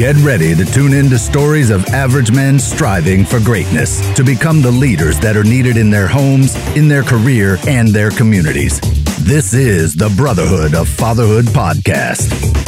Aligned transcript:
Get 0.00 0.16
ready 0.22 0.54
to 0.54 0.64
tune 0.64 0.94
in 0.94 1.10
to 1.10 1.18
stories 1.18 1.68
of 1.68 1.84
average 1.88 2.32
men 2.32 2.58
striving 2.58 3.22
for 3.22 3.38
greatness 3.38 4.00
to 4.14 4.24
become 4.24 4.62
the 4.62 4.70
leaders 4.70 5.20
that 5.20 5.36
are 5.36 5.44
needed 5.44 5.76
in 5.76 5.90
their 5.90 6.08
homes, 6.08 6.56
in 6.74 6.88
their 6.88 7.02
career, 7.02 7.58
and 7.68 7.86
their 7.88 8.10
communities. 8.10 8.80
This 9.20 9.52
is 9.52 9.94
the 9.94 10.08
Brotherhood 10.16 10.74
of 10.74 10.88
Fatherhood 10.88 11.44
podcast. 11.44 12.59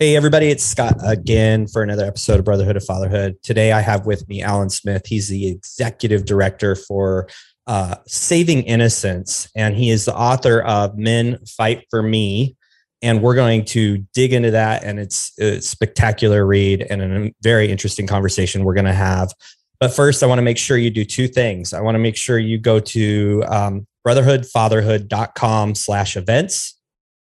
Hey, 0.00 0.14
everybody, 0.14 0.46
it's 0.46 0.62
Scott 0.62 0.94
again 1.02 1.66
for 1.66 1.82
another 1.82 2.04
episode 2.04 2.38
of 2.38 2.44
Brotherhood 2.44 2.76
of 2.76 2.84
Fatherhood. 2.84 3.34
Today, 3.42 3.72
I 3.72 3.80
have 3.80 4.06
with 4.06 4.28
me 4.28 4.40
Alan 4.40 4.70
Smith. 4.70 5.04
He's 5.06 5.26
the 5.26 5.48
executive 5.48 6.24
director 6.24 6.76
for 6.76 7.28
uh, 7.66 7.96
Saving 8.06 8.62
Innocence, 8.62 9.50
and 9.56 9.74
he 9.74 9.90
is 9.90 10.04
the 10.04 10.14
author 10.14 10.60
of 10.60 10.96
Men 10.96 11.44
Fight 11.48 11.84
for 11.90 12.00
Me. 12.00 12.56
And 13.02 13.20
we're 13.22 13.34
going 13.34 13.64
to 13.64 13.98
dig 14.14 14.32
into 14.32 14.52
that, 14.52 14.84
and 14.84 15.00
it's 15.00 15.36
a 15.40 15.60
spectacular 15.60 16.46
read 16.46 16.86
and 16.88 17.02
a 17.02 17.32
very 17.42 17.68
interesting 17.68 18.06
conversation 18.06 18.62
we're 18.62 18.74
going 18.74 18.84
to 18.84 18.92
have. 18.92 19.32
But 19.80 19.92
first, 19.92 20.22
I 20.22 20.26
want 20.26 20.38
to 20.38 20.42
make 20.42 20.58
sure 20.58 20.76
you 20.76 20.90
do 20.90 21.04
two 21.04 21.26
things. 21.26 21.72
I 21.72 21.80
want 21.80 21.96
to 21.96 22.00
make 22.00 22.16
sure 22.16 22.38
you 22.38 22.58
go 22.58 22.78
to 22.78 23.44
um, 23.48 23.86
brotherhoodfatherhood.com 24.06 25.74
slash 25.74 26.16
events 26.16 26.78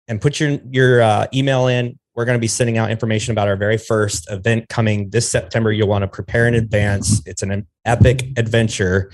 and 0.06 0.20
put 0.20 0.38
your, 0.38 0.58
your 0.70 1.02
uh, 1.02 1.26
email 1.34 1.66
in 1.66 1.98
we're 2.14 2.24
going 2.24 2.36
to 2.36 2.40
be 2.40 2.48
sending 2.48 2.78
out 2.78 2.90
information 2.90 3.32
about 3.32 3.48
our 3.48 3.56
very 3.56 3.78
first 3.78 4.30
event 4.30 4.68
coming 4.68 5.10
this 5.10 5.28
September. 5.30 5.72
You'll 5.72 5.88
want 5.88 6.02
to 6.02 6.08
prepare 6.08 6.46
in 6.46 6.54
advance. 6.54 7.20
It's 7.26 7.42
an 7.42 7.66
epic 7.84 8.28
adventure 8.36 9.10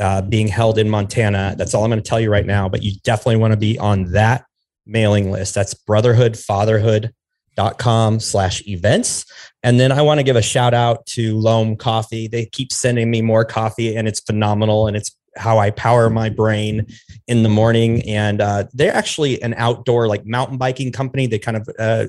uh, 0.00 0.22
being 0.22 0.48
held 0.48 0.78
in 0.78 0.88
Montana. 0.88 1.54
That's 1.58 1.74
all 1.74 1.84
I'm 1.84 1.90
going 1.90 2.02
to 2.02 2.08
tell 2.08 2.20
you 2.20 2.30
right 2.30 2.46
now, 2.46 2.66
but 2.68 2.82
you 2.82 2.92
definitely 3.02 3.36
want 3.36 3.52
to 3.52 3.58
be 3.58 3.78
on 3.78 4.12
that 4.12 4.44
mailing 4.86 5.30
list. 5.30 5.54
That's 5.54 5.74
brotherhoodfatherhood.com 5.74 8.20
slash 8.20 8.66
events. 8.66 9.26
And 9.62 9.78
then 9.78 9.92
I 9.92 10.00
want 10.02 10.18
to 10.20 10.24
give 10.24 10.36
a 10.36 10.42
shout 10.42 10.72
out 10.72 11.04
to 11.06 11.36
Loam 11.36 11.76
Coffee. 11.76 12.28
They 12.28 12.46
keep 12.46 12.72
sending 12.72 13.10
me 13.10 13.20
more 13.20 13.44
coffee 13.44 13.94
and 13.96 14.08
it's 14.08 14.20
phenomenal. 14.20 14.86
And 14.86 14.96
it's 14.96 15.14
how 15.36 15.58
I 15.58 15.70
power 15.70 16.08
my 16.08 16.30
brain 16.30 16.86
in 17.26 17.42
the 17.42 17.48
morning. 17.48 18.08
And 18.08 18.40
uh, 18.40 18.64
they're 18.72 18.94
actually 18.94 19.42
an 19.42 19.54
outdoor 19.54 20.06
like 20.08 20.24
mountain 20.24 20.56
biking 20.56 20.92
company. 20.92 21.26
They 21.26 21.38
kind 21.38 21.58
of 21.58 21.68
uh, 21.78 22.06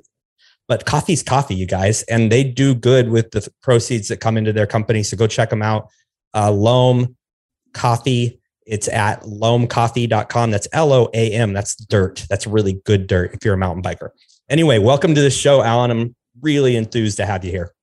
but 0.69 0.85
coffee's 0.85 1.23
coffee, 1.23 1.55
you 1.55 1.65
guys, 1.65 2.03
and 2.03 2.31
they 2.31 2.43
do 2.43 2.75
good 2.75 3.09
with 3.09 3.31
the 3.31 3.45
proceeds 3.61 4.07
that 4.07 4.17
come 4.21 4.37
into 4.37 4.53
their 4.53 4.67
company. 4.67 5.01
So 5.01 5.17
go 5.17 5.25
check 5.25 5.49
them 5.49 5.63
out. 5.63 5.89
Uh, 6.33 6.51
Loam 6.51 7.17
Coffee. 7.73 8.39
It's 8.67 8.87
at 8.87 9.23
loamcoffee.com. 9.23 10.51
That's 10.51 10.67
L 10.71 10.93
O 10.93 11.09
A 11.15 11.31
M. 11.31 11.53
That's 11.53 11.75
dirt. 11.75 12.23
That's 12.29 12.45
really 12.45 12.81
good 12.85 13.07
dirt 13.07 13.33
if 13.33 13.43
you're 13.43 13.55
a 13.55 13.57
mountain 13.57 13.81
biker. 13.81 14.09
Anyway, 14.47 14.77
welcome 14.77 15.15
to 15.15 15.21
the 15.21 15.31
show, 15.31 15.63
Alan. 15.63 15.89
I'm 15.89 16.15
really 16.39 16.75
enthused 16.75 17.17
to 17.17 17.25
have 17.25 17.43
you 17.43 17.49
here. 17.49 17.73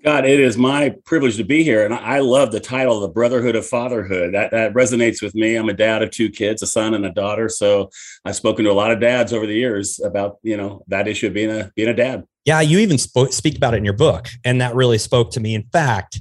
Scott, 0.00 0.26
it 0.26 0.38
is 0.38 0.58
my 0.58 0.94
privilege 1.04 1.36
to 1.38 1.44
be 1.44 1.64
here, 1.64 1.84
and 1.84 1.94
I 1.94 2.18
love 2.18 2.52
the 2.52 2.60
title, 2.60 3.00
"The 3.00 3.08
Brotherhood 3.08 3.56
of 3.56 3.66
Fatherhood." 3.66 4.34
That 4.34 4.50
that 4.50 4.74
resonates 4.74 5.22
with 5.22 5.34
me. 5.34 5.56
I'm 5.56 5.70
a 5.70 5.74
dad 5.74 6.02
of 6.02 6.10
two 6.10 6.28
kids, 6.28 6.62
a 6.62 6.66
son 6.66 6.92
and 6.92 7.06
a 7.06 7.10
daughter. 7.10 7.48
So 7.48 7.90
I've 8.24 8.36
spoken 8.36 8.64
to 8.66 8.70
a 8.70 8.74
lot 8.74 8.92
of 8.92 9.00
dads 9.00 9.32
over 9.32 9.46
the 9.46 9.54
years 9.54 9.98
about 9.98 10.36
you 10.42 10.56
know 10.56 10.84
that 10.88 11.08
issue 11.08 11.28
of 11.28 11.32
being 11.32 11.50
a 11.50 11.72
being 11.74 11.88
a 11.88 11.94
dad. 11.94 12.24
Yeah, 12.44 12.60
you 12.60 12.78
even 12.78 12.98
spoke, 12.98 13.32
speak 13.32 13.56
about 13.56 13.74
it 13.74 13.78
in 13.78 13.84
your 13.84 13.94
book, 13.94 14.28
and 14.44 14.60
that 14.60 14.74
really 14.74 14.98
spoke 14.98 15.30
to 15.32 15.40
me. 15.40 15.54
In 15.54 15.64
fact, 15.72 16.20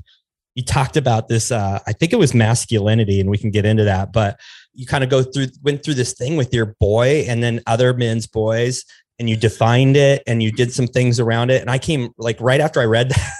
you 0.55 0.63
talked 0.63 0.95
about 0.95 1.27
this. 1.27 1.51
Uh, 1.51 1.79
I 1.85 1.91
think 1.91 2.13
it 2.13 2.19
was 2.19 2.33
masculinity, 2.33 3.19
and 3.19 3.29
we 3.29 3.37
can 3.37 3.51
get 3.51 3.65
into 3.65 3.83
that. 3.83 4.13
But 4.13 4.39
you 4.73 4.85
kind 4.85 5.03
of 5.03 5.09
go 5.09 5.21
through 5.21 5.47
went 5.63 5.83
through 5.83 5.95
this 5.95 6.13
thing 6.13 6.37
with 6.37 6.53
your 6.53 6.75
boy, 6.79 7.25
and 7.27 7.43
then 7.43 7.61
other 7.67 7.93
men's 7.93 8.25
boys, 8.25 8.85
and 9.19 9.29
you 9.29 9.35
defined 9.35 9.97
it, 9.97 10.23
and 10.25 10.41
you 10.41 10.51
did 10.51 10.71
some 10.71 10.87
things 10.87 11.19
around 11.19 11.51
it. 11.51 11.59
And 11.59 11.69
I 11.69 11.77
came 11.77 12.11
like 12.17 12.39
right 12.39 12.61
after 12.61 12.79
I 12.79 12.85
read 12.85 13.09
that 13.11 13.33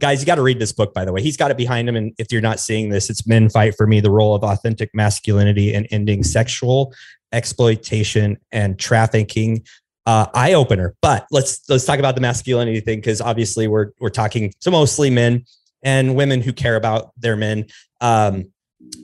guys, 0.00 0.20
you 0.20 0.26
got 0.26 0.36
to 0.36 0.42
read 0.42 0.58
this 0.58 0.72
book, 0.72 0.94
by 0.94 1.04
the 1.04 1.12
way. 1.12 1.22
He's 1.22 1.36
got 1.36 1.50
it 1.50 1.56
behind 1.56 1.88
him. 1.88 1.96
And 1.96 2.14
if 2.18 2.32
you're 2.32 2.42
not 2.42 2.60
seeing 2.60 2.88
this, 2.88 3.10
it's 3.10 3.26
Men 3.26 3.48
Fight 3.48 3.74
for 3.76 3.86
Me, 3.86 4.00
the 4.00 4.10
role 4.10 4.34
of 4.34 4.42
authentic 4.42 4.90
masculinity 4.94 5.74
and 5.74 5.86
ending 5.90 6.22
sexual 6.22 6.94
exploitation 7.32 8.38
and 8.50 8.78
trafficking. 8.78 9.64
Uh, 10.04 10.26
eye 10.34 10.52
opener. 10.52 10.96
But 11.00 11.28
let's 11.30 11.60
let's 11.68 11.84
talk 11.84 12.00
about 12.00 12.16
the 12.16 12.20
masculinity 12.20 12.80
thing 12.80 12.98
because 12.98 13.20
obviously 13.20 13.68
we're 13.68 13.92
we're 14.00 14.10
talking 14.10 14.52
to 14.62 14.70
mostly 14.72 15.10
men 15.10 15.44
and 15.84 16.16
women 16.16 16.40
who 16.40 16.52
care 16.52 16.74
about 16.74 17.12
their 17.16 17.36
men. 17.36 17.66
Um, 18.00 18.50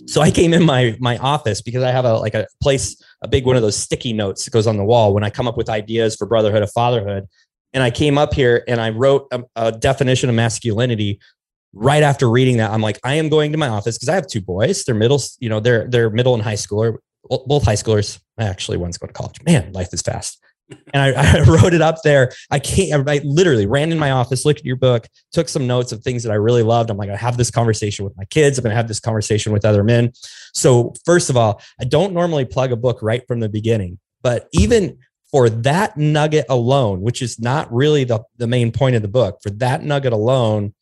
so 0.06 0.20
I 0.20 0.30
came 0.30 0.54
in 0.54 0.64
my 0.64 0.96
my 0.98 1.16
office 1.18 1.60
because 1.60 1.82
I 1.82 1.90
have 1.90 2.04
a 2.04 2.14
like 2.14 2.34
a 2.34 2.46
place, 2.62 3.00
a 3.22 3.28
big 3.28 3.46
one 3.46 3.56
of 3.56 3.62
those 3.62 3.76
sticky 3.76 4.12
notes 4.12 4.44
that 4.44 4.50
goes 4.50 4.66
on 4.66 4.76
the 4.76 4.84
wall 4.84 5.14
when 5.14 5.24
I 5.24 5.30
come 5.30 5.46
up 5.46 5.56
with 5.56 5.68
ideas 5.68 6.16
for 6.16 6.26
brotherhood 6.26 6.62
of 6.62 6.70
fatherhood. 6.72 7.26
And 7.72 7.82
I 7.82 7.90
came 7.90 8.18
up 8.18 8.34
here 8.34 8.64
and 8.66 8.80
I 8.80 8.90
wrote 8.90 9.28
a, 9.30 9.42
a 9.56 9.72
definition 9.72 10.28
of 10.28 10.34
masculinity 10.34 11.20
right 11.72 12.02
after 12.02 12.28
reading 12.28 12.58
that. 12.58 12.70
I'm 12.70 12.80
like, 12.80 12.98
I 13.04 13.14
am 13.14 13.28
going 13.28 13.52
to 13.52 13.58
my 13.58 13.68
office 13.68 13.96
because 13.96 14.08
I 14.08 14.14
have 14.14 14.26
two 14.26 14.40
boys. 14.40 14.84
They're 14.84 14.94
middle, 14.94 15.20
you 15.38 15.48
know, 15.48 15.60
they're 15.60 15.86
they're 15.88 16.10
middle 16.10 16.34
and 16.34 16.42
high 16.42 16.54
schooler, 16.54 16.96
both 17.28 17.64
high 17.64 17.74
schoolers. 17.74 18.20
I 18.38 18.44
actually, 18.44 18.78
one's 18.78 18.98
going 18.98 19.08
to 19.08 19.14
college. 19.14 19.42
Man, 19.44 19.72
life 19.72 19.92
is 19.92 20.02
fast. 20.02 20.40
And 20.92 21.02
I, 21.02 21.38
I 21.38 21.40
wrote 21.42 21.74
it 21.74 21.82
up 21.82 22.02
there. 22.02 22.32
I 22.50 22.58
can't. 22.58 23.08
I 23.08 23.20
literally 23.24 23.66
ran 23.66 23.92
in 23.92 23.98
my 23.98 24.10
office, 24.10 24.44
looked 24.44 24.60
at 24.60 24.66
your 24.66 24.76
book, 24.76 25.06
took 25.32 25.48
some 25.48 25.66
notes 25.66 25.92
of 25.92 26.02
things 26.02 26.22
that 26.22 26.32
I 26.32 26.36
really 26.36 26.62
loved. 26.62 26.90
I'm 26.90 26.96
like, 26.96 27.10
I 27.10 27.16
have 27.16 27.36
this 27.36 27.50
conversation 27.50 28.04
with 28.04 28.16
my 28.16 28.24
kids. 28.26 28.58
I'm 28.58 28.62
going 28.62 28.70
to 28.70 28.76
have 28.76 28.88
this 28.88 29.00
conversation 29.00 29.52
with 29.52 29.64
other 29.64 29.84
men. 29.84 30.12
So 30.54 30.94
first 31.04 31.30
of 31.30 31.36
all, 31.36 31.60
I 31.80 31.84
don't 31.84 32.12
normally 32.12 32.44
plug 32.44 32.72
a 32.72 32.76
book 32.76 33.00
right 33.02 33.22
from 33.26 33.40
the 33.40 33.48
beginning, 33.48 33.98
but 34.22 34.48
even 34.52 34.98
for 35.30 35.50
that 35.50 35.96
nugget 35.96 36.46
alone, 36.48 37.00
which 37.02 37.20
is 37.20 37.38
not 37.38 37.72
really 37.72 38.04
the, 38.04 38.20
the 38.38 38.46
main 38.46 38.72
point 38.72 38.96
of 38.96 39.02
the 39.02 39.08
book, 39.08 39.40
for 39.42 39.50
that 39.50 39.82
nugget 39.82 40.12
alone, 40.12 40.74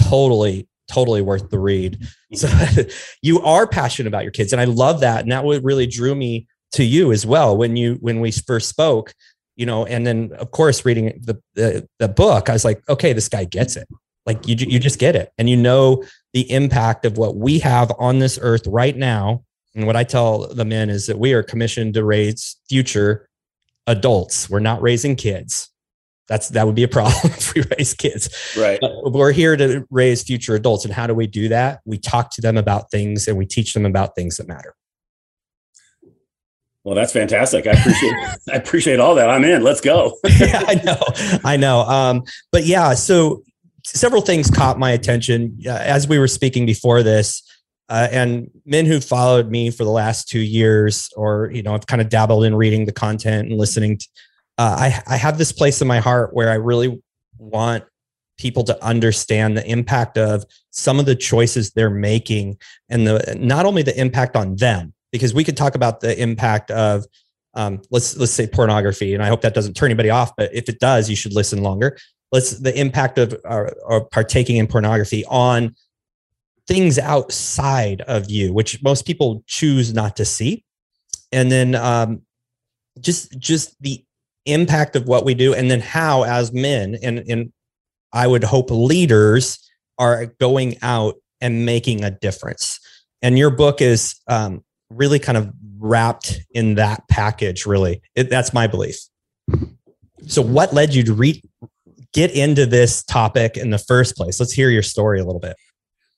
totally, 0.00 0.68
totally 0.88 1.22
worth 1.22 1.50
the 1.50 1.58
read. 1.58 1.98
Mm-hmm. 2.32 2.36
So 2.36 2.82
you 3.22 3.40
are 3.42 3.66
passionate 3.66 4.08
about 4.08 4.22
your 4.22 4.32
kids. 4.32 4.52
And 4.52 4.60
I 4.60 4.64
love 4.64 5.00
that. 5.00 5.22
And 5.22 5.32
that 5.32 5.44
what 5.44 5.62
really 5.64 5.86
drew 5.86 6.14
me 6.14 6.46
to 6.72 6.84
you 6.84 7.12
as 7.12 7.26
well 7.26 7.56
when 7.56 7.76
you 7.76 7.94
when 8.00 8.20
we 8.20 8.30
first 8.30 8.68
spoke, 8.68 9.12
you 9.56 9.66
know, 9.66 9.86
and 9.86 10.06
then 10.06 10.30
of 10.38 10.52
course 10.52 10.84
reading 10.84 11.20
the 11.20 11.40
the, 11.54 11.88
the 11.98 12.08
book, 12.08 12.48
I 12.48 12.52
was 12.52 12.64
like, 12.64 12.82
okay, 12.88 13.12
this 13.12 13.28
guy 13.28 13.44
gets 13.44 13.76
it. 13.76 13.88
Like 14.24 14.46
you 14.46 14.54
you 14.54 14.78
just 14.78 15.00
get 15.00 15.16
it. 15.16 15.32
And 15.36 15.50
you 15.50 15.56
know 15.56 16.04
the 16.32 16.48
impact 16.50 17.04
of 17.04 17.18
what 17.18 17.36
we 17.36 17.58
have 17.58 17.90
on 17.98 18.20
this 18.20 18.38
earth 18.40 18.66
right 18.68 18.96
now. 18.96 19.42
And 19.74 19.86
what 19.86 19.96
I 19.96 20.04
tell 20.04 20.52
the 20.52 20.64
men 20.64 20.90
is 20.90 21.06
that 21.06 21.18
we 21.18 21.32
are 21.32 21.42
commissioned 21.42 21.94
to 21.94 22.04
raise 22.04 22.56
future 22.68 23.28
adults. 23.86 24.48
We're 24.48 24.60
not 24.60 24.82
raising 24.82 25.16
kids. 25.16 25.68
That's 26.28 26.48
that 26.50 26.64
would 26.64 26.76
be 26.76 26.84
a 26.84 26.88
problem 26.88 27.14
if 27.24 27.54
we 27.54 27.62
raise 27.76 27.92
kids. 27.92 28.28
Right. 28.56 28.78
But 28.80 29.12
we're 29.12 29.32
here 29.32 29.56
to 29.56 29.84
raise 29.90 30.22
future 30.22 30.54
adults. 30.54 30.84
And 30.84 30.94
how 30.94 31.06
do 31.06 31.14
we 31.14 31.26
do 31.26 31.48
that? 31.48 31.80
We 31.84 31.98
talk 31.98 32.30
to 32.34 32.40
them 32.40 32.56
about 32.56 32.90
things 32.90 33.26
and 33.26 33.36
we 33.36 33.46
teach 33.46 33.74
them 33.74 33.84
about 33.84 34.14
things 34.14 34.36
that 34.36 34.46
matter. 34.46 34.74
Well, 36.84 36.94
that's 36.94 37.12
fantastic. 37.12 37.66
I 37.66 37.72
appreciate 37.72 38.14
I 38.52 38.56
appreciate 38.56 39.00
all 39.00 39.14
that. 39.16 39.28
I'm 39.28 39.44
in. 39.44 39.62
Let's 39.62 39.80
go. 39.80 40.18
yeah, 40.24 40.62
I 40.66 40.74
know. 40.84 41.40
I 41.44 41.56
know. 41.56 41.80
Um, 41.80 42.22
but 42.52 42.64
yeah, 42.64 42.94
so 42.94 43.42
several 43.84 44.22
things 44.22 44.50
caught 44.50 44.78
my 44.78 44.92
attention 44.92 45.58
uh, 45.66 45.70
as 45.70 46.06
we 46.06 46.18
were 46.18 46.28
speaking 46.28 46.64
before 46.64 47.02
this. 47.02 47.42
Uh, 47.90 48.06
and 48.12 48.48
men 48.64 48.86
who 48.86 49.00
followed 49.00 49.50
me 49.50 49.68
for 49.68 49.82
the 49.82 49.90
last 49.90 50.28
two 50.28 50.40
years, 50.40 51.10
or 51.16 51.50
you 51.52 51.60
know, 51.60 51.74
I've 51.74 51.88
kind 51.88 52.00
of 52.00 52.08
dabbled 52.08 52.44
in 52.44 52.54
reading 52.54 52.86
the 52.86 52.92
content 52.92 53.48
and 53.48 53.58
listening. 53.58 53.98
To, 53.98 54.06
uh, 54.58 54.76
I 54.78 55.02
I 55.14 55.16
have 55.16 55.38
this 55.38 55.50
place 55.50 55.82
in 55.82 55.88
my 55.88 55.98
heart 55.98 56.32
where 56.32 56.50
I 56.50 56.54
really 56.54 57.02
want 57.36 57.84
people 58.38 58.62
to 58.64 58.84
understand 58.84 59.56
the 59.56 59.66
impact 59.68 60.16
of 60.16 60.44
some 60.70 61.00
of 61.00 61.04
the 61.04 61.16
choices 61.16 61.72
they're 61.72 61.90
making, 61.90 62.58
and 62.88 63.08
the 63.08 63.36
not 63.40 63.66
only 63.66 63.82
the 63.82 64.00
impact 64.00 64.36
on 64.36 64.54
them, 64.54 64.94
because 65.10 65.34
we 65.34 65.42
could 65.42 65.56
talk 65.56 65.74
about 65.74 65.98
the 65.98 66.16
impact 66.22 66.70
of 66.70 67.04
um, 67.54 67.82
let's 67.90 68.16
let's 68.16 68.30
say 68.30 68.46
pornography, 68.46 69.14
and 69.14 69.22
I 69.22 69.26
hope 69.26 69.40
that 69.40 69.52
doesn't 69.52 69.74
turn 69.74 69.88
anybody 69.88 70.10
off. 70.10 70.36
But 70.36 70.54
if 70.54 70.68
it 70.68 70.78
does, 70.78 71.10
you 71.10 71.16
should 71.16 71.34
listen 71.34 71.60
longer. 71.64 71.98
Let's 72.30 72.60
the 72.60 72.78
impact 72.78 73.18
of 73.18 73.34
uh, 73.44 74.00
partaking 74.12 74.58
in 74.58 74.68
pornography 74.68 75.24
on 75.24 75.74
things 76.70 77.00
outside 77.00 78.00
of 78.02 78.30
you, 78.30 78.52
which 78.52 78.80
most 78.80 79.04
people 79.04 79.42
choose 79.48 79.92
not 79.92 80.14
to 80.16 80.24
see. 80.24 80.64
And 81.32 81.50
then 81.50 81.74
um, 81.74 82.22
just 83.00 83.36
just 83.38 83.74
the 83.82 84.04
impact 84.46 84.94
of 84.94 85.06
what 85.08 85.24
we 85.24 85.34
do, 85.34 85.52
and 85.52 85.68
then 85.70 85.80
how 85.80 86.22
as 86.22 86.52
men 86.52 86.96
and 87.02 87.18
and 87.28 87.52
I 88.12 88.26
would 88.26 88.44
hope 88.44 88.70
leaders 88.70 89.58
are 89.98 90.26
going 90.40 90.76
out 90.82 91.16
and 91.40 91.66
making 91.66 92.04
a 92.04 92.10
difference. 92.10 92.78
And 93.20 93.36
your 93.36 93.50
book 93.50 93.80
is 93.80 94.14
um, 94.28 94.64
really 94.90 95.18
kind 95.18 95.38
of 95.38 95.52
wrapped 95.78 96.40
in 96.52 96.76
that 96.76 97.06
package. 97.08 97.66
Really, 97.66 98.00
it, 98.14 98.30
that's 98.30 98.52
my 98.52 98.68
belief. 98.68 98.96
So, 100.26 100.40
what 100.40 100.72
led 100.72 100.94
you 100.94 101.02
to 101.04 101.14
read, 101.14 101.42
get 102.12 102.30
into 102.30 102.64
this 102.64 103.02
topic 103.02 103.56
in 103.56 103.70
the 103.70 103.78
first 103.78 104.16
place? 104.16 104.38
Let's 104.38 104.52
hear 104.52 104.70
your 104.70 104.82
story 104.82 105.18
a 105.18 105.24
little 105.24 105.40
bit. 105.40 105.56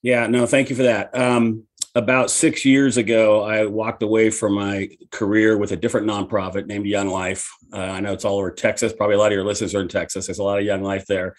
Yeah, 0.02 0.26
no, 0.26 0.46
thank 0.46 0.68
you 0.68 0.76
for 0.76 0.82
that. 0.82 1.16
Um, 1.16 1.64
about 1.94 2.30
six 2.30 2.64
years 2.64 2.96
ago, 2.96 3.42
I 3.44 3.66
walked 3.66 4.02
away 4.02 4.30
from 4.30 4.54
my 4.54 4.88
career 5.10 5.58
with 5.58 5.72
a 5.72 5.76
different 5.76 6.06
nonprofit 6.06 6.66
named 6.66 6.86
Young 6.86 7.08
Life. 7.08 7.48
Uh, 7.72 7.78
I 7.78 8.00
know 8.00 8.12
it's 8.12 8.24
all 8.24 8.38
over 8.38 8.50
Texas. 8.50 8.92
Probably 8.92 9.14
a 9.14 9.18
lot 9.18 9.26
of 9.26 9.32
your 9.32 9.44
listeners 9.44 9.74
are 9.74 9.80
in 9.80 9.88
Texas. 9.88 10.26
There's 10.26 10.38
a 10.38 10.42
lot 10.42 10.58
of 10.58 10.64
Young 10.64 10.82
Life 10.82 11.06
there. 11.06 11.36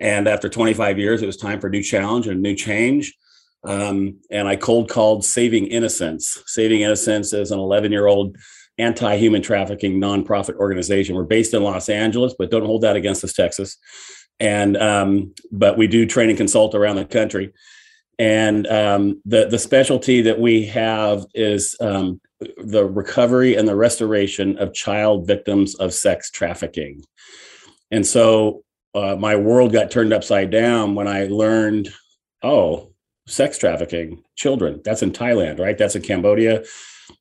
And 0.00 0.26
after 0.26 0.48
25 0.48 0.98
years, 0.98 1.22
it 1.22 1.26
was 1.26 1.36
time 1.36 1.60
for 1.60 1.66
a 1.66 1.70
new 1.70 1.82
challenge 1.82 2.26
and 2.26 2.38
a 2.38 2.40
new 2.40 2.56
change. 2.56 3.14
Um, 3.64 4.18
and 4.30 4.48
I 4.48 4.56
cold 4.56 4.88
called 4.88 5.24
Saving 5.24 5.66
Innocence. 5.66 6.42
Saving 6.46 6.80
Innocence 6.80 7.32
is 7.32 7.50
an 7.50 7.58
11 7.58 7.92
year 7.92 8.06
old 8.06 8.36
anti 8.78 9.16
human 9.16 9.42
trafficking 9.42 10.00
nonprofit 10.00 10.56
organization. 10.56 11.14
We're 11.14 11.24
based 11.24 11.54
in 11.54 11.62
Los 11.62 11.88
Angeles, 11.88 12.34
but 12.36 12.50
don't 12.50 12.66
hold 12.66 12.82
that 12.82 12.96
against 12.96 13.22
us, 13.22 13.34
Texas. 13.34 13.76
And 14.40 14.76
um, 14.76 15.34
but 15.52 15.76
we 15.76 15.86
do 15.86 16.06
train 16.06 16.30
and 16.30 16.38
consult 16.38 16.74
around 16.74 16.96
the 16.96 17.04
country. 17.04 17.52
And 18.22 18.68
um, 18.68 19.20
the 19.24 19.46
the 19.46 19.58
specialty 19.58 20.22
that 20.22 20.38
we 20.38 20.64
have 20.66 21.26
is 21.34 21.74
um, 21.80 22.20
the 22.56 22.84
recovery 22.84 23.56
and 23.56 23.66
the 23.66 23.74
restoration 23.74 24.56
of 24.58 24.72
child 24.72 25.26
victims 25.26 25.74
of 25.74 25.92
sex 25.92 26.30
trafficking. 26.30 27.02
And 27.90 28.06
so 28.06 28.62
uh, 28.94 29.16
my 29.16 29.34
world 29.34 29.72
got 29.72 29.90
turned 29.90 30.12
upside 30.12 30.52
down 30.52 30.94
when 30.94 31.08
I 31.08 31.26
learned, 31.26 31.88
oh, 32.44 32.92
sex 33.26 33.58
trafficking 33.58 34.22
children. 34.36 34.80
That's 34.84 35.02
in 35.02 35.10
Thailand, 35.10 35.58
right? 35.58 35.76
That's 35.76 35.96
in 35.96 36.02
Cambodia. 36.02 36.62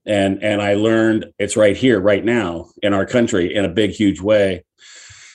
And 0.06 0.44
and 0.44 0.62
I 0.62 0.76
learned 0.76 1.34
it's 1.40 1.58
right 1.58 1.76
here, 1.76 2.00
right 2.00 2.24
now 2.24 2.68
in 2.84 2.94
our 2.94 3.08
country 3.08 3.56
in 3.56 3.66
a 3.66 3.70
big, 3.70 3.90
huge 3.90 4.22
way. 4.22 4.66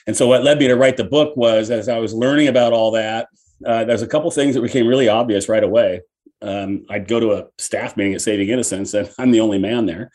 And 0.06 0.16
so 0.16 0.28
what 0.28 0.44
led 0.44 0.60
me 0.60 0.68
to 0.68 0.76
write 0.76 0.96
the 0.96 1.02
book 1.02 1.36
was 1.36 1.72
as 1.72 1.88
I 1.88 1.98
was 1.98 2.14
learning 2.14 2.46
about 2.46 2.72
all 2.72 2.92
that, 2.92 3.26
uh, 3.64 3.84
there's 3.84 4.02
a 4.02 4.06
couple 4.06 4.30
things 4.30 4.54
that 4.54 4.62
became 4.62 4.86
really 4.86 5.08
obvious 5.08 5.48
right 5.48 5.64
away. 5.64 6.02
Um, 6.42 6.84
I'd 6.90 7.08
go 7.08 7.20
to 7.20 7.32
a 7.32 7.46
staff 7.58 7.96
meeting 7.96 8.14
at 8.14 8.20
Saving 8.20 8.48
Innocence, 8.48 8.94
and 8.94 9.10
I'm 9.18 9.30
the 9.30 9.40
only 9.40 9.58
man 9.58 9.86
there. 9.86 10.10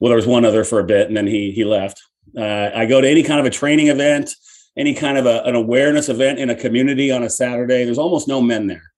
Well, 0.00 0.08
there 0.08 0.16
was 0.16 0.26
one 0.26 0.44
other 0.44 0.64
for 0.64 0.80
a 0.80 0.84
bit, 0.84 1.08
and 1.08 1.16
then 1.16 1.26
he 1.26 1.52
he 1.52 1.64
left. 1.64 2.02
Uh, 2.36 2.70
I 2.74 2.86
go 2.86 3.00
to 3.00 3.08
any 3.08 3.22
kind 3.22 3.40
of 3.40 3.46
a 3.46 3.50
training 3.50 3.88
event, 3.88 4.34
any 4.76 4.94
kind 4.94 5.18
of 5.18 5.26
a, 5.26 5.42
an 5.44 5.54
awareness 5.54 6.08
event 6.08 6.38
in 6.38 6.50
a 6.50 6.56
community 6.56 7.12
on 7.12 7.22
a 7.22 7.30
Saturday. 7.30 7.84
There's 7.84 7.98
almost 7.98 8.26
no 8.26 8.40
men 8.40 8.66
there 8.66 8.92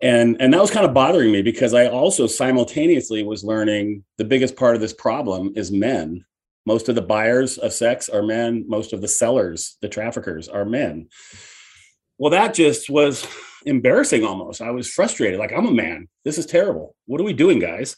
and 0.00 0.36
and 0.40 0.52
that 0.52 0.60
was 0.60 0.70
kind 0.70 0.86
of 0.86 0.94
bothering 0.94 1.32
me 1.32 1.42
because 1.42 1.74
i 1.74 1.86
also 1.86 2.26
simultaneously 2.26 3.22
was 3.22 3.44
learning 3.44 4.04
the 4.16 4.24
biggest 4.24 4.56
part 4.56 4.74
of 4.74 4.80
this 4.80 4.92
problem 4.92 5.52
is 5.56 5.70
men 5.70 6.24
most 6.66 6.88
of 6.88 6.94
the 6.94 7.02
buyers 7.02 7.58
of 7.58 7.72
sex 7.72 8.08
are 8.08 8.22
men 8.22 8.64
most 8.68 8.92
of 8.92 9.00
the 9.00 9.08
sellers 9.08 9.76
the 9.82 9.88
traffickers 9.88 10.48
are 10.48 10.64
men 10.64 11.08
well 12.18 12.30
that 12.30 12.54
just 12.54 12.90
was 12.90 13.26
embarrassing 13.64 14.24
almost 14.24 14.60
i 14.60 14.70
was 14.70 14.90
frustrated 14.90 15.38
like 15.38 15.52
i'm 15.52 15.66
a 15.66 15.72
man 15.72 16.08
this 16.24 16.38
is 16.38 16.46
terrible 16.46 16.94
what 17.06 17.20
are 17.20 17.24
we 17.24 17.32
doing 17.32 17.58
guys 17.58 17.96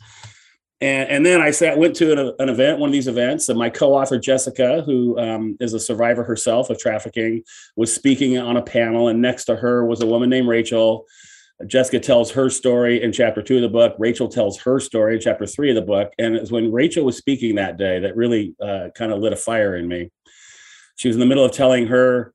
and, 0.83 1.11
and 1.11 1.27
then 1.27 1.43
I 1.43 1.51
sat, 1.51 1.77
went 1.77 1.95
to 1.97 2.11
an, 2.11 2.35
an, 2.39 2.49
event, 2.49 2.79
one 2.79 2.89
of 2.89 2.95
these 2.95 3.07
events, 3.07 3.51
and 3.51 3.59
my 3.59 3.69
co-author 3.69 4.19
Jessica, 4.19 4.81
who 4.81 5.19
um, 5.19 5.59
is 5.61 5.75
a 5.75 5.79
survivor 5.79 6.25
herself 6.25 6.71
of 6.71 6.79
trafficking, 6.79 7.43
was 7.77 7.95
speaking 7.95 8.39
on 8.39 8.57
a 8.57 8.63
panel, 8.63 9.09
and 9.09 9.21
next 9.21 9.45
to 9.45 9.57
her 9.57 9.85
was 9.85 10.01
a 10.01 10.07
woman 10.07 10.31
named 10.31 10.49
Rachel, 10.49 11.07
Jessica 11.67 12.01
tells 12.01 12.31
her 12.31 12.49
story 12.49 13.03
in 13.03 13.13
chapter 13.13 13.43
two 13.43 13.57
of 13.57 13.63
the 13.63 13.69
book. 13.69 13.95
Rachel 13.99 14.29
tells 14.29 14.59
her 14.61 14.81
story 14.81 15.15
in 15.15 15.21
chapter 15.21 15.47
three 15.47 15.71
of 15.71 15.77
the 15.77 15.83
book. 15.83 16.13
And 16.19 16.35
it 16.35 16.41
was 16.41 16.53
when 16.53 16.73
Rachel 16.73 17.05
was 17.05 17.17
speaking 17.17 17.57
that 17.57 17.77
day 17.77 18.01
that 18.01 18.17
really 18.17 18.55
uh, 18.61 18.89
kind 18.95 19.13
of 19.13 19.19
lit 19.19 19.33
a 19.33 19.37
fire 19.37 19.77
in 19.77 19.87
me. 19.87 20.11
She 20.97 21.09
was 21.09 21.17
in 21.17 21.21
the 21.21 21.27
middle 21.27 21.45
of 21.45 21.53
telling 21.53 21.87
her 21.89 22.33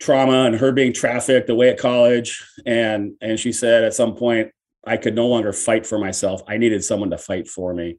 trauma 0.00 0.44
and 0.44 0.56
her 0.56 0.72
being 0.72 0.92
trafficked 0.92 1.50
away 1.50 1.70
at 1.70 1.78
college. 1.78 2.44
And, 2.66 3.14
and 3.20 3.38
she 3.38 3.52
said 3.52 3.84
at 3.84 3.94
some 3.94 4.14
point, 4.14 4.50
I 4.86 4.96
could 4.96 5.14
no 5.14 5.26
longer 5.26 5.52
fight 5.52 5.86
for 5.86 5.98
myself. 5.98 6.42
I 6.48 6.56
needed 6.56 6.84
someone 6.84 7.10
to 7.10 7.18
fight 7.18 7.48
for 7.48 7.74
me. 7.74 7.98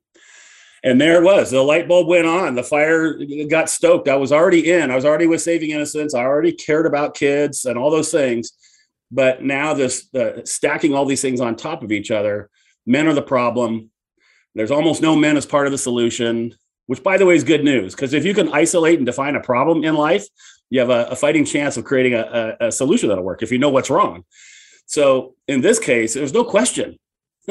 And 0.82 1.00
there 1.00 1.22
it 1.22 1.26
was. 1.26 1.52
The 1.52 1.62
light 1.62 1.88
bulb 1.88 2.08
went 2.08 2.26
on. 2.26 2.56
The 2.56 2.64
fire 2.64 3.20
got 3.50 3.70
stoked. 3.70 4.08
I 4.08 4.16
was 4.16 4.32
already 4.32 4.72
in. 4.72 4.90
I 4.92 4.96
was 4.96 5.04
already 5.04 5.28
with 5.28 5.42
Saving 5.42 5.72
Innocence. 5.72 6.16
I 6.16 6.22
already 6.22 6.54
cared 6.54 6.86
about 6.86 7.16
kids 7.16 7.66
and 7.66 7.78
all 7.78 7.92
those 7.92 8.12
things 8.12 8.54
but 9.12 9.44
now 9.44 9.74
this 9.74 10.14
uh, 10.14 10.44
stacking 10.46 10.94
all 10.94 11.06
these 11.06 11.22
things 11.22 11.42
on 11.42 11.56
top 11.56 11.84
of 11.84 11.92
each 11.92 12.12
other, 12.12 12.50
men 12.86 13.08
are 13.08 13.14
the 13.14 13.22
problem. 13.22 13.90
There's 14.56 14.72
almost 14.72 15.02
no 15.02 15.16
men 15.16 15.38
as 15.38 15.46
part 15.46 15.66
of 15.66 15.72
the 15.72 15.78
solution, 15.78 16.54
which 16.86 17.04
by 17.04 17.18
the 17.18 17.26
way 17.26 17.36
is 17.36 17.44
good 17.44 17.64
news 17.64 17.96
because 17.96 18.14
if 18.14 18.26
you 18.26 18.34
can 18.34 18.52
isolate 18.54 18.98
and 18.98 19.06
define 19.06 19.36
a 19.36 19.42
problem 19.42 19.84
in 19.84 19.96
life, 19.96 20.26
you 20.70 20.80
have 20.80 20.90
a, 20.90 21.06
a 21.06 21.16
fighting 21.16 21.46
chance 21.46 21.78
of 21.78 21.84
creating 21.84 22.14
a, 22.14 22.56
a, 22.60 22.68
a 22.68 22.72
solution 22.72 23.10
that'll 23.10 23.24
work 23.24 23.44
if 23.44 23.52
you 23.52 23.58
know 23.58 23.70
what's 23.70 23.90
wrong. 23.90 24.24
So 24.86 25.36
in 25.48 25.62
this 25.62 25.80
case, 25.80 26.14
there's 26.14 26.34
no 26.34 26.44
question 26.44 26.98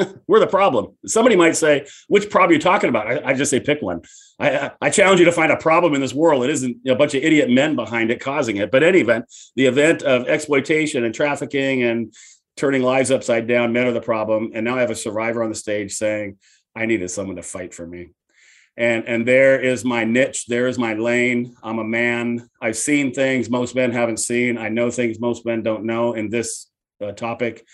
we're 0.27 0.39
the 0.39 0.47
problem. 0.47 0.95
Somebody 1.05 1.35
might 1.35 1.55
say, 1.55 1.85
which 2.07 2.29
problem 2.29 2.51
you're 2.51 2.59
talking 2.59 2.89
about? 2.89 3.07
I, 3.07 3.29
I 3.29 3.33
just 3.33 3.51
say 3.51 3.59
pick 3.59 3.81
one. 3.81 4.01
I, 4.39 4.71
I, 4.81 4.89
challenge 4.89 5.19
you 5.19 5.25
to 5.25 5.31
find 5.31 5.51
a 5.51 5.57
problem 5.57 5.93
in 5.93 6.01
this 6.01 6.13
world. 6.13 6.43
It 6.43 6.49
isn't 6.51 6.77
a 6.87 6.95
bunch 6.95 7.13
of 7.13 7.23
idiot 7.23 7.49
men 7.49 7.75
behind 7.75 8.11
it 8.11 8.19
causing 8.19 8.57
it. 8.57 8.71
But 8.71 8.83
any 8.83 8.99
event, 8.99 9.25
the 9.55 9.65
event 9.65 10.03
of 10.03 10.27
exploitation 10.27 11.03
and 11.03 11.13
trafficking 11.13 11.83
and 11.83 12.13
turning 12.57 12.81
lives 12.81 13.11
upside 13.11 13.47
down, 13.47 13.73
men 13.73 13.87
are 13.87 13.91
the 13.91 14.01
problem. 14.01 14.51
And 14.53 14.65
now 14.65 14.77
I 14.77 14.81
have 14.81 14.91
a 14.91 14.95
survivor 14.95 15.43
on 15.43 15.49
the 15.49 15.55
stage 15.55 15.93
saying, 15.93 16.37
I 16.75 16.85
needed 16.85 17.09
someone 17.09 17.35
to 17.35 17.43
fight 17.43 17.73
for 17.73 17.85
me. 17.85 18.09
And, 18.79 19.07
and 19.07 19.27
there 19.27 19.59
is 19.59 19.85
my 19.85 20.05
niche. 20.05 20.47
There 20.47 20.67
is 20.67 20.79
my 20.79 20.95
lane. 20.95 21.55
I'm 21.61 21.77
a 21.77 21.83
man. 21.83 22.49
I've 22.61 22.77
seen 22.77 23.13
things 23.13 23.49
most 23.49 23.75
men 23.75 23.91
haven't 23.91 24.17
seen. 24.17 24.57
I 24.57 24.69
know 24.69 24.89
things 24.89 25.19
most 25.19 25.45
men 25.45 25.61
don't 25.61 25.83
know 25.83 26.13
in 26.13 26.29
this 26.29 26.71
uh, 27.03 27.11
topic 27.11 27.65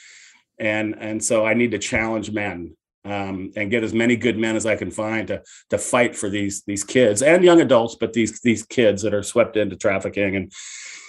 and 0.59 0.95
and 0.99 1.23
so 1.23 1.45
I 1.45 1.53
need 1.53 1.71
to 1.71 1.79
challenge 1.79 2.31
men 2.31 2.75
um, 3.03 3.51
and 3.55 3.69
get 3.69 3.83
as 3.83 3.93
many 3.93 4.15
good 4.15 4.37
men 4.37 4.55
as 4.55 4.65
I 4.65 4.75
can 4.75 4.91
find 4.91 5.27
to 5.27 5.43
to 5.69 5.77
fight 5.77 6.15
for 6.15 6.29
these 6.29 6.63
these 6.65 6.83
kids 6.83 7.21
and 7.21 7.43
young 7.43 7.61
adults, 7.61 7.97
but 7.99 8.13
these 8.13 8.39
these 8.41 8.65
kids 8.65 9.01
that 9.01 9.13
are 9.13 9.23
swept 9.23 9.57
into 9.57 9.75
trafficking 9.75 10.35
and. 10.35 10.51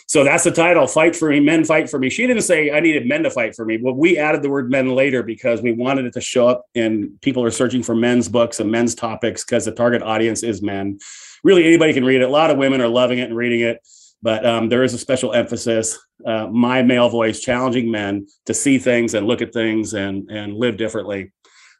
So 0.09 0.23
that's 0.23 0.45
the 0.45 0.53
title, 0.53 0.87
Fight 0.87 1.17
for 1.17 1.31
Me, 1.31 1.41
Men 1.41 1.65
Fight 1.65 1.91
for 1.91 1.99
Me. 1.99 2.09
She 2.09 2.27
didn't 2.27 2.43
say 2.43 2.71
I 2.71 2.79
needed 2.79 3.09
men 3.09 3.25
to 3.25 3.31
fight 3.31 3.57
for 3.57 3.65
me. 3.65 3.79
Well, 3.81 3.95
we 3.95 4.19
added 4.19 4.43
the 4.43 4.49
word 4.49 4.71
men 4.71 4.91
later 4.91 5.25
because 5.25 5.63
we 5.63 5.73
wanted 5.73 6.07
it 6.07 6.13
to 6.15 6.21
show 6.21 6.47
up 6.47 6.65
and 6.77 7.21
people 7.23 7.43
are 7.43 7.51
searching 7.51 7.83
for 7.83 7.95
men's 7.95 8.29
books 8.29 8.61
and 8.61 8.71
men's 8.71 8.95
topics 8.95 9.45
because 9.45 9.65
the 9.65 9.73
target 9.73 10.03
audience 10.03 10.45
is 10.45 10.63
men. 10.63 10.99
Really, 11.43 11.65
anybody 11.65 11.93
can 11.93 12.05
read 12.05 12.23
it. 12.23 12.25
A 12.25 12.29
lot 12.29 12.51
of 12.51 12.57
women 12.57 12.81
are 12.81 12.89
loving 12.89 13.19
it 13.19 13.29
and 13.29 13.37
reading 13.37 13.61
it 13.61 13.81
but 14.23 14.47
um, 14.47 14.69
there 14.69 14.83
is 14.83 14.95
a 14.95 14.99
special 14.99 15.33
emphasis 15.33 15.99
uh, 16.25 16.47
my 16.47 16.83
male 16.83 17.09
voice 17.09 17.41
challenging 17.41 17.91
men 17.91 18.27
to 18.47 18.55
see 18.55 18.79
things 18.79 19.15
and 19.15 19.27
look 19.27 19.43
at 19.43 19.53
things 19.53 19.95
and 19.95 20.31
and 20.31 20.55
live 20.55 20.77
differently 20.77 21.33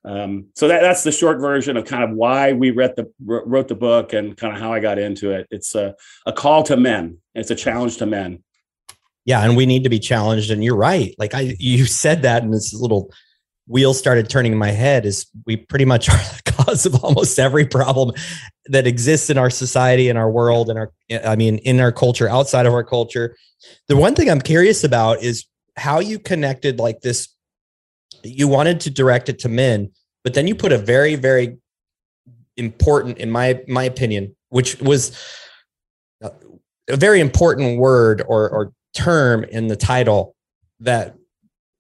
um, 0.07 0.47
so 0.55 0.69
that, 0.69 0.83
that's 0.83 1.03
the 1.03 1.11
short 1.11 1.41
version 1.41 1.77
of 1.77 1.85
kind 1.85 2.05
of 2.05 2.11
why 2.11 2.53
we 2.53 2.71
read 2.71 2.95
the 2.95 3.13
wrote 3.25 3.67
the 3.67 3.75
book 3.75 4.13
and 4.13 4.37
kind 4.37 4.55
of 4.55 4.61
how 4.61 4.73
i 4.73 4.79
got 4.79 4.99
into 4.99 5.33
it. 5.33 5.49
It's 5.51 5.75
a, 5.75 5.97
a 6.25 6.33
call 6.33 6.63
to 6.65 6.77
men. 6.77 7.19
It's 7.35 7.51
a 7.51 7.57
challenge 7.57 7.97
to 7.99 8.07
men. 8.07 8.43
Yeah 9.25 9.43
and 9.43 9.57
we 9.57 9.67
need 9.67 9.83
to 9.83 9.91
be 9.91 9.99
challenged 9.99 10.53
and 10.53 10.63
you're 10.63 10.77
right. 10.77 11.15
Like 11.19 11.35
i 11.35 11.57
you 11.59 11.85
said 11.87 12.23
that 12.23 12.45
and 12.45 12.55
this 12.55 12.73
little 12.73 13.13
wheel 13.67 13.93
started 13.93 14.31
turning 14.31 14.53
in 14.53 14.59
my 14.59 14.71
head 14.71 15.05
is 15.05 15.27
we 15.45 15.57
pretty 15.57 15.85
much 15.85 16.09
are 16.11 16.17
the 16.17 16.53
cause 16.53 16.87
of 16.87 17.03
almost 17.03 17.37
every 17.41 17.67
problem 17.67 18.13
that 18.67 18.87
exists 18.87 19.29
in 19.29 19.37
our 19.37 19.51
society 19.51 20.09
in 20.09 20.17
our 20.17 20.31
world 20.31 20.71
and 20.71 20.79
our 20.79 20.93
i 21.25 21.35
mean 21.35 21.59
in 21.59 21.81
our 21.81 21.93
culture 21.93 22.29
outside 22.29 22.65
of 22.65 22.73
our 22.73 22.85
culture. 22.85 23.37
The 23.89 23.97
one 23.97 24.15
thing 24.15 24.31
i'm 24.31 24.41
curious 24.41 24.85
about 24.85 25.21
is 25.21 25.47
how 25.77 25.99
you 25.99 26.21
connected 26.21 26.79
like 26.79 27.01
this 27.01 27.36
you 28.29 28.49
wanted 28.49 28.81
to 28.81 28.91
direct 28.91 29.29
it 29.29 29.39
to 29.39 29.49
men 29.49 29.91
but 30.25 30.35
then 30.35 30.47
you 30.47 30.55
put 30.55 30.73
a 30.73 30.79
very 30.79 31.15
very 31.15 31.57
important 32.57 33.19
in 33.19 33.31
my 33.31 33.61
my 33.69 33.85
opinion 33.85 34.35
which 34.49 34.81
was 34.81 35.17
a 36.89 36.97
very 36.97 37.21
important 37.21 37.79
word 37.79 38.23
or 38.27 38.49
or 38.49 38.73
term 38.95 39.45
in 39.45 39.69
the 39.69 39.77
title 39.77 40.35
that 40.81 41.15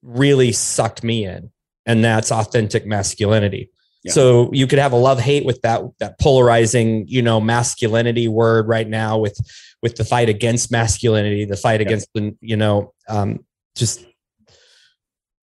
really 0.03 0.53
sucked 0.53 1.03
me 1.03 1.25
in 1.25 1.50
and 1.87 2.05
that's 2.05 2.31
authentic 2.31 2.87
masculinity. 2.87 3.71
Yeah. 4.05 4.12
So 4.12 4.50
you 4.53 4.67
could 4.67 4.79
have 4.79 4.93
a 4.93 4.97
love 4.97 5.19
hate 5.19 5.45
with 5.45 5.61
that 5.62 5.83
that 5.99 6.19
polarizing, 6.21 7.07
you 7.09 7.23
know, 7.23 7.41
masculinity 7.41 8.29
word 8.29 8.69
right 8.69 8.88
now 8.88 9.19
with 9.19 9.38
with 9.83 9.97
the 9.97 10.05
fight 10.05 10.29
against 10.29 10.71
masculinity, 10.71 11.45
the 11.45 11.57
fight 11.57 11.81
yeah. 11.81 11.87
against 11.87 12.09
the, 12.15 12.37
you 12.41 12.57
know, 12.57 12.93
um, 13.09 13.45
just 13.75 14.05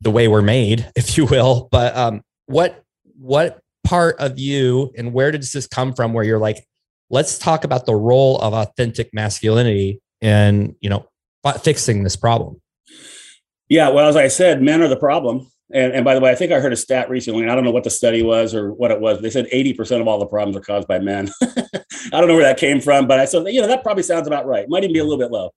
the 0.03 0.11
way 0.11 0.27
we're 0.27 0.41
made, 0.41 0.89
if 0.95 1.17
you 1.17 1.25
will. 1.25 1.67
But 1.71 1.95
um, 1.95 2.21
what 2.45 2.83
what 3.17 3.59
part 3.83 4.17
of 4.19 4.39
you 4.39 4.91
and 4.97 5.13
where 5.13 5.31
does 5.31 5.51
this 5.51 5.67
come 5.67 5.93
from? 5.93 6.13
Where 6.13 6.23
you're 6.23 6.39
like, 6.39 6.65
let's 7.09 7.37
talk 7.37 7.63
about 7.63 7.85
the 7.85 7.95
role 7.95 8.39
of 8.39 8.53
authentic 8.53 9.13
masculinity 9.13 10.01
in 10.21 10.75
you 10.79 10.89
know 10.89 11.05
fixing 11.61 12.03
this 12.03 12.15
problem. 12.15 12.61
Yeah, 13.69 13.89
well, 13.89 14.07
as 14.07 14.15
I 14.15 14.27
said, 14.27 14.61
men 14.61 14.81
are 14.81 14.87
the 14.87 14.97
problem. 14.97 15.49
And, 15.73 15.93
and 15.93 16.05
by 16.05 16.13
the 16.13 16.21
way, 16.21 16.29
I 16.29 16.35
think 16.35 16.51
I 16.51 16.59
heard 16.59 16.73
a 16.73 16.77
stat 16.77 17.09
recently, 17.09 17.41
and 17.41 17.51
I 17.51 17.55
don't 17.55 17.63
know 17.63 17.71
what 17.71 17.83
the 17.83 17.89
study 17.89 18.21
was 18.21 18.53
or 18.53 18.71
what 18.73 18.91
it 18.91 18.99
was. 18.99 19.21
They 19.21 19.31
said 19.31 19.47
80% 19.51 20.01
of 20.01 20.07
all 20.07 20.19
the 20.19 20.27
problems 20.27 20.55
are 20.55 20.61
caused 20.61 20.87
by 20.87 20.99
men. 20.99 21.29
I 21.41 22.19
don't 22.19 22.27
know 22.27 22.35
where 22.35 22.43
that 22.43 22.57
came 22.57 22.79
from, 22.79 23.07
but 23.07 23.19
I 23.19 23.25
said, 23.25 23.47
you 23.47 23.61
know, 23.61 23.67
that 23.67 23.81
probably 23.81 24.03
sounds 24.03 24.27
about 24.27 24.45
right. 24.45 24.69
Might 24.69 24.83
even 24.83 24.93
be 24.93 24.99
a 24.99 25.03
little 25.03 25.17
bit 25.17 25.31
low. 25.31 25.51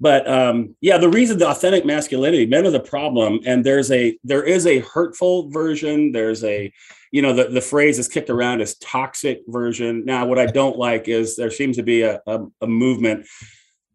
But 0.00 0.26
um, 0.28 0.74
yeah, 0.80 0.96
the 0.96 1.10
reason 1.10 1.38
the 1.38 1.48
authentic 1.48 1.84
masculinity, 1.84 2.46
men 2.46 2.66
are 2.66 2.70
the 2.70 2.80
problem, 2.80 3.40
and 3.44 3.64
there's 3.64 3.90
a 3.90 4.18
there 4.24 4.42
is 4.42 4.66
a 4.66 4.78
hurtful 4.80 5.50
version. 5.50 6.10
There's 6.10 6.42
a, 6.42 6.72
you 7.10 7.20
know, 7.20 7.34
the, 7.34 7.44
the 7.44 7.60
phrase 7.60 7.98
is 7.98 8.08
kicked 8.08 8.30
around 8.30 8.62
as 8.62 8.76
toxic 8.76 9.42
version. 9.46 10.04
Now, 10.06 10.24
what 10.24 10.38
I 10.38 10.46
don't 10.46 10.78
like 10.78 11.06
is 11.06 11.36
there 11.36 11.50
seems 11.50 11.76
to 11.76 11.82
be 11.82 12.02
a, 12.02 12.20
a, 12.26 12.46
a 12.62 12.66
movement 12.66 13.26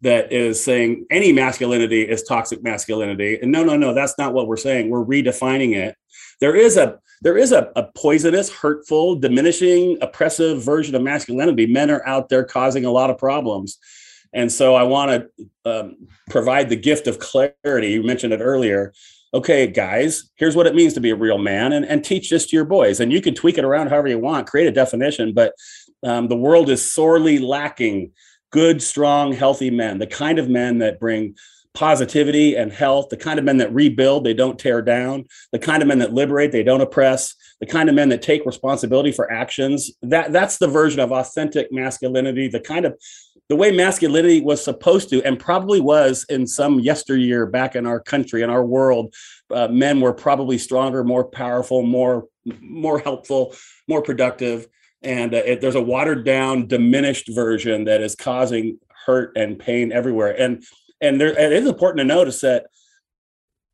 that 0.01 0.31
is 0.31 0.63
saying 0.63 1.07
any 1.09 1.33
masculinity 1.33 2.03
is 2.03 2.21
toxic 2.21 2.61
masculinity, 2.61 3.39
and 3.41 3.51
no, 3.51 3.63
no, 3.63 3.75
no, 3.75 3.95
that's 3.95 4.17
not 4.19 4.33
what 4.33 4.47
we're 4.47 4.57
saying. 4.57 4.91
We're 4.91 5.03
redefining 5.03 5.75
it. 5.75 5.95
There 6.39 6.55
is 6.55 6.77
a 6.77 6.99
there 7.23 7.37
is 7.37 7.51
a, 7.51 7.71
a 7.75 7.83
poisonous, 7.95 8.51
hurtful, 8.51 9.15
diminishing, 9.15 9.97
oppressive 10.01 10.63
version 10.63 10.93
of 10.93 11.01
masculinity. 11.01 11.65
Men 11.65 11.89
are 11.89 12.05
out 12.05 12.29
there 12.29 12.43
causing 12.43 12.85
a 12.85 12.91
lot 12.91 13.09
of 13.09 13.17
problems 13.17 13.79
and 14.35 14.51
so 14.51 14.75
I 14.75 14.83
want 14.83 15.09
to 15.11 15.49
um, 15.65 16.07
provide 16.29 16.69
the 16.69 16.75
gift 16.75 17.07
of 17.07 17.17
clarity. 17.17 17.91
You 17.91 18.03
mentioned 18.03 18.33
it 18.33 18.41
earlier. 18.41 18.93
Okay, 19.33 19.65
guys, 19.67 20.29
here's 20.35 20.55
what 20.55 20.67
it 20.67 20.75
means 20.75 20.93
to 20.93 21.01
be 21.01 21.09
a 21.09 21.15
real 21.15 21.37
man, 21.37 21.73
and, 21.73 21.85
and 21.85 22.03
teach 22.03 22.29
this 22.29 22.45
to 22.47 22.55
your 22.55 22.65
boys. 22.65 22.99
And 22.99 23.11
you 23.11 23.21
can 23.21 23.33
tweak 23.33 23.57
it 23.57 23.65
around 23.65 23.87
however 23.89 24.07
you 24.07 24.19
want, 24.19 24.47
create 24.47 24.67
a 24.67 24.71
definition, 24.71 25.33
but 25.33 25.53
um, 26.03 26.27
the 26.27 26.37
world 26.37 26.69
is 26.69 26.93
sorely 26.93 27.39
lacking 27.39 28.11
good, 28.51 28.81
strong, 28.81 29.33
healthy 29.33 29.69
men, 29.69 29.97
the 29.99 30.07
kind 30.07 30.39
of 30.39 30.49
men 30.49 30.77
that 30.77 30.99
bring 30.99 31.35
positivity 31.73 32.55
and 32.55 32.71
health, 32.71 33.07
the 33.09 33.17
kind 33.17 33.37
of 33.37 33.45
men 33.45 33.57
that 33.57 33.73
rebuild, 33.73 34.23
they 34.23 34.33
don't 34.33 34.57
tear 34.57 34.81
down, 34.81 35.25
the 35.51 35.59
kind 35.59 35.81
of 35.81 35.87
men 35.87 35.99
that 35.99 36.13
liberate, 36.13 36.51
they 36.51 36.63
don't 36.63 36.81
oppress, 36.81 37.35
the 37.59 37.65
kind 37.65 37.89
of 37.89 37.95
men 37.95 38.09
that 38.09 38.21
take 38.21 38.45
responsibility 38.45 39.11
for 39.11 39.29
actions. 39.31 39.91
That 40.01 40.31
that's 40.31 40.57
the 40.57 40.67
version 40.67 41.01
of 41.01 41.11
authentic 41.11 41.71
masculinity, 41.71 42.47
the 42.47 42.61
kind 42.61 42.85
of 42.85 42.97
the 43.47 43.55
way 43.55 43.71
masculinity 43.71 44.41
was 44.41 44.63
supposed 44.63 45.09
to 45.09 45.21
and 45.23 45.39
probably 45.39 45.79
was 45.79 46.25
in 46.29 46.47
some 46.47 46.79
yesteryear 46.79 47.45
back 47.45 47.75
in 47.75 47.85
our 47.85 47.99
country 47.99 48.41
in 48.41 48.49
our 48.49 48.65
world 48.65 49.13
uh, 49.51 49.67
men 49.67 50.01
were 50.01 50.13
probably 50.13 50.57
stronger 50.57 51.03
more 51.03 51.23
powerful 51.23 51.83
more 51.83 52.27
more 52.61 52.99
helpful 52.99 53.55
more 53.87 54.01
productive. 54.01 54.67
And 55.01 55.33
uh, 55.33 55.41
it, 55.45 55.61
there's 55.61 55.75
a 55.75 55.81
watered 55.81 56.25
down 56.25 56.67
diminished 56.67 57.29
version 57.33 57.85
that 57.85 58.01
is 58.01 58.15
causing 58.15 58.79
hurt 59.05 59.35
and 59.35 59.59
pain 59.59 59.91
everywhere. 59.91 60.39
And 60.39 60.63
and 61.01 61.19
there 61.19 61.37
it 61.37 61.53
is 61.53 61.67
important 61.67 61.99
to 61.99 62.15
notice 62.15 62.41
that 62.41 62.67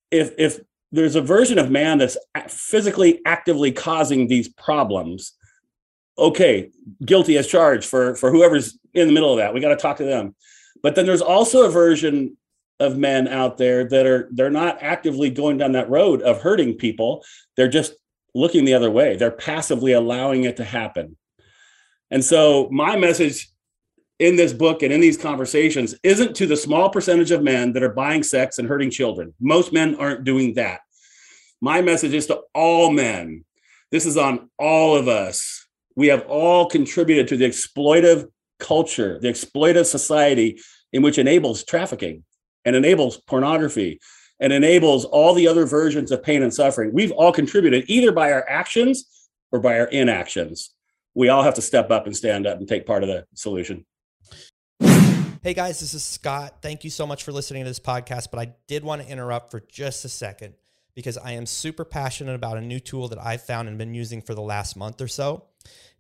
if 0.09 0.33
if 0.37 0.59
there's 0.91 1.15
a 1.15 1.21
version 1.21 1.57
of 1.57 1.71
man 1.71 1.99
that's 1.99 2.17
physically 2.49 3.21
actively 3.25 3.71
causing 3.71 4.27
these 4.27 4.49
problems 4.49 5.33
okay 6.18 6.70
guilty 7.06 7.38
as 7.38 7.48
charged 7.48 7.86
for 7.86 8.15
for 8.15 8.32
whoever's 8.32 8.77
in 8.94 9.08
the 9.08 9.13
middle 9.13 9.32
of 9.32 9.38
that. 9.38 9.53
We 9.53 9.60
got 9.60 9.70
to 9.70 9.75
talk 9.75 9.98
to 9.98 10.03
them. 10.03 10.36
But 10.84 10.96
then 10.96 11.06
there's 11.06 11.22
also 11.22 11.65
a 11.65 11.70
version 11.70 12.38
of 12.80 12.98
men 12.98 13.27
out 13.27 13.58
there 13.58 13.88
that 13.88 14.06
are 14.06 14.27
they're 14.32 14.50
not 14.50 14.82
actively 14.82 15.30
going 15.30 15.58
down 15.58 15.74
that 15.74 15.89
road 15.89 16.22
of 16.22 16.41
hurting 16.41 16.75
people. 16.75 17.24
They're 17.56 17.68
just 17.68 17.94
looking 18.34 18.65
the 18.65 18.74
other 18.74 18.89
way. 18.89 19.15
They're 19.15 19.32
passively 19.32 19.94
allowing 19.94 20.44
it 20.46 20.58
to 20.58 20.63
happen. 20.63 21.18
And 22.10 22.24
so 22.24 22.68
my 22.72 22.98
message 22.98 23.50
in 24.20 24.36
this 24.36 24.53
book 24.53 24.84
and 24.84 24.94
in 24.94 25.01
these 25.01 25.18
conversations 25.18 25.96
isn't 26.03 26.36
to 26.36 26.46
the 26.46 26.58
small 26.58 26.89
percentage 26.89 27.32
of 27.32 27.41
men 27.41 27.74
that 27.74 27.84
are 27.84 27.94
buying 27.94 28.24
sex 28.24 28.58
and 28.58 28.68
hurting 28.68 28.91
children. 28.91 29.34
Most 29.39 29.74
men 29.74 29.96
aren't 29.96 30.24
doing 30.24 30.53
that. 30.56 30.82
My 31.62 31.82
message 31.82 32.13
is 32.13 32.27
to 32.27 32.41
all 32.53 32.91
men. 32.91 33.46
This 33.91 34.06
is 34.06 34.18
on 34.18 34.50
all 34.58 34.96
of 34.96 35.08
us. 35.08 35.61
We 35.95 36.07
have 36.07 36.25
all 36.27 36.67
contributed 36.67 37.27
to 37.29 37.38
the 37.38 37.45
exploitive 37.45 38.29
culture, 38.60 39.19
the 39.19 39.27
exploitive 39.27 39.86
society 39.86 40.60
in 40.93 41.01
which 41.01 41.17
enables 41.17 41.63
trafficking 41.63 42.24
and 42.65 42.75
enables 42.75 43.17
pornography 43.17 44.00
and 44.39 44.51
enables 44.51 45.05
all 45.05 45.33
the 45.33 45.48
other 45.48 45.65
versions 45.65 46.12
of 46.12 46.24
pain 46.24 46.43
and 46.43 46.53
suffering. 46.53 46.91
We've 46.93 47.12
all 47.12 47.31
contributed 47.31 47.86
either 47.88 48.12
by 48.12 48.31
our 48.31 48.48
actions 48.50 49.29
or 49.51 49.60
by 49.60 49.79
our 49.79 49.88
inactions. 49.88 50.71
We 51.13 51.29
all 51.29 51.43
have 51.43 51.53
to 51.55 51.62
step 51.62 51.91
up 51.91 52.05
and 52.05 52.15
stand 52.15 52.48
up 52.48 52.57
and 52.57 52.67
take 52.67 52.86
part 52.86 53.03
of 53.03 53.10
the 53.10 53.25
solution. 53.36 53.86
Hey 55.43 55.53
guys, 55.53 55.79
this 55.79 55.93
is 55.93 56.03
Scott. 56.03 56.57
Thank 56.62 56.83
you 56.83 56.89
so 56.89 57.07
much 57.07 57.24
for 57.24 57.31
listening 57.31 57.63
to 57.63 57.69
this 57.69 57.79
podcast, 57.79 58.27
but 58.31 58.39
I 58.39 58.53
did 58.67 58.83
want 58.83 59.01
to 59.01 59.07
interrupt 59.07 59.51
for 59.51 59.60
just 59.60 60.05
a 60.05 60.10
second 60.10 60.53
because 60.93 61.17
I 61.17 61.31
am 61.31 61.45
super 61.45 61.83
passionate 61.83 62.36
about 62.36 62.57
a 62.57 62.62
new 62.62 62.79
tool 62.79 63.07
that 63.07 63.19
I've 63.19 63.41
found 63.41 63.67
and 63.67 63.77
been 63.77 63.93
using 63.93 64.21
for 64.21 64.36
the 64.36 64.41
last 64.41 64.75
month 64.77 65.01
or 65.01 65.07
so. 65.07 65.45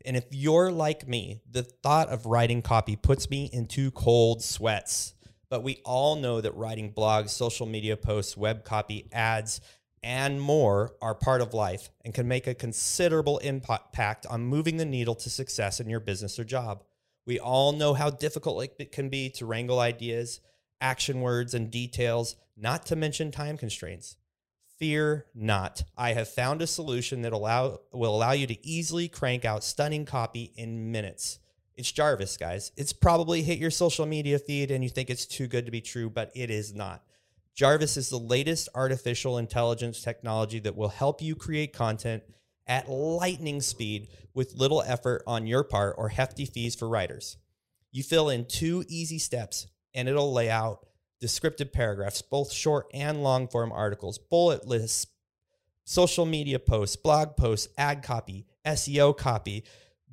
And 0.05 0.17
if 0.17 0.25
you're 0.31 0.71
like 0.71 1.07
me, 1.07 1.41
the 1.49 1.63
thought 1.63 2.09
of 2.09 2.25
writing 2.25 2.61
copy 2.61 2.95
puts 2.95 3.29
me 3.29 3.49
into 3.53 3.91
cold 3.91 4.43
sweats. 4.43 5.13
But 5.49 5.63
we 5.63 5.81
all 5.83 6.15
know 6.15 6.41
that 6.41 6.55
writing 6.55 6.93
blogs, 6.93 7.29
social 7.29 7.65
media 7.65 7.97
posts, 7.97 8.37
web 8.37 8.63
copy, 8.63 9.07
ads, 9.11 9.61
and 10.03 10.41
more 10.41 10.95
are 11.01 11.13
part 11.13 11.41
of 11.41 11.53
life 11.53 11.91
and 12.03 12.13
can 12.13 12.27
make 12.27 12.47
a 12.47 12.55
considerable 12.55 13.37
impact 13.39 14.25
on 14.25 14.41
moving 14.41 14.77
the 14.77 14.85
needle 14.85 15.15
to 15.15 15.29
success 15.29 15.79
in 15.79 15.89
your 15.89 15.99
business 15.99 16.39
or 16.39 16.43
job. 16.43 16.83
We 17.25 17.39
all 17.39 17.71
know 17.71 17.93
how 17.93 18.09
difficult 18.09 18.67
it 18.79 18.91
can 18.91 19.09
be 19.09 19.29
to 19.31 19.45
wrangle 19.45 19.79
ideas, 19.79 20.41
action 20.79 21.21
words, 21.21 21.53
and 21.53 21.69
details, 21.69 22.35
not 22.57 22.85
to 22.87 22.95
mention 22.95 23.29
time 23.29 23.57
constraints. 23.57 24.15
Fear 24.81 25.27
not. 25.35 25.83
I 25.95 26.13
have 26.13 26.27
found 26.27 26.59
a 26.59 26.65
solution 26.65 27.21
that 27.21 27.33
allow 27.33 27.81
will 27.91 28.15
allow 28.15 28.31
you 28.31 28.47
to 28.47 28.67
easily 28.67 29.07
crank 29.07 29.45
out 29.45 29.63
stunning 29.63 30.05
copy 30.05 30.53
in 30.55 30.91
minutes. 30.91 31.37
It's 31.75 31.91
Jarvis, 31.91 32.35
guys. 32.35 32.71
It's 32.75 32.91
probably 32.91 33.43
hit 33.43 33.59
your 33.59 33.69
social 33.69 34.07
media 34.07 34.39
feed 34.39 34.71
and 34.71 34.83
you 34.83 34.89
think 34.89 35.11
it's 35.11 35.27
too 35.27 35.45
good 35.45 35.65
to 35.67 35.71
be 35.71 35.81
true, 35.81 36.09
but 36.09 36.31
it 36.33 36.49
is 36.49 36.73
not. 36.73 37.03
Jarvis 37.53 37.95
is 37.95 38.09
the 38.09 38.17
latest 38.17 38.69
artificial 38.73 39.37
intelligence 39.37 40.01
technology 40.01 40.57
that 40.57 40.75
will 40.75 40.89
help 40.89 41.21
you 41.21 41.35
create 41.35 41.73
content 41.73 42.23
at 42.65 42.89
lightning 42.89 43.61
speed 43.61 44.07
with 44.33 44.55
little 44.55 44.81
effort 44.81 45.21
on 45.27 45.45
your 45.45 45.63
part 45.63 45.93
or 45.99 46.09
hefty 46.09 46.47
fees 46.47 46.73
for 46.73 46.89
writers. 46.89 47.37
You 47.91 48.01
fill 48.01 48.29
in 48.29 48.45
two 48.45 48.83
easy 48.87 49.19
steps 49.19 49.67
and 49.93 50.09
it'll 50.09 50.33
lay 50.33 50.49
out 50.49 50.87
descriptive 51.21 51.71
paragraphs, 51.71 52.21
both 52.21 52.51
short 52.51 52.87
and 52.93 53.23
long 53.23 53.47
form 53.47 53.71
articles, 53.71 54.17
bullet 54.17 54.67
lists, 54.67 55.07
social 55.85 56.25
media 56.25 56.59
posts, 56.59 56.95
blog 56.95 57.37
posts, 57.37 57.69
ad 57.77 58.03
copy, 58.03 58.45
SEO 58.65 59.15
copy, 59.15 59.63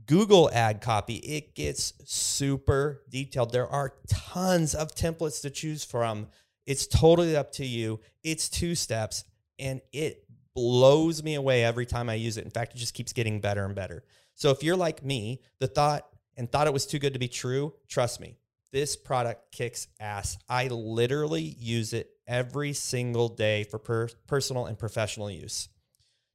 Google 0.07 0.51
ad 0.53 0.81
copy. 0.81 1.17
It 1.17 1.55
gets 1.55 1.95
super 2.05 3.03
detailed. 3.09 3.53
There 3.53 3.69
are 3.69 3.95
tons 4.07 4.75
of 4.75 4.95
templates 4.95 5.43
to 5.43 5.51
choose 5.51 5.85
from. 5.85 6.29
It's 6.67 6.87
totally 6.87 7.37
up 7.37 7.53
to 7.53 7.67
you. 7.67 8.01
It's 8.23 8.49
two 8.49 8.75
steps 8.75 9.25
and 9.59 9.81
it 9.93 10.25
blows 10.55 11.23
me 11.23 11.35
away 11.35 11.65
every 11.65 11.87
time 11.87 12.11
I 12.11 12.15
use 12.15 12.37
it. 12.37 12.45
In 12.45 12.51
fact, 12.51 12.75
it 12.75 12.79
just 12.79 12.95
keeps 12.95 13.13
getting 13.13 13.41
better 13.41 13.65
and 13.65 13.75
better. 13.75 14.05
So 14.35 14.51
if 14.51 14.63
you're 14.63 14.77
like 14.77 15.05
me, 15.05 15.41
the 15.61 15.67
thought 15.67 16.07
and 16.37 16.51
thought 16.51 16.67
it 16.67 16.73
was 16.73 16.87
too 16.87 16.99
good 16.99 17.13
to 17.13 17.19
be 17.19 17.29
true, 17.29 17.75
trust 17.89 18.21
me, 18.21 18.37
this 18.73 18.97
product 18.97 19.53
kicks 19.53 19.89
ass. 20.01 20.39
I 20.49 20.69
literally 20.69 21.43
use 21.59 21.93
it 21.93 22.11
every 22.27 22.73
single 22.73 23.29
day 23.29 23.65
for 23.65 23.79
per- 23.79 24.09
personal 24.27 24.67
and 24.67 24.79
professional 24.79 25.31
use. 25.31 25.69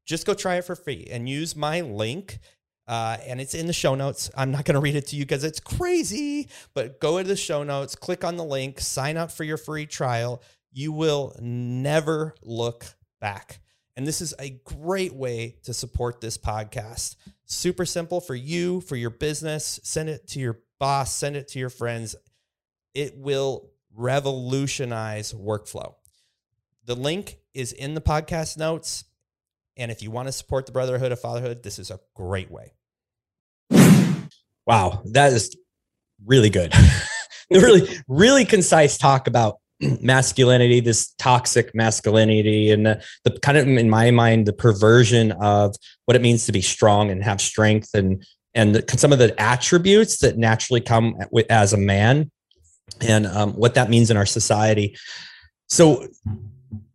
Just 0.06 0.26
go 0.26 0.34
try 0.34 0.56
it 0.56 0.66
for 0.66 0.76
free 0.76 1.08
and 1.10 1.30
use 1.30 1.56
my 1.56 1.82
link. 1.82 2.40
Uh, 2.86 3.18
and 3.26 3.40
it's 3.40 3.54
in 3.54 3.66
the 3.66 3.74
show 3.74 3.96
notes. 3.96 4.30
I'm 4.36 4.52
not 4.52 4.66
going 4.66 4.76
to 4.76 4.82
read 4.82 4.96
it 4.96 5.08
to 5.08 5.16
you 5.16 5.24
because 5.24 5.46
it's 5.46 5.62
crazy, 5.62 6.50
but 6.74 7.00
go 7.00 7.18
into 7.18 7.30
the 7.30 7.38
show 7.38 7.64
notes, 7.64 7.96
click 7.96 8.26
on 8.26 8.36
the 8.36 8.44
link, 8.44 8.82
sign 8.82 9.16
up 9.16 9.32
for 9.32 9.46
your 9.46 9.56
free 9.56 9.86
trial. 9.86 10.42
You 10.74 10.92
will 10.92 11.34
never 11.40 12.36
look 12.44 12.86
back. 13.22 13.62
And 13.96 14.08
this 14.08 14.22
is 14.22 14.34
a 14.40 14.60
great 14.64 15.14
way 15.14 15.58
to 15.64 15.74
support 15.74 16.20
this 16.20 16.38
podcast. 16.38 17.16
Super 17.46 17.86
simple 17.86 18.22
for 18.22 18.36
you, 18.36 18.82
for 18.82 18.96
your 18.96 19.12
business. 19.12 19.80
Send 19.84 20.10
it 20.10 20.28
to 20.30 20.40
your 20.40 20.60
boss, 20.80 21.14
send 21.14 21.36
it 21.36 21.48
to 21.50 21.60
your 21.60 21.70
friends. 21.70 22.16
It 22.96 23.18
will 23.18 23.70
revolutionize 23.96 25.34
workflow. 25.34 25.94
The 26.86 26.96
link 26.96 27.38
is 27.54 27.72
in 27.72 27.94
the 27.94 28.02
podcast 28.02 28.58
notes. 28.58 29.06
And 29.78 29.92
if 29.92 30.02
you 30.02 30.12
want 30.12 30.28
to 30.28 30.32
support 30.32 30.66
the 30.66 30.72
Brotherhood 30.72 31.12
of 31.12 31.20
Fatherhood, 31.20 31.64
this 31.64 31.80
is 31.80 31.92
a 31.92 32.00
great 32.16 32.52
way. 32.52 32.74
Wow, 34.66 35.02
that 35.12 35.34
is 35.34 35.56
really 36.26 36.50
good. 36.50 36.74
really, 37.52 37.88
really 38.08 38.46
concise 38.46 38.98
talk 38.98 39.28
about 39.28 39.58
masculinity, 40.02 40.80
this 40.80 41.14
toxic 41.18 41.74
masculinity, 41.74 42.72
and 42.72 42.86
the, 42.86 43.04
the, 43.24 43.40
kind 43.40 43.58
of, 43.58 43.68
in 43.68 43.90
my 43.90 44.12
mind, 44.12 44.46
the 44.46 44.54
perversion 44.54 45.32
of 45.34 45.76
what 46.06 46.16
it 46.16 46.22
means 46.22 46.46
to 46.46 46.52
be 46.52 46.62
strong 46.62 47.10
and 47.10 47.24
have 47.24 47.42
strength 47.42 47.90
and 47.94 48.24
and 48.56 48.76
the, 48.76 48.98
some 48.98 49.12
of 49.12 49.18
the 49.18 49.40
attributes 49.42 50.20
that 50.20 50.38
naturally 50.38 50.82
come 50.82 51.16
with, 51.32 51.50
as 51.50 51.74
a 51.74 51.78
man 51.78 52.30
and 53.02 53.26
um, 53.26 53.54
what 53.54 53.74
that 53.74 53.90
means 53.90 54.12
in 54.12 54.18
our 54.18 54.26
society. 54.28 54.96
So, 55.70 56.08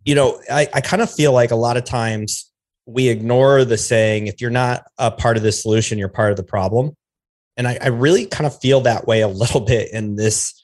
you 0.05 0.15
know, 0.15 0.41
I, 0.51 0.69
I 0.73 0.81
kind 0.81 1.03
of 1.03 1.11
feel 1.11 1.33
like 1.33 1.51
a 1.51 1.57
lot 1.57 1.77
of 1.77 1.85
times 1.85 2.49
we 2.87 3.09
ignore 3.09 3.65
the 3.65 3.77
saying, 3.77 4.29
if 4.29 4.41
you're 4.41 4.51
not 4.51 4.85
a 4.99 5.11
part 5.11 5.37
of 5.37 5.43
the 5.43 5.53
solution, 5.53 5.99
you're 5.99 6.09
part 6.09 6.31
of 6.31 6.37
the 6.37 6.45
problem. 6.45 6.97
And 7.57 7.67
I, 7.67 7.77
I 7.83 7.89
really 7.89 8.27
kind 8.27 8.47
of 8.47 8.59
feel 8.61 8.81
that 8.83 9.07
way 9.07 9.21
a 9.21 9.29
little 9.29 9.61
bit 9.73 9.93
in 9.93 10.17
this 10.17 10.55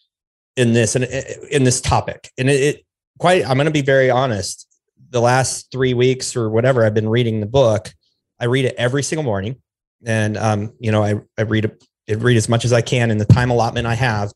in 0.57 0.73
this 0.73 0.97
and 0.97 1.05
in 1.05 1.65
this 1.65 1.81
topic. 1.81 2.31
And 2.39 2.49
it, 2.49 2.61
it 2.63 2.87
quite, 3.19 3.45
I'm 3.45 3.57
going 3.57 3.67
to 3.67 3.73
be 3.73 3.83
very 3.83 4.11
honest. 4.11 4.69
The 5.11 5.21
last 5.21 5.71
three 5.71 5.95
weeks 5.95 6.37
or 6.37 6.51
whatever, 6.51 6.85
I've 6.85 6.95
been 6.95 7.09
reading 7.09 7.41
the 7.41 7.47
book. 7.47 7.93
I 8.41 8.47
read 8.47 8.65
it 8.65 8.75
every 8.77 9.03
single 9.03 9.23
morning, 9.23 9.63
and 10.05 10.37
um, 10.37 10.73
you 10.81 10.91
know, 10.91 11.05
I 11.05 11.21
I 11.39 11.43
read 11.43 11.71
it, 12.07 12.21
read 12.21 12.37
as 12.37 12.49
much 12.49 12.65
as 12.65 12.73
I 12.73 12.81
can 12.81 13.13
in 13.13 13.19
the 13.19 13.25
time 13.25 13.51
allotment 13.51 13.87
I 13.87 13.95
have, 13.95 14.33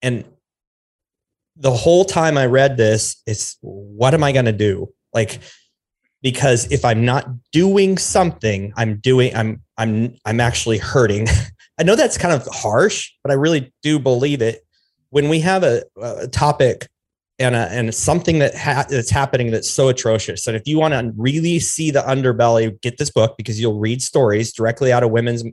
and 0.00 0.24
the 1.56 1.72
whole 1.72 2.04
time 2.04 2.36
I 2.36 2.46
read 2.46 2.76
this, 2.76 3.22
it's 3.26 3.56
what 3.60 4.14
am 4.14 4.24
I 4.24 4.32
going 4.32 4.46
to 4.46 4.52
do? 4.52 4.92
Like, 5.12 5.40
because 6.22 6.70
if 6.72 6.84
I'm 6.84 7.04
not 7.04 7.28
doing 7.52 7.98
something, 7.98 8.72
I'm 8.76 8.96
doing, 8.96 9.34
I'm, 9.36 9.62
I'm, 9.76 10.16
I'm 10.24 10.40
actually 10.40 10.78
hurting. 10.78 11.28
I 11.78 11.82
know 11.82 11.96
that's 11.96 12.18
kind 12.18 12.34
of 12.34 12.46
harsh, 12.52 13.12
but 13.22 13.30
I 13.30 13.34
really 13.34 13.72
do 13.82 13.98
believe 13.98 14.42
it. 14.42 14.64
When 15.14 15.28
we 15.28 15.38
have 15.40 15.62
a, 15.62 15.84
a 16.02 16.26
topic 16.26 16.88
and 17.38 17.54
a, 17.54 17.68
and 17.70 17.94
something 17.94 18.40
that 18.40 18.56
ha- 18.56 18.86
that's 18.88 19.10
happening 19.10 19.52
that's 19.52 19.70
so 19.70 19.88
atrocious, 19.88 20.48
and 20.48 20.56
if 20.56 20.66
you 20.66 20.78
want 20.78 20.92
to 20.94 21.12
really 21.16 21.60
see 21.60 21.92
the 21.92 22.00
underbelly, 22.00 22.80
get 22.80 22.98
this 22.98 23.10
book 23.10 23.36
because 23.36 23.60
you'll 23.60 23.78
read 23.78 24.02
stories 24.02 24.52
directly 24.52 24.92
out 24.92 25.04
of 25.04 25.10
women's 25.10 25.44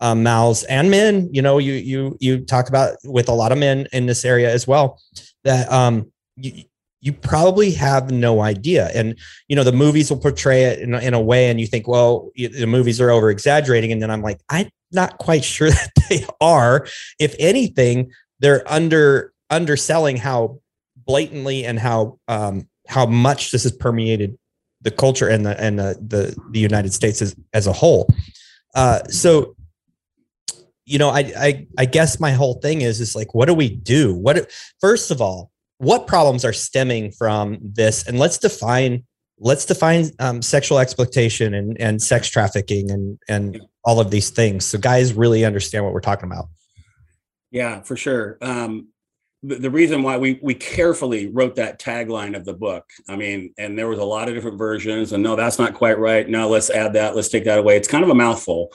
um, 0.00 0.22
mouths 0.22 0.64
and 0.64 0.90
men. 0.90 1.28
You 1.30 1.42
know, 1.42 1.58
you 1.58 1.74
you 1.74 2.16
you 2.20 2.40
talk 2.40 2.70
about 2.70 2.96
with 3.04 3.28
a 3.28 3.34
lot 3.34 3.52
of 3.52 3.58
men 3.58 3.86
in 3.92 4.06
this 4.06 4.24
area 4.24 4.50
as 4.50 4.66
well 4.66 4.98
that 5.44 5.70
um, 5.70 6.10
you, 6.36 6.64
you 7.02 7.12
probably 7.12 7.72
have 7.72 8.10
no 8.10 8.40
idea. 8.40 8.90
And, 8.94 9.18
you 9.48 9.56
know, 9.56 9.64
the 9.64 9.72
movies 9.72 10.08
will 10.08 10.20
portray 10.20 10.62
it 10.64 10.78
in, 10.78 10.94
in 10.94 11.12
a 11.12 11.20
way, 11.20 11.50
and 11.50 11.60
you 11.60 11.66
think, 11.66 11.86
well, 11.86 12.30
the 12.36 12.66
movies 12.66 13.00
are 13.00 13.10
over 13.10 13.28
exaggerating. 13.28 13.92
And 13.92 14.00
then 14.00 14.10
I'm 14.10 14.22
like, 14.22 14.40
I'm 14.48 14.70
not 14.92 15.18
quite 15.18 15.44
sure 15.44 15.70
that 15.70 15.90
they 16.08 16.24
are. 16.40 16.86
If 17.18 17.34
anything, 17.38 18.12
they're 18.42 18.70
under 18.70 19.32
underselling 19.48 20.18
how 20.18 20.60
blatantly 20.94 21.64
and 21.64 21.78
how 21.78 22.18
um, 22.28 22.68
how 22.88 23.06
much 23.06 23.50
this 23.50 23.62
has 23.62 23.72
permeated 23.72 24.36
the 24.82 24.90
culture 24.90 25.28
and 25.28 25.46
the 25.46 25.58
and 25.58 25.78
the 25.78 25.96
the, 26.06 26.36
the 26.50 26.60
United 26.60 26.92
States 26.92 27.22
as, 27.22 27.34
as 27.54 27.66
a 27.66 27.72
whole. 27.72 28.12
Uh, 28.74 29.02
so 29.04 29.56
you 30.84 30.98
know, 30.98 31.10
I, 31.10 31.32
I, 31.38 31.66
I 31.78 31.84
guess 31.84 32.20
my 32.20 32.32
whole 32.32 32.54
thing 32.54 32.82
is, 32.82 33.00
is 33.00 33.14
like, 33.14 33.34
what 33.34 33.46
do 33.46 33.54
we 33.54 33.68
do? 33.68 34.14
What, 34.14 34.50
first 34.80 35.10
of 35.10 35.20
all, 35.20 35.50
what 35.78 36.06
problems 36.06 36.44
are 36.44 36.52
stemming 36.52 37.12
from 37.12 37.58
this? 37.62 38.06
And 38.06 38.18
let's 38.18 38.38
define, 38.38 39.04
let's 39.38 39.64
define 39.64 40.10
um, 40.18 40.42
sexual 40.42 40.78
exploitation 40.78 41.54
and, 41.54 41.80
and 41.80 42.02
sex 42.02 42.28
trafficking 42.28 42.90
and, 42.90 43.18
and 43.28 43.60
all 43.84 44.00
of 44.00 44.10
these 44.10 44.30
things. 44.30 44.66
So 44.66 44.78
guys 44.78 45.14
really 45.14 45.44
understand 45.44 45.84
what 45.84 45.92
we're 45.92 46.00
talking 46.00 46.30
about. 46.30 46.46
Yeah, 47.52 47.82
for 47.82 47.96
sure. 47.96 48.38
Um, 48.42 48.88
the, 49.42 49.56
the 49.56 49.70
reason 49.70 50.02
why 50.02 50.16
we 50.18 50.38
we 50.42 50.54
carefully 50.54 51.28
wrote 51.28 51.56
that 51.56 51.80
tagline 51.80 52.36
of 52.36 52.44
the 52.44 52.54
book 52.54 52.88
i 53.08 53.16
mean 53.16 53.52
and 53.58 53.76
there 53.76 53.88
was 53.88 53.98
a 53.98 54.04
lot 54.04 54.28
of 54.28 54.34
different 54.34 54.58
versions 54.58 55.12
and 55.12 55.22
no 55.22 55.34
that's 55.36 55.58
not 55.58 55.74
quite 55.74 55.98
right. 55.98 56.28
No 56.28 56.48
let's 56.48 56.70
add 56.70 56.92
that 56.92 57.16
let's 57.16 57.28
take 57.28 57.44
that 57.44 57.58
away. 57.58 57.76
It's 57.76 57.88
kind 57.88 58.04
of 58.04 58.10
a 58.10 58.14
mouthful 58.14 58.70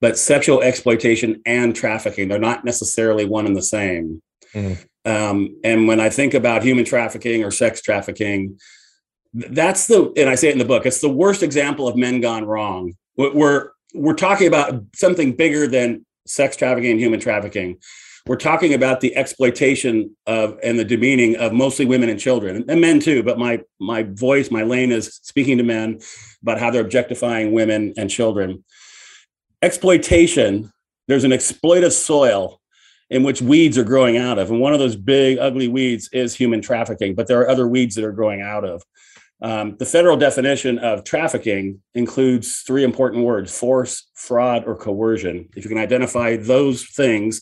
but 0.00 0.18
sexual 0.18 0.62
exploitation 0.62 1.40
and 1.46 1.74
trafficking 1.74 2.28
they're 2.28 2.38
not 2.38 2.64
necessarily 2.64 3.24
one 3.24 3.46
and 3.46 3.56
the 3.56 3.62
same. 3.62 4.22
Mm. 4.54 4.84
um, 5.06 5.56
and 5.64 5.88
when 5.88 5.98
i 5.98 6.10
think 6.10 6.34
about 6.34 6.62
human 6.62 6.84
trafficking 6.84 7.42
or 7.42 7.50
sex 7.50 7.80
trafficking 7.80 8.58
that's 9.32 9.86
the 9.86 10.12
and 10.18 10.28
i 10.28 10.34
say 10.34 10.48
it 10.48 10.52
in 10.52 10.58
the 10.58 10.66
book 10.66 10.84
it's 10.84 11.00
the 11.00 11.08
worst 11.08 11.42
example 11.42 11.88
of 11.88 11.96
men 11.96 12.20
gone 12.20 12.44
wrong. 12.44 12.92
We're 13.16 13.70
we're 13.94 14.14
talking 14.14 14.46
about 14.46 14.82
something 14.94 15.36
bigger 15.36 15.66
than 15.66 16.04
sex 16.26 16.56
trafficking 16.56 16.90
and 16.90 17.00
human 17.00 17.20
trafficking 17.20 17.78
we're 18.26 18.36
talking 18.36 18.72
about 18.74 19.00
the 19.00 19.16
exploitation 19.16 20.16
of 20.26 20.58
and 20.62 20.78
the 20.78 20.84
demeaning 20.84 21.36
of 21.36 21.52
mostly 21.52 21.84
women 21.84 22.08
and 22.08 22.20
children 22.20 22.64
and 22.68 22.80
men 22.80 23.00
too 23.00 23.22
but 23.22 23.38
my 23.38 23.60
my 23.80 24.02
voice 24.02 24.50
my 24.50 24.62
lane 24.62 24.92
is 24.92 25.18
speaking 25.22 25.58
to 25.58 25.64
men 25.64 25.98
about 26.42 26.58
how 26.58 26.70
they're 26.70 26.82
objectifying 26.82 27.52
women 27.52 27.92
and 27.96 28.08
children 28.10 28.62
exploitation, 29.62 30.72
there's 31.08 31.24
an 31.24 31.30
exploitive 31.30 31.92
soil 31.92 32.60
in 33.08 33.22
which 33.22 33.40
weeds 33.40 33.78
are 33.78 33.84
growing 33.84 34.16
out 34.16 34.38
of. 34.38 34.50
And 34.50 34.60
one 34.60 34.72
of 34.72 34.78
those 34.78 34.96
big, 34.96 35.38
ugly 35.38 35.68
weeds 35.68 36.08
is 36.12 36.34
human 36.34 36.60
trafficking, 36.60 37.14
but 37.14 37.28
there 37.28 37.40
are 37.40 37.48
other 37.48 37.68
weeds 37.68 37.94
that 37.94 38.04
are 38.04 38.12
growing 38.12 38.42
out 38.42 38.64
of. 38.64 38.82
Um, 39.40 39.76
the 39.78 39.86
federal 39.86 40.16
definition 40.16 40.78
of 40.78 41.04
trafficking 41.04 41.80
includes 41.94 42.62
three 42.66 42.84
important 42.84 43.24
words 43.24 43.56
force, 43.56 44.08
fraud, 44.14 44.64
or 44.66 44.76
coercion. 44.76 45.48
If 45.56 45.64
you 45.64 45.68
can 45.68 45.78
identify 45.78 46.36
those 46.36 46.84
things, 46.84 47.40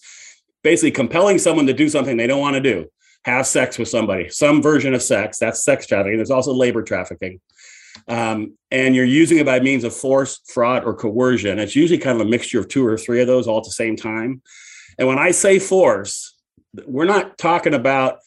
basically 0.63 0.91
compelling 0.91 1.39
someone 1.39 1.67
to 1.67 1.73
do 1.73 1.89
something 1.89 2.17
they 2.17 2.27
don't 2.27 2.41
want 2.41 2.55
to 2.55 2.61
do, 2.61 2.87
have 3.25 3.47
sex 3.47 3.79
with 3.79 3.89
somebody, 3.89 4.29
some 4.29 4.63
version 4.63 4.95
of 4.95 5.03
sex, 5.03 5.39
that's 5.39 5.65
sex 5.65 5.87
trafficking. 5.87 6.17
There's 6.17 6.31
also 6.31 6.53
labor 6.53 6.83
trafficking 6.83 7.41
um, 8.09 8.57
and 8.71 8.95
you're 8.95 9.05
using 9.05 9.39
it 9.39 9.47
by 9.47 9.61
means 9.61 9.85
of 9.85 9.95
force, 9.95 10.41
fraud, 10.53 10.85
or 10.85 10.95
coercion. 10.95 11.59
It's 11.59 11.77
usually 11.77 11.99
kind 11.99 12.21
of 12.21 12.27
a 12.27 12.31
mixture 12.31 12.59
of 12.59 12.69
two 12.69 12.85
or 12.87 12.97
three 12.97 13.21
of 13.21 13.27
those 13.27 13.47
all 13.47 13.59
at 13.59 13.65
the 13.65 13.71
same 13.71 13.97
time. 13.97 14.43
And 14.99 15.09
when 15.09 15.19
I 15.19 15.31
say 15.31 15.59
force, 15.59 16.37
we're 16.87 17.05
not 17.05 17.39
talking 17.39 17.75
about 17.75 18.19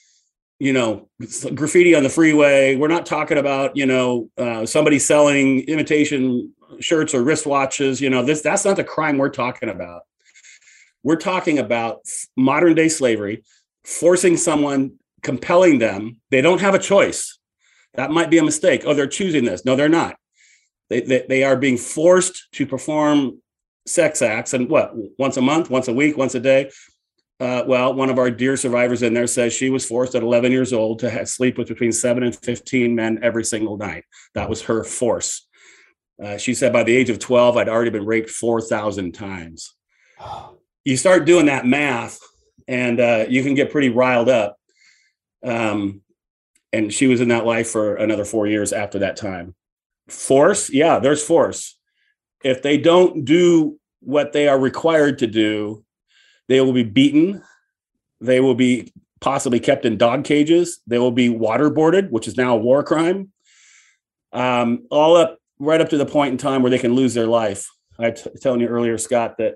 you 0.59 0.73
know 0.73 1.09
graffiti 1.53 1.95
on 1.95 2.03
the 2.03 2.09
freeway. 2.09 2.75
We're 2.75 2.87
not 2.87 3.05
talking 3.05 3.37
about 3.37 3.75
you 3.75 3.85
know 3.85 4.29
uh, 4.37 4.65
somebody 4.65 4.99
selling 4.99 5.61
imitation 5.61 6.53
shirts 6.79 7.13
or 7.13 7.21
wristwatches. 7.21 8.01
You 8.01 8.09
know 8.09 8.23
this 8.23 8.41
that's 8.41 8.65
not 8.65 8.77
the 8.77 8.83
crime 8.83 9.17
we're 9.17 9.29
talking 9.29 9.69
about. 9.69 10.03
We're 11.03 11.17
talking 11.17 11.59
about 11.59 12.01
modern 12.35 12.75
day 12.75 12.89
slavery, 12.89 13.43
forcing 13.83 14.37
someone, 14.37 14.93
compelling 15.21 15.79
them. 15.79 16.21
They 16.31 16.41
don't 16.41 16.61
have 16.61 16.75
a 16.75 16.79
choice 16.79 17.37
that 17.95 18.11
might 18.11 18.29
be 18.29 18.37
a 18.37 18.43
mistake. 18.43 18.83
Oh, 18.85 18.93
they're 18.93 19.07
choosing 19.07 19.45
this. 19.45 19.65
No, 19.65 19.75
they're 19.75 19.89
not. 19.89 20.15
They, 20.89 21.01
they, 21.01 21.25
they 21.27 21.43
are 21.43 21.55
being 21.55 21.77
forced 21.77 22.51
to 22.53 22.65
perform 22.65 23.41
sex 23.85 24.21
acts 24.21 24.53
and 24.53 24.69
what, 24.69 24.93
once 25.17 25.37
a 25.37 25.41
month, 25.41 25.69
once 25.69 25.87
a 25.87 25.93
week, 25.93 26.17
once 26.17 26.35
a 26.35 26.39
day. 26.39 26.71
Uh, 27.39 27.63
well, 27.67 27.93
one 27.93 28.09
of 28.09 28.17
our 28.17 28.31
dear 28.31 28.55
survivors 28.55 29.03
in 29.03 29.13
there 29.13 29.27
says 29.27 29.53
she 29.53 29.69
was 29.69 29.85
forced 29.85 30.15
at 30.15 30.23
11 30.23 30.51
years 30.51 30.71
old 30.71 30.99
to 30.99 31.09
have, 31.09 31.27
sleep 31.27 31.57
with 31.57 31.67
between 31.67 31.91
seven 31.91 32.23
and 32.23 32.35
15 32.35 32.95
men 32.95 33.19
every 33.21 33.43
single 33.43 33.77
night. 33.77 34.05
That 34.33 34.49
was 34.49 34.63
her 34.63 34.83
force. 34.83 35.47
Uh, 36.23 36.37
she 36.37 36.53
said 36.53 36.71
by 36.71 36.83
the 36.83 36.95
age 36.95 37.09
of 37.09 37.19
12, 37.19 37.57
I'd 37.57 37.69
already 37.69 37.89
been 37.89 38.05
raped 38.05 38.29
4,000 38.29 39.13
times. 39.13 39.75
You 40.85 40.97
start 40.97 41.25
doing 41.25 41.45
that 41.45 41.65
math, 41.65 42.19
and 42.67 42.99
uh, 42.99 43.25
you 43.29 43.43
can 43.43 43.55
get 43.55 43.71
pretty 43.71 43.89
riled 43.89 44.29
up. 44.29 44.57
Um, 45.43 46.01
and 46.71 46.91
she 46.91 47.07
was 47.07 47.21
in 47.21 47.27
that 47.29 47.45
life 47.45 47.69
for 47.69 47.95
another 47.95 48.25
four 48.25 48.47
years 48.47 48.73
after 48.73 48.99
that 48.99 49.15
time. 49.15 49.55
Force, 50.09 50.69
yeah, 50.71 50.99
there's 50.99 51.23
force. 51.23 51.77
If 52.43 52.61
they 52.61 52.77
don't 52.77 53.23
do 53.23 53.79
what 54.01 54.33
they 54.33 54.47
are 54.47 54.59
required 54.59 55.19
to 55.19 55.27
do, 55.27 55.85
they 56.49 56.59
will 56.59 56.73
be 56.73 56.83
beaten. 56.83 57.41
They 58.19 58.39
will 58.39 58.55
be 58.55 58.91
possibly 59.21 59.59
kept 59.59 59.85
in 59.85 59.97
dog 59.97 60.25
cages. 60.25 60.81
They 60.87 60.97
will 60.97 61.11
be 61.11 61.29
waterboarded, 61.29 62.09
which 62.09 62.27
is 62.27 62.35
now 62.35 62.55
a 62.55 62.59
war 62.59 62.83
crime. 62.83 63.31
Um, 64.33 64.87
all 64.89 65.15
up 65.15 65.37
right 65.59 65.79
up 65.79 65.89
to 65.89 65.97
the 65.97 66.05
point 66.05 66.31
in 66.31 66.37
time 66.37 66.61
where 66.61 66.71
they 66.71 66.79
can 66.79 66.95
lose 66.95 67.13
their 67.13 67.27
life. 67.27 67.69
I 67.99 68.11
t- 68.11 68.29
telling 68.41 68.59
you 68.59 68.67
earlier, 68.67 68.97
Scott, 68.97 69.37
that 69.37 69.55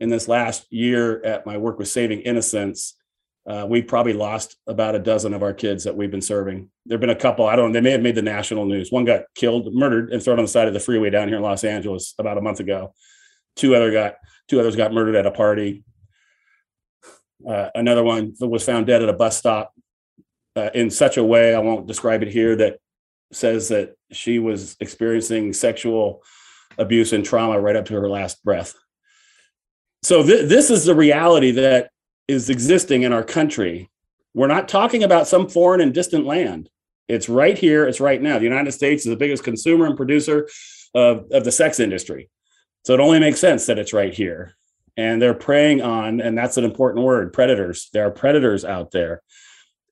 in 0.00 0.08
this 0.08 0.28
last 0.28 0.66
year 0.72 1.22
at 1.24 1.46
my 1.46 1.56
work 1.56 1.78
with 1.78 1.88
Saving 1.88 2.20
Innocence, 2.20 2.96
uh, 3.48 3.66
we 3.68 3.82
probably 3.82 4.12
lost 4.12 4.56
about 4.66 4.94
a 4.94 4.98
dozen 4.98 5.34
of 5.34 5.42
our 5.42 5.52
kids 5.52 5.84
that 5.84 5.96
we've 5.96 6.10
been 6.10 6.22
serving. 6.22 6.70
There've 6.86 7.00
been 7.00 7.10
a 7.10 7.14
couple. 7.14 7.46
I 7.46 7.56
don't. 7.56 7.68
know, 7.68 7.74
They 7.74 7.80
may 7.80 7.92
have 7.92 8.02
made 8.02 8.14
the 8.14 8.22
national 8.22 8.64
news. 8.66 8.90
One 8.90 9.04
got 9.04 9.22
killed, 9.34 9.74
murdered, 9.74 10.12
and 10.12 10.22
thrown 10.22 10.38
on 10.38 10.44
the 10.44 10.50
side 10.50 10.68
of 10.68 10.74
the 10.74 10.80
freeway 10.80 11.10
down 11.10 11.28
here 11.28 11.36
in 11.36 11.42
Los 11.42 11.64
Angeles 11.64 12.14
about 12.18 12.38
a 12.38 12.42
month 12.42 12.60
ago. 12.60 12.94
Two 13.56 13.74
other 13.74 13.90
got 13.92 14.16
two 14.48 14.60
others 14.60 14.76
got 14.76 14.92
murdered 14.92 15.16
at 15.16 15.26
a 15.26 15.30
party. 15.30 15.84
Uh, 17.48 17.70
another 17.74 18.04
one 18.04 18.34
was 18.40 18.64
found 18.64 18.86
dead 18.86 19.02
at 19.02 19.08
a 19.08 19.14
bus 19.14 19.36
stop 19.36 19.72
uh, 20.56 20.70
in 20.74 20.90
such 20.90 21.16
a 21.16 21.24
way 21.24 21.54
I 21.54 21.60
won't 21.60 21.86
describe 21.86 22.22
it 22.22 22.28
here 22.28 22.54
that 22.56 22.78
says 23.32 23.68
that 23.68 23.94
she 24.12 24.38
was 24.38 24.76
experiencing 24.80 25.52
sexual 25.52 26.22
abuse 26.76 27.12
and 27.12 27.24
trauma 27.24 27.58
right 27.60 27.76
up 27.76 27.86
to 27.86 27.94
her 27.94 28.08
last 28.08 28.44
breath. 28.44 28.74
So 30.02 30.22
th- 30.22 30.48
this 30.48 30.70
is 30.70 30.84
the 30.84 30.94
reality 30.94 31.50
that 31.52 31.90
is 32.28 32.48
existing 32.48 33.02
in 33.02 33.12
our 33.12 33.24
country. 33.24 33.90
We're 34.34 34.46
not 34.46 34.68
talking 34.68 35.02
about 35.02 35.28
some 35.28 35.48
foreign 35.48 35.80
and 35.80 35.92
distant 35.92 36.24
land. 36.24 36.70
It's 37.08 37.28
right 37.28 37.58
here, 37.58 37.86
it's 37.86 38.00
right 38.00 38.22
now. 38.22 38.38
The 38.38 38.44
United 38.44 38.72
States 38.72 39.04
is 39.04 39.10
the 39.10 39.16
biggest 39.16 39.42
consumer 39.42 39.86
and 39.86 39.96
producer 39.96 40.48
of, 40.94 41.26
of 41.32 41.44
the 41.44 41.52
sex 41.52 41.80
industry. 41.80 42.30
So 42.84 42.94
it 42.94 43.00
only 43.00 43.18
makes 43.18 43.40
sense 43.40 43.66
that 43.66 43.78
it's 43.78 43.92
right 43.92 44.14
here. 44.14 44.54
And 44.96 45.20
they're 45.20 45.34
preying 45.34 45.82
on, 45.82 46.20
and 46.20 46.36
that's 46.36 46.56
an 46.56 46.64
important 46.64 47.04
word 47.04 47.32
predators. 47.32 47.90
There 47.92 48.06
are 48.06 48.10
predators 48.10 48.64
out 48.64 48.90
there. 48.90 49.22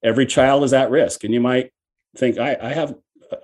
Every 0.03 0.27
child 0.27 0.65
is 0.65 0.73
at 0.73 0.91
risk. 0.91 1.25
And 1.25 1.35
you 1.35 1.41
might 1.41 1.73
think, 2.17 2.39
I, 2.39 2.57
I 2.61 2.69
have 2.69 2.95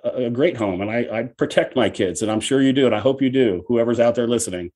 a, 0.04 0.24
a 0.26 0.30
great 0.30 0.56
home 0.56 0.80
and 0.80 0.90
I, 0.90 1.08
I 1.12 1.22
protect 1.24 1.74
my 1.74 1.90
kids. 1.90 2.22
And 2.22 2.30
I'm 2.30 2.40
sure 2.40 2.62
you 2.62 2.72
do. 2.72 2.86
And 2.86 2.94
I 2.94 3.00
hope 3.00 3.20
you 3.22 3.30
do, 3.30 3.64
whoever's 3.66 4.00
out 4.00 4.14
there 4.14 4.28
listening. 4.28 4.70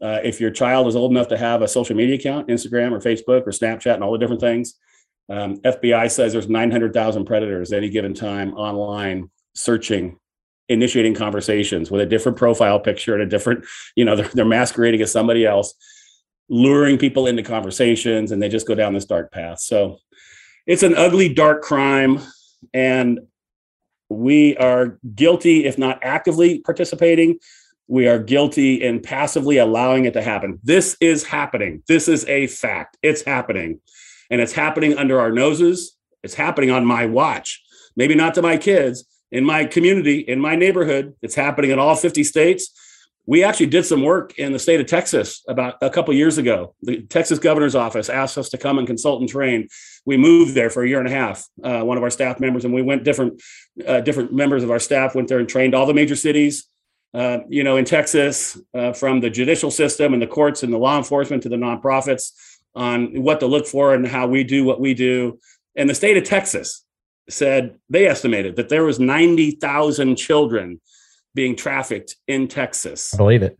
Uh, 0.00 0.20
if 0.22 0.40
your 0.40 0.50
child 0.50 0.86
is 0.86 0.94
old 0.94 1.10
enough 1.10 1.28
to 1.28 1.36
have 1.36 1.62
a 1.62 1.68
social 1.68 1.96
media 1.96 2.14
account, 2.14 2.48
Instagram 2.48 2.92
or 2.92 3.00
Facebook 3.00 3.46
or 3.46 3.50
Snapchat 3.50 3.94
and 3.94 4.04
all 4.04 4.12
the 4.12 4.18
different 4.18 4.40
things, 4.40 4.74
Um, 5.30 5.58
FBI 5.58 6.10
says 6.10 6.32
there's 6.32 6.48
900,000 6.48 7.26
predators 7.26 7.72
at 7.72 7.78
any 7.78 7.90
given 7.90 8.14
time 8.14 8.54
online 8.54 9.30
searching, 9.54 10.18
initiating 10.68 11.14
conversations 11.14 11.90
with 11.90 12.00
a 12.00 12.06
different 12.06 12.38
profile 12.38 12.80
picture 12.80 13.12
and 13.14 13.22
a 13.22 13.26
different, 13.26 13.66
you 13.94 14.04
know, 14.04 14.16
they're, 14.18 14.30
they're 14.34 14.44
masquerading 14.44 15.02
as 15.02 15.12
somebody 15.12 15.44
else, 15.44 15.74
luring 16.48 16.96
people 16.96 17.26
into 17.26 17.42
conversations, 17.42 18.32
and 18.32 18.40
they 18.40 18.48
just 18.48 18.66
go 18.66 18.74
down 18.74 18.94
this 18.94 19.04
dark 19.04 19.30
path. 19.30 19.60
So 19.60 19.98
it's 20.66 20.82
an 20.82 20.94
ugly, 20.94 21.28
dark 21.34 21.62
crime. 21.62 22.20
And 22.72 23.20
we 24.08 24.56
are 24.56 24.98
guilty, 25.14 25.66
if 25.66 25.76
not 25.76 25.98
actively 26.02 26.60
participating, 26.60 27.38
we 27.88 28.06
are 28.06 28.18
guilty 28.18 28.82
in 28.82 29.00
passively 29.00 29.56
allowing 29.56 30.04
it 30.04 30.12
to 30.12 30.22
happen. 30.22 30.60
This 30.62 30.96
is 31.00 31.24
happening. 31.24 31.82
This 31.88 32.06
is 32.06 32.24
a 32.26 32.46
fact. 32.46 32.98
It's 33.02 33.22
happening. 33.22 33.80
And 34.30 34.42
it's 34.42 34.52
happening 34.52 34.96
under 34.96 35.18
our 35.18 35.32
noses. 35.32 35.96
It's 36.22 36.34
happening 36.34 36.70
on 36.70 36.84
my 36.84 37.06
watch. 37.06 37.62
Maybe 37.96 38.14
not 38.14 38.34
to 38.34 38.42
my 38.42 38.58
kids, 38.58 39.04
in 39.32 39.42
my 39.42 39.64
community, 39.64 40.18
in 40.18 40.38
my 40.38 40.54
neighborhood. 40.54 41.14
It's 41.22 41.34
happening 41.34 41.70
in 41.70 41.78
all 41.78 41.96
50 41.96 42.22
states. 42.24 42.70
We 43.24 43.42
actually 43.42 43.66
did 43.66 43.84
some 43.84 44.02
work 44.02 44.38
in 44.38 44.52
the 44.52 44.58
state 44.58 44.80
of 44.80 44.86
Texas 44.86 45.42
about 45.48 45.76
a 45.82 45.90
couple 45.90 46.14
years 46.14 46.38
ago. 46.38 46.74
The 46.82 47.02
Texas 47.02 47.38
governor's 47.38 47.74
office 47.74 48.08
asked 48.08 48.38
us 48.38 48.50
to 48.50 48.58
come 48.58 48.78
and 48.78 48.86
consult 48.86 49.20
and 49.20 49.28
train. 49.28 49.68
We 50.06 50.16
moved 50.16 50.54
there 50.54 50.70
for 50.70 50.82
a 50.82 50.88
year 50.88 50.98
and 50.98 51.08
a 51.08 51.10
half. 51.10 51.46
Uh, 51.62 51.82
one 51.82 51.96
of 51.96 52.02
our 52.02 52.10
staff 52.10 52.40
members, 52.40 52.64
and 52.64 52.72
we 52.72 52.82
went 52.82 53.04
different, 53.04 53.42
uh, 53.86 54.00
different 54.00 54.32
members 54.32 54.62
of 54.62 54.70
our 54.70 54.78
staff 54.78 55.14
went 55.14 55.28
there 55.28 55.38
and 55.38 55.48
trained 55.48 55.74
all 55.74 55.84
the 55.84 55.94
major 55.94 56.16
cities, 56.16 56.68
uh, 57.14 57.38
you 57.48 57.64
know, 57.64 57.76
in 57.76 57.84
Texas, 57.84 58.60
uh, 58.74 58.92
from 58.92 59.20
the 59.20 59.30
judicial 59.30 59.70
system 59.70 60.12
and 60.12 60.22
the 60.22 60.26
courts 60.26 60.62
and 60.62 60.72
the 60.72 60.78
law 60.78 60.96
enforcement 60.98 61.42
to 61.42 61.48
the 61.48 61.56
nonprofits 61.56 62.32
on 62.74 63.22
what 63.22 63.40
to 63.40 63.46
look 63.46 63.66
for 63.66 63.94
and 63.94 64.06
how 64.06 64.26
we 64.26 64.44
do 64.44 64.64
what 64.64 64.80
we 64.80 64.94
do. 64.94 65.38
And 65.76 65.88
the 65.88 65.94
state 65.94 66.16
of 66.16 66.24
Texas 66.24 66.84
said 67.28 67.76
they 67.88 68.06
estimated 68.06 68.56
that 68.56 68.68
there 68.68 68.84
was 68.84 68.98
90,000 68.98 70.16
children 70.16 70.80
being 71.34 71.56
trafficked 71.56 72.16
in 72.26 72.48
Texas. 72.48 73.14
I 73.14 73.16
believe 73.16 73.42
it. 73.42 73.58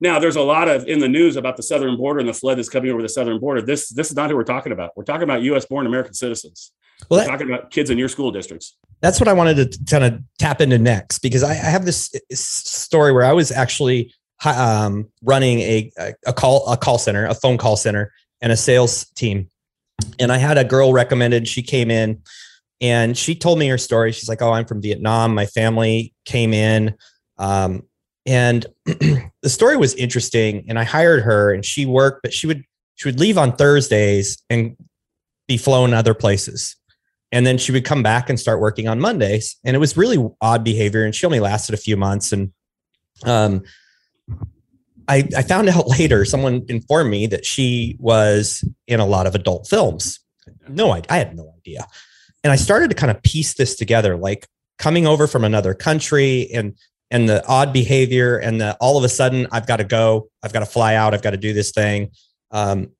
Now, 0.00 0.18
there's 0.18 0.36
a 0.36 0.42
lot 0.42 0.68
of 0.68 0.86
in 0.86 0.98
the 0.98 1.08
news 1.08 1.36
about 1.36 1.56
the 1.56 1.62
southern 1.62 1.96
border 1.96 2.20
and 2.20 2.28
the 2.28 2.34
flood 2.34 2.58
that's 2.58 2.68
coming 2.68 2.90
over 2.90 3.00
the 3.00 3.08
southern 3.08 3.40
border. 3.40 3.62
This 3.62 3.88
this 3.88 4.10
is 4.10 4.16
not 4.16 4.28
who 4.28 4.36
we're 4.36 4.44
talking 4.44 4.72
about. 4.72 4.90
We're 4.94 5.04
talking 5.04 5.22
about 5.22 5.42
U.S. 5.42 5.64
born 5.64 5.86
American 5.86 6.12
citizens. 6.12 6.72
Well, 7.10 7.20
that, 7.20 7.28
talking 7.28 7.48
about 7.48 7.70
kids 7.70 7.90
in 7.90 7.98
your 7.98 8.08
school 8.08 8.30
districts 8.30 8.76
that's 9.00 9.20
what 9.20 9.28
I 9.28 9.32
wanted 9.32 9.72
to 9.72 9.78
kind 9.90 10.04
of 10.04 10.20
tap 10.38 10.60
into 10.60 10.78
next 10.78 11.18
because 11.18 11.42
I, 11.42 11.50
I 11.50 11.54
have 11.54 11.84
this 11.84 12.10
story 12.30 13.12
where 13.12 13.24
I 13.24 13.32
was 13.32 13.52
actually 13.52 14.12
um, 14.44 15.08
running 15.22 15.60
a, 15.60 15.92
a 16.26 16.32
call 16.32 16.70
a 16.70 16.76
call 16.76 16.98
center, 16.98 17.26
a 17.26 17.34
phone 17.34 17.58
call 17.58 17.76
center, 17.76 18.12
and 18.40 18.52
a 18.52 18.56
sales 18.56 19.06
team, 19.10 19.48
and 20.18 20.32
I 20.32 20.38
had 20.38 20.58
a 20.58 20.64
girl 20.64 20.92
recommended. 20.92 21.48
She 21.48 21.62
came 21.62 21.90
in, 21.90 22.22
and 22.80 23.16
she 23.16 23.34
told 23.34 23.58
me 23.58 23.68
her 23.68 23.78
story. 23.78 24.12
She's 24.12 24.28
like, 24.28 24.42
"Oh, 24.42 24.52
I'm 24.52 24.66
from 24.66 24.82
Vietnam. 24.82 25.34
My 25.34 25.46
family 25.46 26.14
came 26.24 26.52
in." 26.52 26.94
Um, 27.38 27.82
and 28.24 28.66
the 28.84 29.30
story 29.44 29.76
was 29.76 29.94
interesting 29.94 30.64
and 30.68 30.78
i 30.80 30.84
hired 30.84 31.22
her 31.22 31.52
and 31.52 31.64
she 31.64 31.86
worked 31.86 32.22
but 32.22 32.32
she 32.32 32.46
would 32.46 32.64
she 32.96 33.06
would 33.06 33.20
leave 33.20 33.38
on 33.38 33.54
thursdays 33.54 34.42
and 34.50 34.76
be 35.46 35.56
flown 35.56 35.94
other 35.94 36.14
places 36.14 36.74
and 37.32 37.46
then 37.46 37.58
she 37.58 37.72
would 37.72 37.84
come 37.84 38.02
back 38.02 38.30
and 38.30 38.38
start 38.38 38.60
working 38.60 38.88
on 38.88 39.00
Mondays. 39.00 39.56
And 39.64 39.74
it 39.74 39.78
was 39.78 39.96
really 39.96 40.24
odd 40.40 40.64
behavior. 40.64 41.04
And 41.04 41.14
she 41.14 41.26
only 41.26 41.40
lasted 41.40 41.74
a 41.74 41.78
few 41.78 41.96
months. 41.96 42.32
And 42.32 42.52
um, 43.24 43.62
I, 45.08 45.28
I 45.36 45.42
found 45.42 45.68
out 45.68 45.88
later, 45.98 46.24
someone 46.24 46.64
informed 46.68 47.10
me 47.10 47.26
that 47.26 47.44
she 47.44 47.96
was 47.98 48.64
in 48.86 49.00
a 49.00 49.06
lot 49.06 49.26
of 49.26 49.34
adult 49.34 49.66
films. 49.68 50.20
No, 50.68 50.92
I, 50.92 51.02
I 51.10 51.18
had 51.18 51.36
no 51.36 51.52
idea. 51.56 51.86
And 52.44 52.52
I 52.52 52.56
started 52.56 52.90
to 52.90 52.96
kind 52.96 53.10
of 53.10 53.22
piece 53.22 53.54
this 53.54 53.74
together, 53.74 54.16
like 54.16 54.46
coming 54.78 55.06
over 55.06 55.26
from 55.26 55.44
another 55.44 55.74
country 55.74 56.48
and 56.52 56.76
and 57.10 57.28
the 57.28 57.44
odd 57.46 57.72
behavior 57.72 58.36
and 58.36 58.60
the 58.60 58.76
all 58.80 58.98
of 58.98 59.04
a 59.04 59.08
sudden 59.08 59.46
I've 59.52 59.66
got 59.66 59.76
to 59.76 59.84
go, 59.84 60.28
I've 60.42 60.52
got 60.52 60.60
to 60.60 60.66
fly 60.66 60.94
out, 60.94 61.14
I've 61.14 61.22
got 61.22 61.30
to 61.30 61.36
do 61.36 61.52
this 61.52 61.70
thing. 61.70 62.10
Um, 62.50 62.90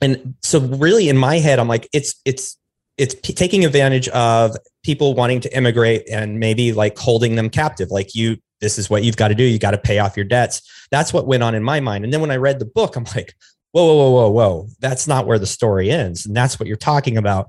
and 0.00 0.34
so 0.42 0.60
really 0.60 1.08
in 1.08 1.16
my 1.16 1.38
head, 1.38 1.58
I'm 1.58 1.68
like, 1.68 1.88
it's 1.92 2.20
it's 2.24 2.58
it's 2.96 3.14
p- 3.14 3.32
taking 3.32 3.64
advantage 3.64 4.08
of 4.08 4.56
people 4.84 5.14
wanting 5.14 5.40
to 5.40 5.56
immigrate 5.56 6.08
and 6.10 6.38
maybe 6.38 6.72
like 6.72 6.96
holding 6.98 7.34
them 7.34 7.50
captive 7.50 7.90
like 7.90 8.14
you 8.14 8.36
this 8.60 8.78
is 8.78 8.88
what 8.88 9.04
you've 9.04 9.16
got 9.16 9.28
to 9.28 9.34
do 9.34 9.42
you 9.42 9.58
got 9.58 9.72
to 9.72 9.78
pay 9.78 9.98
off 9.98 10.16
your 10.16 10.24
debts. 10.24 10.62
That's 10.90 11.12
what 11.12 11.26
went 11.26 11.42
on 11.42 11.54
in 11.54 11.62
my 11.62 11.80
mind. 11.80 12.04
And 12.04 12.12
then 12.12 12.20
when 12.20 12.30
i 12.30 12.36
read 12.36 12.58
the 12.58 12.66
book 12.66 12.96
i'm 12.96 13.04
like 13.16 13.34
whoa 13.72 13.84
whoa 13.84 14.10
whoa 14.10 14.10
whoa 14.10 14.30
whoa 14.30 14.68
that's 14.80 15.06
not 15.08 15.26
where 15.26 15.38
the 15.38 15.46
story 15.46 15.90
ends 15.90 16.26
and 16.26 16.36
that's 16.36 16.58
what 16.58 16.66
you're 16.66 16.76
talking 16.76 17.16
about. 17.16 17.48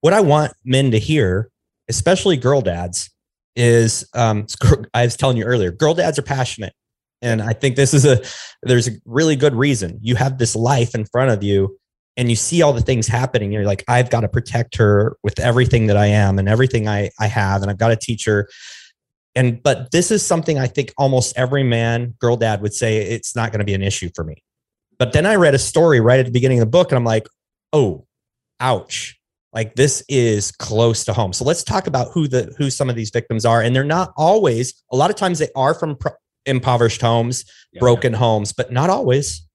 What 0.00 0.12
i 0.12 0.20
want 0.20 0.52
men 0.64 0.90
to 0.92 0.98
hear 0.98 1.50
especially 1.88 2.36
girl 2.36 2.62
dads 2.62 3.10
is 3.54 4.08
um, 4.14 4.46
i 4.94 5.04
was 5.04 5.16
telling 5.16 5.36
you 5.36 5.44
earlier 5.44 5.70
girl 5.70 5.94
dads 5.94 6.18
are 6.18 6.22
passionate 6.22 6.74
and 7.22 7.40
i 7.40 7.52
think 7.52 7.76
this 7.76 7.94
is 7.94 8.04
a 8.04 8.20
there's 8.62 8.88
a 8.88 8.92
really 9.04 9.36
good 9.36 9.54
reason. 9.54 9.98
You 10.02 10.16
have 10.16 10.38
this 10.38 10.56
life 10.56 10.94
in 10.94 11.04
front 11.06 11.30
of 11.30 11.42
you 11.42 11.78
and 12.16 12.30
you 12.30 12.36
see 12.36 12.62
all 12.62 12.72
the 12.72 12.80
things 12.80 13.06
happening 13.06 13.52
you're 13.52 13.64
like 13.64 13.84
i've 13.88 14.10
got 14.10 14.20
to 14.20 14.28
protect 14.28 14.76
her 14.76 15.16
with 15.22 15.38
everything 15.38 15.86
that 15.86 15.96
i 15.96 16.06
am 16.06 16.38
and 16.38 16.48
everything 16.48 16.88
i 16.88 17.10
i 17.20 17.26
have 17.26 17.62
and 17.62 17.70
i've 17.70 17.78
got 17.78 17.88
to 17.88 17.96
teach 17.96 18.24
her. 18.24 18.48
And 19.34 19.62
but 19.62 19.90
this 19.90 20.10
is 20.10 20.24
something 20.24 20.58
i 20.58 20.66
think 20.66 20.94
almost 20.96 21.36
every 21.36 21.62
man 21.62 22.14
girl 22.18 22.36
dad 22.36 22.62
would 22.62 22.72
say 22.72 22.96
it's 22.96 23.36
not 23.36 23.52
going 23.52 23.58
to 23.58 23.66
be 23.66 23.74
an 23.74 23.82
issue 23.82 24.08
for 24.14 24.24
me. 24.24 24.42
But 24.98 25.12
then 25.12 25.26
i 25.26 25.34
read 25.34 25.54
a 25.54 25.58
story 25.58 26.00
right 26.00 26.18
at 26.18 26.24
the 26.24 26.32
beginning 26.32 26.58
of 26.58 26.62
the 26.62 26.70
book 26.70 26.90
and 26.90 26.96
i'm 26.96 27.04
like 27.04 27.28
oh 27.72 28.06
ouch. 28.60 29.18
Like 29.52 29.74
this 29.74 30.04
is 30.08 30.52
close 30.52 31.04
to 31.04 31.14
home. 31.14 31.32
So 31.32 31.44
let's 31.44 31.62
talk 31.62 31.86
about 31.86 32.08
who 32.12 32.28
the 32.28 32.54
who 32.58 32.70
some 32.70 32.90
of 32.90 32.96
these 32.96 33.10
victims 33.10 33.44
are 33.44 33.62
and 33.62 33.74
they're 33.74 33.84
not 33.84 34.12
always 34.16 34.82
a 34.92 34.96
lot 34.96 35.10
of 35.10 35.16
times 35.16 35.38
they 35.38 35.48
are 35.56 35.74
from 35.74 35.96
pro- 35.96 36.12
impoverished 36.44 37.00
homes 37.00 37.44
yeah, 37.72 37.80
broken 37.80 38.12
yeah. 38.12 38.18
homes 38.18 38.52
but 38.52 38.70
not 38.70 38.88
always 38.88 39.45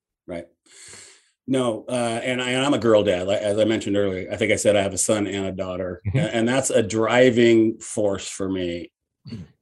no, 1.52 1.84
uh, 1.90 2.22
and, 2.24 2.42
I, 2.42 2.52
am 2.52 2.74
a 2.74 2.78
girl 2.78 3.04
dad. 3.04 3.28
As 3.28 3.60
I 3.60 3.66
mentioned 3.66 3.98
earlier, 3.98 4.32
I 4.32 4.38
think 4.38 4.54
I 4.54 4.56
said 4.56 4.78
I 4.78 4.82
have 4.82 4.94
a 4.94 4.98
son 4.98 5.28
and 5.28 5.48
a 5.48 5.52
daughter, 5.52 6.02
mm-hmm. 6.08 6.18
and, 6.18 6.48
that's 6.48 6.70
a 6.70 6.82
driving 6.82 7.78
force 7.80 8.26
for 8.26 8.48
me. 8.48 8.90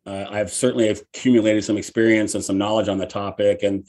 Uh, 0.05 0.25
I've 0.29 0.51
certainly 0.51 0.89
accumulated 0.89 1.63
some 1.63 1.77
experience 1.77 2.35
and 2.35 2.43
some 2.43 2.59
knowledge 2.59 2.89
on 2.89 2.99
the 2.99 3.07
topic, 3.07 3.63
and 3.63 3.87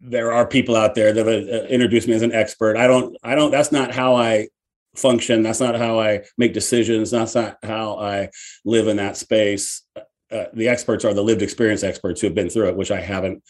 there 0.00 0.32
are 0.32 0.46
people 0.46 0.76
out 0.76 0.94
there 0.94 1.12
that 1.12 1.26
have 1.26 1.48
uh, 1.48 1.66
introduced 1.66 2.06
me 2.06 2.14
as 2.14 2.22
an 2.22 2.32
expert. 2.32 2.76
I 2.76 2.86
don't, 2.86 3.16
I 3.24 3.34
don't. 3.34 3.50
That's 3.50 3.72
not 3.72 3.92
how 3.92 4.14
I 4.14 4.46
function. 4.94 5.42
That's 5.42 5.60
not 5.60 5.74
how 5.74 5.98
I 5.98 6.22
make 6.38 6.52
decisions. 6.52 7.10
That's 7.10 7.34
not 7.34 7.58
how 7.64 7.98
I 7.98 8.30
live 8.64 8.86
in 8.86 8.98
that 8.98 9.16
space. 9.16 9.82
Uh, 10.30 10.44
the 10.52 10.68
experts 10.68 11.04
are 11.04 11.12
the 11.12 11.24
lived 11.24 11.42
experience 11.42 11.82
experts 11.82 12.20
who 12.20 12.28
have 12.28 12.34
been 12.36 12.48
through 12.48 12.68
it, 12.68 12.76
which 12.76 12.92
I 12.92 13.00
haven't. 13.00 13.42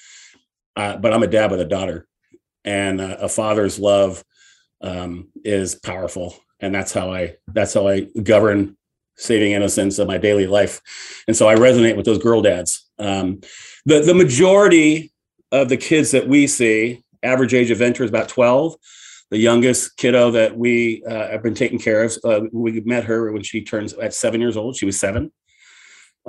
Uh, 0.74 0.96
but 0.96 1.12
I'm 1.12 1.22
a 1.22 1.26
dad 1.26 1.50
with 1.50 1.60
a 1.60 1.66
daughter, 1.66 2.06
and 2.64 3.00
a 3.00 3.28
father's 3.28 3.78
love 3.78 4.24
um, 4.80 5.28
is 5.44 5.74
powerful. 5.74 6.36
And 6.60 6.74
that's 6.74 6.92
how 6.92 7.12
i 7.12 7.36
that's 7.48 7.74
how 7.74 7.88
i 7.88 8.06
govern 8.22 8.76
saving 9.16 9.52
innocence 9.52 9.98
of 9.98 10.08
my 10.08 10.18
daily 10.18 10.46
life. 10.46 10.80
And 11.28 11.36
so 11.36 11.48
i 11.48 11.54
resonate 11.54 11.96
with 11.96 12.06
those 12.06 12.18
girl 12.18 12.42
dads. 12.42 12.88
Um, 12.98 13.40
the, 13.84 14.00
the 14.00 14.14
majority 14.14 15.12
of 15.52 15.68
the 15.68 15.76
kids 15.76 16.10
that 16.12 16.26
we 16.28 16.46
see 16.46 17.02
average 17.22 17.54
age 17.54 17.70
of 17.70 17.80
enter 17.80 18.04
is 18.04 18.10
about 18.10 18.28
12 18.28 18.76
the 19.30 19.38
youngest 19.38 19.96
kiddo 19.96 20.30
that 20.30 20.56
we 20.56 21.02
uh, 21.08 21.28
have 21.28 21.42
been 21.42 21.54
taking 21.54 21.78
care 21.78 22.04
of 22.04 22.16
uh, 22.24 22.42
we 22.52 22.80
met 22.82 23.04
her 23.04 23.32
when 23.32 23.42
she 23.42 23.64
turns 23.64 23.92
at 23.94 24.14
seven 24.14 24.40
years 24.40 24.56
old. 24.56 24.76
She 24.76 24.86
was 24.86 25.00
seven. 25.00 25.32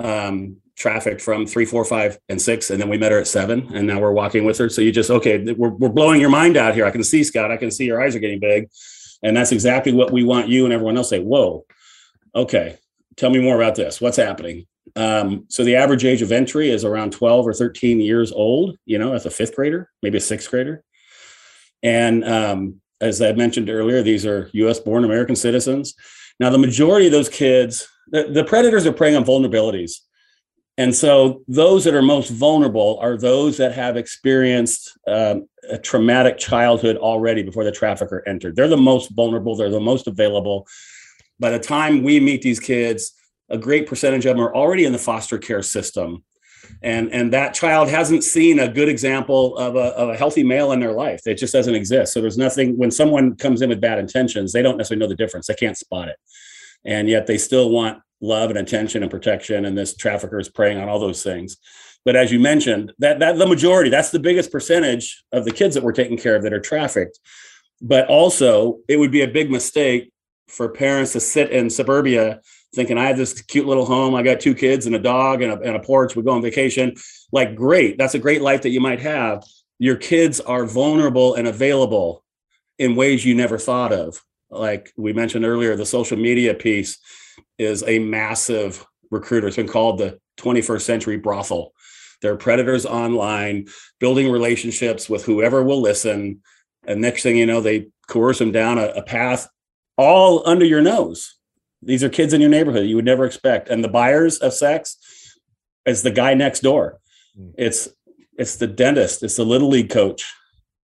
Um, 0.02 0.56
traffic 0.76 1.20
from 1.20 1.46
three, 1.46 1.64
four, 1.64 1.84
five, 1.84 2.18
and 2.28 2.40
six, 2.40 2.70
and 2.70 2.80
then 2.80 2.88
we 2.88 2.98
met 2.98 3.10
her 3.10 3.18
at 3.18 3.26
seven, 3.26 3.68
and 3.74 3.86
now 3.86 3.98
we're 3.98 4.12
walking 4.12 4.44
with 4.44 4.58
her. 4.58 4.68
So 4.68 4.82
you 4.82 4.92
just 4.92 5.10
okay, 5.10 5.52
we're 5.54 5.70
we're 5.70 5.88
blowing 5.88 6.20
your 6.20 6.30
mind 6.30 6.56
out 6.56 6.74
here. 6.74 6.86
I 6.86 6.90
can 6.90 7.02
see 7.02 7.24
Scott. 7.24 7.50
I 7.50 7.56
can 7.56 7.70
see 7.70 7.86
your 7.86 8.02
eyes 8.02 8.14
are 8.14 8.20
getting 8.20 8.40
big, 8.40 8.68
and 9.22 9.36
that's 9.36 9.52
exactly 9.52 9.92
what 9.92 10.12
we 10.12 10.22
want 10.22 10.48
you 10.48 10.64
and 10.64 10.72
everyone 10.72 10.96
else 10.96 11.10
say. 11.10 11.20
Whoa, 11.20 11.64
okay, 12.34 12.76
tell 13.16 13.30
me 13.30 13.40
more 13.40 13.56
about 13.56 13.74
this. 13.74 14.00
What's 14.00 14.18
happening? 14.18 14.66
Um, 14.94 15.46
so 15.48 15.64
the 15.64 15.76
average 15.76 16.04
age 16.04 16.22
of 16.22 16.30
entry 16.30 16.70
is 16.70 16.84
around 16.84 17.12
12 17.12 17.46
or 17.46 17.52
13 17.52 18.00
years 18.00 18.30
old. 18.30 18.76
You 18.84 18.98
know, 18.98 19.14
as 19.14 19.26
a 19.26 19.30
fifth 19.30 19.56
grader, 19.56 19.90
maybe 20.02 20.18
a 20.18 20.20
sixth 20.20 20.50
grader, 20.50 20.84
and 21.82 22.22
um, 22.24 22.80
as 23.00 23.22
I 23.22 23.32
mentioned 23.32 23.70
earlier, 23.70 24.02
these 24.02 24.26
are 24.26 24.50
U.S. 24.52 24.78
born 24.78 25.04
American 25.04 25.36
citizens. 25.36 25.94
Now, 26.38 26.50
the 26.50 26.58
majority 26.58 27.06
of 27.06 27.12
those 27.12 27.30
kids, 27.30 27.88
the, 28.08 28.24
the 28.24 28.44
predators 28.44 28.84
are 28.84 28.92
preying 28.92 29.16
on 29.16 29.24
vulnerabilities 29.24 30.00
and 30.78 30.94
so 30.94 31.42
those 31.48 31.84
that 31.84 31.94
are 31.94 32.02
most 32.02 32.30
vulnerable 32.30 32.98
are 33.00 33.16
those 33.16 33.56
that 33.56 33.72
have 33.72 33.96
experienced 33.96 34.96
um, 35.06 35.48
a 35.70 35.78
traumatic 35.78 36.38
childhood 36.38 36.96
already 36.96 37.42
before 37.42 37.64
the 37.64 37.72
trafficker 37.72 38.22
entered. 38.26 38.56
They're 38.56 38.68
the 38.68 38.76
most 38.76 39.10
vulnerable, 39.10 39.56
they're 39.56 39.70
the 39.70 39.80
most 39.80 40.06
available. 40.06 40.66
By 41.40 41.50
the 41.50 41.58
time 41.58 42.02
we 42.02 42.20
meet 42.20 42.42
these 42.42 42.60
kids, 42.60 43.12
a 43.48 43.58
great 43.58 43.86
percentage 43.86 44.26
of 44.26 44.36
them 44.36 44.44
are 44.44 44.54
already 44.54 44.84
in 44.84 44.92
the 44.92 44.98
foster 44.98 45.38
care 45.38 45.62
system. 45.62 46.24
and 46.82 47.12
and 47.12 47.32
that 47.32 47.54
child 47.54 47.88
hasn't 47.88 48.24
seen 48.24 48.58
a 48.58 48.68
good 48.68 48.88
example 48.88 49.56
of 49.56 49.76
a, 49.76 49.94
of 49.96 50.08
a 50.08 50.16
healthy 50.16 50.42
male 50.42 50.72
in 50.72 50.80
their 50.80 50.92
life 50.92 51.20
it 51.24 51.38
just 51.38 51.52
doesn't 51.52 51.76
exist 51.76 52.12
so 52.12 52.20
there's 52.20 52.36
nothing 52.36 52.76
when 52.76 52.90
someone 52.90 53.36
comes 53.36 53.62
in 53.62 53.68
with 53.68 53.80
bad 53.80 54.00
intentions 54.00 54.52
they 54.52 54.62
don't 54.62 54.76
necessarily 54.76 55.00
know 55.00 55.08
the 55.08 55.14
difference 55.14 55.46
they 55.46 55.54
can't 55.54 55.78
spot 55.78 56.08
it 56.08 56.16
and 56.84 57.08
yet 57.08 57.26
they 57.26 57.38
still 57.38 57.70
want 57.70 58.02
love 58.20 58.50
and 58.50 58.58
attention 58.58 59.02
and 59.02 59.10
protection 59.10 59.64
and 59.64 59.76
this 59.76 59.96
trafficker 59.96 60.38
is 60.38 60.48
preying 60.48 60.78
on 60.78 60.88
all 60.88 60.98
those 60.98 61.22
things 61.22 61.56
but 62.04 62.16
as 62.16 62.32
you 62.32 62.40
mentioned 62.40 62.92
that 62.98 63.18
that 63.18 63.36
the 63.36 63.46
majority 63.46 63.90
that's 63.90 64.10
the 64.10 64.18
biggest 64.18 64.50
percentage 64.50 65.24
of 65.32 65.44
the 65.44 65.50
kids 65.50 65.74
that 65.74 65.84
we're 65.84 65.92
taking 65.92 66.16
care 66.16 66.36
of 66.36 66.42
that 66.42 66.52
are 66.52 66.60
trafficked 66.60 67.18
but 67.82 68.06
also 68.08 68.78
it 68.88 68.96
would 68.96 69.10
be 69.10 69.22
a 69.22 69.28
big 69.28 69.50
mistake 69.50 70.10
for 70.48 70.68
parents 70.68 71.12
to 71.12 71.20
sit 71.20 71.50
in 71.50 71.68
suburbia 71.68 72.40
thinking 72.76 72.98
I 72.98 73.06
have 73.06 73.16
this 73.16 73.42
cute 73.42 73.66
little 73.66 73.86
home. 73.86 74.14
I 74.14 74.22
got 74.22 74.38
two 74.38 74.54
kids 74.54 74.86
and 74.86 74.94
a 74.94 75.00
dog 75.00 75.42
and 75.42 75.52
a, 75.52 75.60
and 75.60 75.76
a 75.76 75.80
porch. 75.80 76.14
We 76.14 76.22
go 76.22 76.32
on 76.32 76.42
vacation. 76.42 76.94
Like, 77.32 77.56
great. 77.56 77.98
That's 77.98 78.14
a 78.14 78.20
great 78.20 78.42
life 78.42 78.62
that 78.62 78.70
you 78.70 78.80
might 78.80 79.00
have. 79.00 79.42
Your 79.78 79.96
kids 79.96 80.40
are 80.40 80.66
vulnerable 80.66 81.34
and 81.34 81.48
available 81.48 82.22
in 82.78 82.94
ways 82.94 83.24
you 83.24 83.34
never 83.34 83.58
thought 83.58 83.92
of. 83.92 84.22
Like 84.50 84.92
we 84.96 85.12
mentioned 85.12 85.44
earlier, 85.44 85.74
the 85.74 85.86
social 85.86 86.16
media 86.16 86.54
piece 86.54 86.98
is 87.58 87.82
a 87.86 87.98
massive 87.98 88.86
recruiter. 89.10 89.46
It's 89.46 89.56
been 89.56 89.68
called 89.68 89.98
the 89.98 90.18
21st 90.38 90.82
century 90.82 91.16
brothel. 91.16 91.72
They're 92.22 92.36
predators 92.36 92.86
online, 92.86 93.66
building 94.00 94.30
relationships 94.30 95.08
with 95.08 95.24
whoever 95.24 95.62
will 95.62 95.80
listen. 95.80 96.42
And 96.86 97.00
next 97.00 97.22
thing 97.22 97.36
you 97.36 97.46
know, 97.46 97.60
they 97.60 97.88
coerce 98.08 98.38
them 98.38 98.52
down 98.52 98.78
a, 98.78 98.86
a 98.88 99.02
path 99.02 99.48
all 99.96 100.46
under 100.46 100.64
your 100.64 100.82
nose 100.82 101.36
these 101.82 102.02
are 102.02 102.08
kids 102.08 102.32
in 102.32 102.40
your 102.40 102.50
neighborhood 102.50 102.86
you 102.86 102.96
would 102.96 103.04
never 103.04 103.24
expect. 103.24 103.68
And 103.68 103.82
the 103.82 103.88
buyers 103.88 104.38
of 104.38 104.52
sex 104.52 104.98
is 105.86 106.02
the 106.02 106.10
guy 106.10 106.34
next 106.34 106.60
door. 106.60 107.00
Hmm. 107.36 107.50
It's 107.56 107.88
it's 108.38 108.56
the 108.56 108.66
dentist, 108.66 109.22
it's 109.22 109.36
the 109.36 109.44
little 109.44 109.68
league 109.68 109.90
coach, 109.90 110.30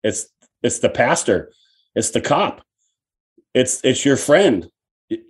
it's 0.03 0.29
it's 0.63 0.79
the 0.79 0.89
pastor, 0.89 1.53
it's 1.95 2.11
the 2.11 2.21
cop, 2.21 2.63
it's 3.53 3.81
it's 3.85 4.05
your 4.05 4.17
friend. 4.17 4.69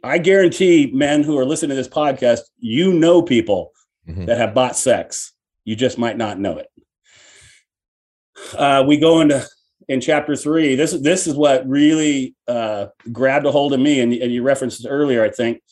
I 0.03 0.19
guarantee 0.19 0.91
men 0.93 1.23
who 1.23 1.39
are 1.39 1.45
listening 1.45 1.71
to 1.71 1.75
this 1.77 1.89
podcast, 1.89 2.41
you 2.59 2.93
know 2.93 3.23
people 3.23 3.73
mm-hmm. 4.09 4.25
that 4.27 4.39
have 4.39 4.55
bought 4.55 4.77
sex. 4.77 5.33
You 5.65 5.77
just 5.77 5.99
might 5.99 6.17
not 6.17 6.39
know 6.39 6.59
it. 6.59 6.69
Uh, 8.57 8.85
we 8.87 8.99
go 8.99 9.21
into 9.21 9.47
in 9.89 10.01
chapter 10.01 10.35
three, 10.35 10.75
this 10.75 10.93
this 10.93 11.27
is 11.27 11.35
what 11.35 11.67
really 11.69 12.35
uh, 12.49 12.87
grabbed 13.12 13.47
a 13.47 13.53
hold 13.53 13.73
of 13.73 13.81
me. 13.81 14.01
And, 14.01 14.12
and 14.12 14.33
you 14.33 14.43
referenced 14.43 14.87
earlier, 14.89 15.23
I 15.25 15.31
think. 15.31 15.62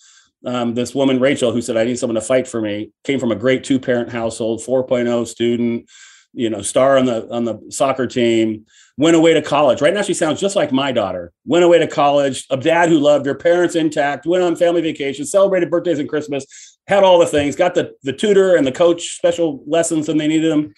Um, 0.47 0.75
this 0.75 0.95
woman 0.95 1.21
Rachel, 1.21 1.53
who 1.53 1.62
said, 1.62 1.77
"I 1.77 1.85
need 1.85 1.99
someone 1.99 2.17
to 2.17 2.21
fight 2.21 2.47
for 2.47 2.61
me," 2.61 2.93
came 3.03 3.19
from 3.19 3.33
a 3.33 3.37
great 3.37 3.64
two 3.64 3.81
parent 3.81 4.11
household, 4.11 4.61
4.0 4.61 5.27
student, 5.27 5.88
you 6.35 6.51
know, 6.51 6.62
star 6.62 6.99
on 6.99 7.07
the 7.07 7.29
on 7.33 7.44
the 7.44 7.59
soccer 7.70 8.07
team. 8.07 8.66
Went 8.97 9.16
away 9.16 9.35
to 9.35 9.42
college. 9.42 9.81
Right 9.81 9.92
now, 9.92 10.03
she 10.03 10.14
sounds 10.14 10.40
just 10.40 10.55
like 10.55 10.70
my 10.70 10.92
daughter. 10.92 11.33
Went 11.44 11.64
away 11.64 11.81
to 11.81 11.87
college. 11.88 12.47
A 12.51 12.57
dad 12.57 12.88
who 12.88 13.01
loved 13.01 13.27
her, 13.27 13.35
parents 13.35 13.75
intact. 13.75 14.25
Went 14.25 14.44
on 14.44 14.55
family 14.55 14.83
vacations, 14.83 15.33
celebrated 15.33 15.70
birthdays 15.70 15.99
and 15.99 16.09
Christmas. 16.09 16.79
Had 16.87 17.03
all 17.03 17.18
the 17.18 17.27
things. 17.27 17.57
Got 17.57 17.75
the 17.75 17.94
the 18.03 18.12
tutor 18.12 18.55
and 18.55 18.66
the 18.66 18.73
coach 18.73 19.16
special 19.16 19.64
lessons 19.66 20.07
when 20.09 20.18
they 20.18 20.29
needed 20.29 20.53
them 20.53 20.75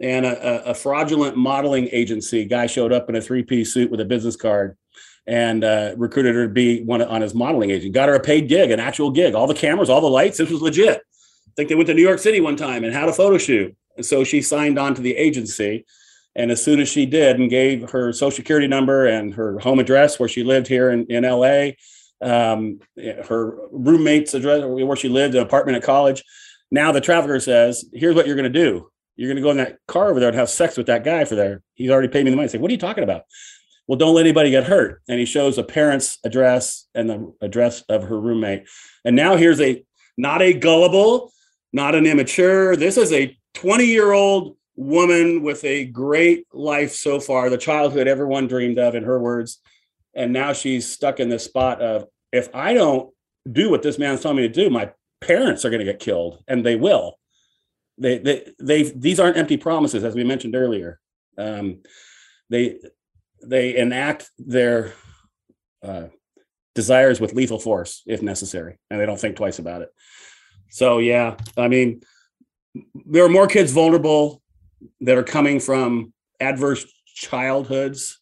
and 0.00 0.26
a, 0.26 0.70
a, 0.70 0.74
fraudulent 0.74 1.36
modeling 1.36 1.88
agency 1.92 2.44
guy 2.44 2.66
showed 2.66 2.92
up 2.92 3.08
in 3.08 3.16
a 3.16 3.20
three-piece 3.20 3.72
suit 3.72 3.90
with 3.90 4.00
a 4.00 4.04
business 4.04 4.36
card 4.36 4.76
and 5.26 5.64
uh, 5.64 5.94
recruited 5.96 6.34
her 6.34 6.46
to 6.46 6.52
be 6.52 6.82
one 6.82 7.00
on 7.00 7.22
his 7.22 7.34
modeling 7.34 7.70
agent. 7.70 7.94
Got 7.94 8.08
her 8.08 8.14
a 8.14 8.20
paid 8.20 8.48
gig, 8.48 8.70
an 8.70 8.80
actual 8.80 9.10
gig, 9.10 9.34
all 9.34 9.46
the 9.46 9.54
cameras, 9.54 9.88
all 9.88 10.00
the 10.00 10.06
lights. 10.06 10.38
This 10.38 10.50
was 10.50 10.60
legit. 10.60 11.00
I 11.54 11.56
think 11.56 11.68
they 11.68 11.76
went 11.76 11.86
to 11.86 11.94
New 11.94 12.02
York 12.02 12.18
City 12.18 12.40
one 12.40 12.56
time 12.56 12.82
and 12.82 12.92
had 12.92 13.08
a 13.08 13.12
photo 13.12 13.38
shoot. 13.38 13.76
And 13.96 14.04
so 14.04 14.24
she 14.24 14.42
signed 14.42 14.76
on 14.76 14.92
to 14.96 15.02
the 15.02 15.14
agency. 15.16 15.84
And 16.34 16.50
as 16.50 16.60
soon 16.60 16.80
as 16.80 16.88
she 16.88 17.06
did 17.06 17.38
and 17.38 17.48
gave 17.48 17.90
her 17.90 18.12
social 18.12 18.34
security 18.34 18.66
number 18.66 19.06
and 19.06 19.32
her 19.34 19.60
home 19.60 19.78
address 19.78 20.18
where 20.18 20.28
she 20.28 20.42
lived 20.42 20.66
here 20.66 20.90
in, 20.90 21.06
in 21.06 21.22
LA, 21.22 21.74
um, 22.20 22.80
her 23.28 23.56
roommate's 23.70 24.34
address 24.34 24.64
where 24.64 24.96
she 24.96 25.08
lived, 25.08 25.36
an 25.36 25.42
apartment 25.42 25.76
at 25.76 25.84
college. 25.84 26.24
Now 26.72 26.90
the 26.90 27.00
trafficker 27.00 27.38
says, 27.38 27.84
here's 27.92 28.16
what 28.16 28.26
you're 28.26 28.34
going 28.34 28.52
to 28.52 28.64
do. 28.64 28.90
You're 29.14 29.28
going 29.28 29.36
to 29.36 29.42
go 29.42 29.52
in 29.52 29.58
that 29.58 29.78
car 29.86 30.10
over 30.10 30.18
there 30.18 30.30
and 30.30 30.36
have 30.36 30.50
sex 30.50 30.76
with 30.76 30.86
that 30.86 31.04
guy 31.04 31.24
for 31.24 31.36
there. 31.36 31.62
He's 31.74 31.90
already 31.90 32.08
paid 32.08 32.24
me 32.24 32.32
the 32.32 32.36
money. 32.36 32.48
Say, 32.48 32.58
what 32.58 32.68
are 32.68 32.72
you 32.72 32.78
talking 32.78 33.04
about? 33.04 33.22
Well, 33.86 33.98
don't 33.98 34.14
let 34.14 34.24
anybody 34.24 34.50
get 34.50 34.64
hurt. 34.64 35.02
And 35.08 35.20
he 35.20 35.26
shows 35.26 35.56
a 35.56 35.62
parent's 35.62 36.18
address 36.24 36.88
and 36.96 37.08
the 37.08 37.32
address 37.40 37.82
of 37.82 38.02
her 38.04 38.18
roommate. 38.18 38.64
And 39.04 39.14
now 39.14 39.36
here's 39.36 39.60
a 39.60 39.84
not 40.16 40.42
a 40.42 40.52
gullible, 40.52 41.32
not 41.74 41.94
an 41.94 42.06
immature. 42.06 42.76
This 42.76 42.96
is 42.96 43.12
a 43.12 43.36
20 43.54 43.84
year 43.84 44.12
old 44.12 44.56
woman 44.76 45.42
with 45.42 45.62
a 45.64 45.84
great 45.84 46.46
life 46.52 46.92
so 46.92 47.20
far, 47.20 47.50
the 47.50 47.58
childhood 47.58 48.08
everyone 48.08 48.46
dreamed 48.46 48.78
of, 48.78 48.94
in 48.94 49.04
her 49.04 49.18
words. 49.18 49.60
And 50.14 50.32
now 50.32 50.52
she's 50.52 50.90
stuck 50.90 51.20
in 51.20 51.28
this 51.28 51.44
spot 51.44 51.82
of 51.82 52.06
if 52.32 52.48
I 52.54 52.72
don't 52.72 53.12
do 53.50 53.70
what 53.70 53.82
this 53.82 53.98
man's 53.98 54.22
telling 54.22 54.38
me 54.38 54.48
to 54.48 54.48
do, 54.48 54.70
my 54.70 54.92
parents 55.20 55.64
are 55.64 55.70
going 55.70 55.84
to 55.84 55.92
get 55.92 56.00
killed, 56.00 56.42
and 56.48 56.64
they 56.64 56.76
will 56.76 57.18
they 57.98 58.18
they 58.18 58.52
they 58.58 58.82
these 58.82 59.20
aren't 59.20 59.36
empty 59.36 59.56
promises 59.56 60.04
as 60.04 60.14
we 60.14 60.24
mentioned 60.24 60.54
earlier 60.54 61.00
um, 61.38 61.80
they 62.50 62.78
they 63.42 63.76
enact 63.76 64.30
their 64.38 64.92
uh, 65.82 66.06
desires 66.74 67.20
with 67.20 67.34
lethal 67.34 67.58
force 67.58 68.02
if 68.06 68.22
necessary 68.22 68.78
and 68.90 69.00
they 69.00 69.06
don't 69.06 69.20
think 69.20 69.36
twice 69.36 69.58
about 69.58 69.82
it 69.82 69.90
so 70.74 70.98
yeah 70.98 71.36
i 71.56 71.68
mean 71.68 72.00
there 73.06 73.24
are 73.24 73.28
more 73.28 73.46
kids 73.46 73.72
vulnerable 73.72 74.42
that 75.00 75.16
are 75.16 75.22
coming 75.22 75.60
from 75.60 76.12
adverse 76.40 76.84
childhoods 77.06 78.20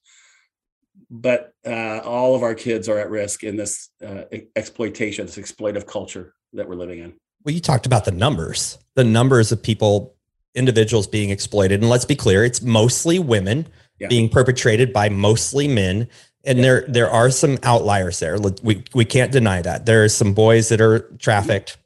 but 1.10 1.52
uh, 1.66 1.98
all 1.98 2.34
of 2.34 2.42
our 2.42 2.54
kids 2.54 2.88
are 2.88 2.98
at 2.98 3.10
risk 3.10 3.44
in 3.44 3.56
this 3.56 3.90
uh, 4.06 4.22
exploitation 4.56 5.26
this 5.26 5.36
exploitive 5.36 5.86
culture 5.86 6.34
that 6.52 6.68
we're 6.68 6.74
living 6.74 6.98
in 6.98 7.12
well, 7.44 7.54
you 7.54 7.60
talked 7.60 7.86
about 7.86 8.04
the 8.04 8.12
numbers, 8.12 8.78
the 8.94 9.04
numbers 9.04 9.52
of 9.52 9.62
people, 9.62 10.14
individuals 10.54 11.06
being 11.06 11.30
exploited. 11.30 11.80
And 11.80 11.90
let's 11.90 12.04
be 12.04 12.14
clear, 12.14 12.44
it's 12.44 12.62
mostly 12.62 13.18
women 13.18 13.66
yeah. 13.98 14.08
being 14.08 14.28
perpetrated 14.28 14.92
by 14.92 15.08
mostly 15.08 15.66
men. 15.66 16.08
And 16.44 16.58
yeah. 16.58 16.62
there 16.62 16.84
there 16.88 17.10
are 17.10 17.30
some 17.30 17.58
outliers 17.62 18.18
there. 18.18 18.36
We 18.62 18.84
we 18.94 19.04
can't 19.04 19.30
deny 19.32 19.62
that. 19.62 19.86
There 19.86 20.04
are 20.04 20.08
some 20.08 20.34
boys 20.34 20.68
that 20.70 20.80
are 20.80 21.00
trafficked 21.18 21.78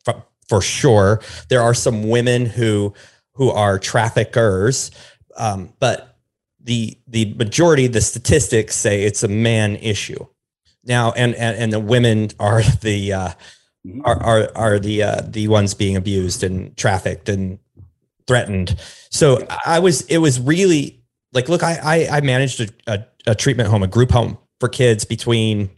for 0.48 0.61
sure. 0.61 1.20
There 1.48 1.62
are 1.62 1.74
some 1.74 2.09
women 2.09 2.46
who 2.46 2.94
who 3.35 3.50
are 3.50 3.78
traffickers. 3.78 4.90
Um, 5.37 5.72
but 5.78 6.16
the 6.61 6.98
the 7.06 7.35
majority, 7.35 7.87
the 7.87 8.00
statistics 8.00 8.74
say 8.74 9.04
it's 9.04 9.22
a 9.22 9.28
man 9.28 9.76
issue. 9.76 10.26
Now, 10.85 11.12
and 11.12 11.35
and, 11.35 11.56
and 11.56 11.72
the 11.72 11.80
women 11.80 12.30
are 12.40 12.62
the 12.80 13.12
uh, 13.12 13.32
are 14.04 14.22
are 14.22 14.50
are 14.54 14.78
the 14.78 15.02
uh, 15.02 15.20
the 15.26 15.48
ones 15.48 15.74
being 15.74 15.96
abused 15.96 16.42
and 16.42 16.76
trafficked 16.76 17.28
and 17.28 17.59
threatened. 18.26 18.76
So 19.11 19.46
I 19.64 19.78
was 19.78 20.02
it 20.02 20.18
was 20.18 20.40
really 20.40 21.02
like 21.32 21.48
look 21.48 21.62
I 21.62 21.78
I, 21.82 22.16
I 22.16 22.20
managed 22.20 22.61
a, 22.61 22.68
a, 22.87 23.06
a, 23.28 23.35
treatment 23.35 23.68
home 23.68 23.82
a 23.82 23.87
group 23.87 24.11
home 24.11 24.38
for 24.59 24.68
kids 24.68 25.04
between 25.04 25.70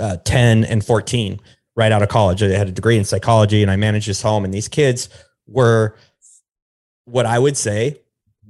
uh, 0.00 0.16
10 0.24 0.64
and 0.64 0.84
14 0.84 1.40
right 1.76 1.92
out 1.92 2.02
of 2.02 2.08
college. 2.08 2.42
I 2.42 2.48
had 2.48 2.68
a 2.68 2.72
degree 2.72 2.96
in 2.96 3.04
psychology 3.04 3.62
and 3.62 3.70
I 3.70 3.76
managed 3.76 4.08
this 4.08 4.22
home. 4.22 4.44
And 4.44 4.52
these 4.52 4.66
kids 4.66 5.08
were 5.46 5.96
what 7.04 7.26
I 7.26 7.38
would 7.38 7.56
say 7.56 8.00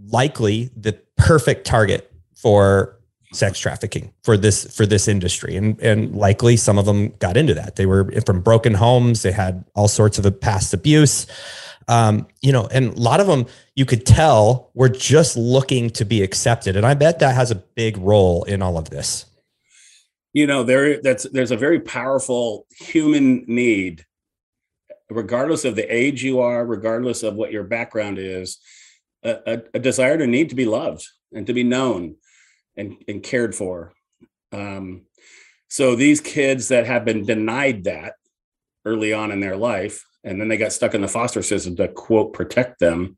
likely 0.09 0.71
the 0.77 0.93
perfect 1.17 1.67
target 1.67 2.12
for 2.35 2.99
sex 3.33 3.59
trafficking 3.59 4.12
for 4.23 4.37
this 4.37 4.65
for 4.75 4.87
this 4.87 5.09
industry. 5.09 5.57
And 5.57 5.79
and 5.81 6.15
likely 6.15 6.57
some 6.57 6.79
of 6.79 6.87
them 6.87 7.09
got 7.19 7.37
into 7.37 7.55
that. 7.55 7.77
They 7.77 7.85
were 7.85 8.11
from 8.25 8.41
broken 8.41 8.75
homes. 8.75 9.23
They 9.23 9.33
had 9.33 9.65
all 9.75 9.89
sorts 9.89 10.19
of 10.19 10.41
past 10.41 10.73
abuse. 10.73 11.27
Um, 11.89 12.27
you 12.43 12.51
know 12.51 12.67
and 12.73 12.95
a 12.95 13.01
lot 13.01 13.21
of 13.21 13.29
them 13.29 13.47
you 13.77 13.85
could 13.85 14.07
tell 14.07 14.71
were 14.75 14.89
just 14.89 15.37
looking 15.37 15.91
to 15.91 16.05
be 16.05 16.23
accepted. 16.23 16.77
And 16.77 16.87
i 16.87 16.95
bet 16.95 17.19
that 17.21 17.35
has 17.35 17.51
a 17.51 17.57
big 17.57 17.97
role 17.99 18.45
in 18.45 18.62
all 18.62 18.79
of 18.79 18.91
this 18.91 19.27
you 20.37 20.46
know 20.46 20.62
there 20.62 21.01
that's 21.01 21.25
there's 21.31 21.51
a 21.51 21.57
very 21.57 21.81
powerful 21.81 22.66
human 22.79 23.44
need 23.49 24.05
regardless 25.09 25.64
of 25.64 25.77
the 25.77 25.94
age 25.94 26.22
you 26.22 26.40
are 26.40 26.66
regardless 26.66 27.22
of 27.22 27.35
what 27.35 27.53
your 27.53 27.64
background 27.64 28.18
is 28.18 28.59
a, 29.27 29.38
a, 29.46 29.62
a 29.75 29.79
desire 29.79 30.18
to 30.18 30.27
need 30.27 30.51
to 30.51 30.55
be 30.55 30.64
loved 30.64 31.07
and 31.33 31.46
to 31.46 31.53
be 31.53 31.64
known 31.64 32.16
and, 32.77 32.96
and 33.09 33.22
cared 33.22 33.55
for. 33.55 33.92
Um, 34.53 35.07
so 35.68 35.96
these 35.96 36.20
kids 36.20 36.68
that 36.68 36.87
have 36.87 37.05
been 37.05 37.25
denied 37.25 37.85
that 37.85 38.14
early 38.85 39.12
on 39.12 39.33
in 39.33 39.40
their 39.40 39.57
life, 39.57 40.05
and 40.22 40.40
then 40.40 40.49
they 40.49 40.57
got 40.57 40.72
stuck 40.72 40.94
in 40.94 41.01
the 41.01 41.09
foster 41.09 41.42
system 41.42 41.77
to 41.77 41.88
quote 41.88 42.33
protect 42.33 42.79
them. 42.79 43.16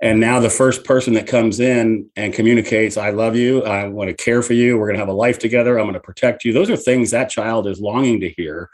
And 0.00 0.20
now 0.20 0.40
the 0.40 0.50
first 0.50 0.84
person 0.84 1.14
that 1.14 1.26
comes 1.26 1.58
in 1.58 2.10
and 2.16 2.34
communicates, 2.34 2.98
I 2.98 3.10
love 3.10 3.34
you, 3.34 3.62
I 3.64 3.88
want 3.88 4.08
to 4.08 4.14
care 4.14 4.42
for 4.42 4.52
you, 4.52 4.76
we're 4.76 4.86
going 4.86 4.96
to 4.96 5.00
have 5.00 5.08
a 5.08 5.12
life 5.12 5.38
together, 5.38 5.78
I'm 5.78 5.86
going 5.86 5.94
to 5.94 6.00
protect 6.00 6.44
you. 6.44 6.52
Those 6.52 6.68
are 6.68 6.76
things 6.76 7.10
that 7.12 7.30
child 7.30 7.66
is 7.66 7.80
longing 7.80 8.20
to 8.20 8.28
hear. 8.28 8.68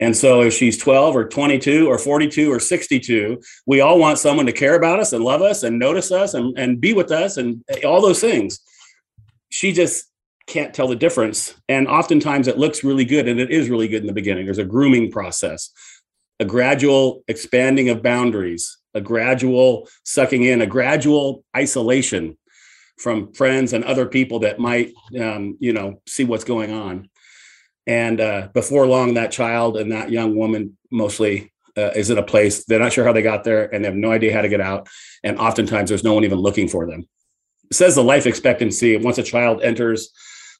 And 0.00 0.16
so 0.16 0.42
if 0.42 0.54
she's 0.54 0.78
12 0.78 1.14
or 1.14 1.28
22 1.28 1.86
or 1.86 1.98
42 1.98 2.52
or 2.52 2.58
62, 2.58 3.40
we 3.66 3.80
all 3.80 3.98
want 3.98 4.18
someone 4.18 4.46
to 4.46 4.52
care 4.52 4.74
about 4.74 4.98
us 4.98 5.12
and 5.12 5.22
love 5.22 5.40
us 5.40 5.62
and 5.62 5.78
notice 5.78 6.10
us 6.10 6.34
and, 6.34 6.58
and 6.58 6.80
be 6.80 6.94
with 6.94 7.12
us 7.12 7.36
and 7.36 7.62
eh, 7.68 7.86
all 7.86 8.00
those 8.00 8.20
things. 8.20 8.60
She 9.50 9.72
just 9.72 10.06
can't 10.46 10.74
tell 10.74 10.88
the 10.88 10.96
difference. 10.96 11.54
And 11.68 11.86
oftentimes 11.86 12.48
it 12.48 12.58
looks 12.58 12.82
really 12.82 13.04
good 13.04 13.28
and 13.28 13.38
it 13.38 13.50
is 13.50 13.70
really 13.70 13.88
good 13.88 14.02
in 14.02 14.06
the 14.06 14.12
beginning. 14.12 14.46
There's 14.46 14.58
a 14.58 14.64
grooming 14.64 15.10
process, 15.10 15.70
a 16.40 16.44
gradual 16.44 17.22
expanding 17.28 17.88
of 17.88 18.02
boundaries, 18.02 18.78
a 18.94 19.00
gradual 19.00 19.88
sucking 20.04 20.44
in, 20.44 20.62
a 20.62 20.66
gradual 20.66 21.44
isolation 21.56 22.38
from 22.98 23.32
friends 23.32 23.72
and 23.72 23.84
other 23.84 24.06
people 24.06 24.40
that 24.40 24.58
might, 24.58 24.92
um, 25.20 25.56
you 25.60 25.72
know, 25.72 26.00
see 26.06 26.24
what's 26.24 26.44
going 26.44 26.72
on. 26.72 27.08
And 27.86 28.20
uh, 28.20 28.48
before 28.54 28.86
long, 28.86 29.14
that 29.14 29.32
child 29.32 29.76
and 29.76 29.92
that 29.92 30.10
young 30.10 30.36
woman 30.36 30.78
mostly 30.90 31.52
uh, 31.76 31.90
is 31.96 32.08
in 32.08 32.18
a 32.18 32.22
place 32.22 32.64
they're 32.64 32.78
not 32.78 32.92
sure 32.92 33.04
how 33.04 33.12
they 33.12 33.20
got 33.20 33.42
there 33.42 33.72
and 33.74 33.84
they 33.84 33.88
have 33.88 33.96
no 33.96 34.12
idea 34.12 34.32
how 34.32 34.42
to 34.42 34.48
get 34.48 34.60
out. 34.60 34.88
And 35.22 35.38
oftentimes, 35.38 35.88
there's 35.88 36.04
no 36.04 36.14
one 36.14 36.24
even 36.24 36.38
looking 36.38 36.68
for 36.68 36.86
them. 36.86 37.06
It 37.70 37.74
says 37.74 37.94
the 37.94 38.04
life 38.04 38.26
expectancy 38.26 38.96
once 38.96 39.18
a 39.18 39.22
child 39.22 39.62
enters 39.62 40.10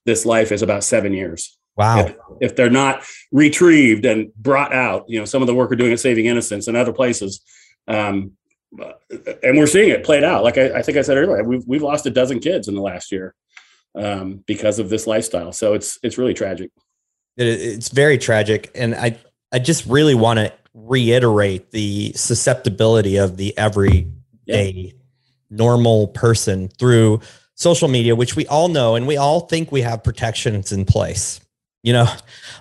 this 0.04 0.26
life 0.26 0.52
is 0.52 0.62
about 0.62 0.84
seven 0.84 1.12
years. 1.12 1.56
Wow. 1.76 1.98
If, 1.98 2.16
if, 2.40 2.56
they're 2.56 2.70
not 2.70 3.04
retrieved 3.32 4.04
and 4.04 4.32
brought 4.34 4.72
out, 4.72 5.04
you 5.08 5.18
know, 5.18 5.24
some 5.24 5.42
of 5.42 5.46
the 5.46 5.54
work 5.54 5.70
we're 5.70 5.76
doing 5.76 5.92
at 5.92 5.98
Saving 5.98 6.26
Innocence 6.26 6.68
and 6.68 6.76
other 6.76 6.92
places, 6.92 7.40
um, 7.88 8.32
and 9.42 9.56
we're 9.58 9.66
seeing 9.66 9.90
it 9.90 10.04
played 10.04 10.24
out. 10.24 10.42
Like 10.42 10.58
I, 10.58 10.78
I, 10.78 10.82
think 10.82 10.98
I 10.98 11.02
said 11.02 11.16
earlier, 11.16 11.44
we've 11.44 11.64
we've 11.66 11.82
lost 11.82 12.06
a 12.06 12.10
dozen 12.10 12.40
kids 12.40 12.68
in 12.68 12.74
the 12.74 12.80
last 12.80 13.12
year 13.12 13.34
um, 13.94 14.42
because 14.46 14.78
of 14.78 14.88
this 14.88 15.06
lifestyle. 15.06 15.52
So 15.52 15.74
it's 15.74 15.98
it's 16.02 16.18
really 16.18 16.34
tragic. 16.34 16.70
It's 17.36 17.88
very 17.88 18.18
tragic, 18.18 18.70
and 18.74 18.94
I 18.94 19.18
I 19.52 19.58
just 19.58 19.86
really 19.86 20.14
want 20.14 20.38
to 20.38 20.52
reiterate 20.74 21.70
the 21.70 22.12
susceptibility 22.14 23.16
of 23.16 23.36
the 23.36 23.56
everyday 23.56 24.10
yeah. 24.46 24.90
normal 25.50 26.08
person 26.08 26.68
through 26.68 27.20
social 27.54 27.88
media, 27.88 28.16
which 28.16 28.34
we 28.36 28.46
all 28.48 28.68
know 28.68 28.96
and 28.96 29.06
we 29.06 29.16
all 29.16 29.40
think 29.40 29.70
we 29.70 29.80
have 29.82 30.02
protections 30.02 30.72
in 30.72 30.84
place. 30.84 31.40
You 31.82 31.92
know, 31.92 32.12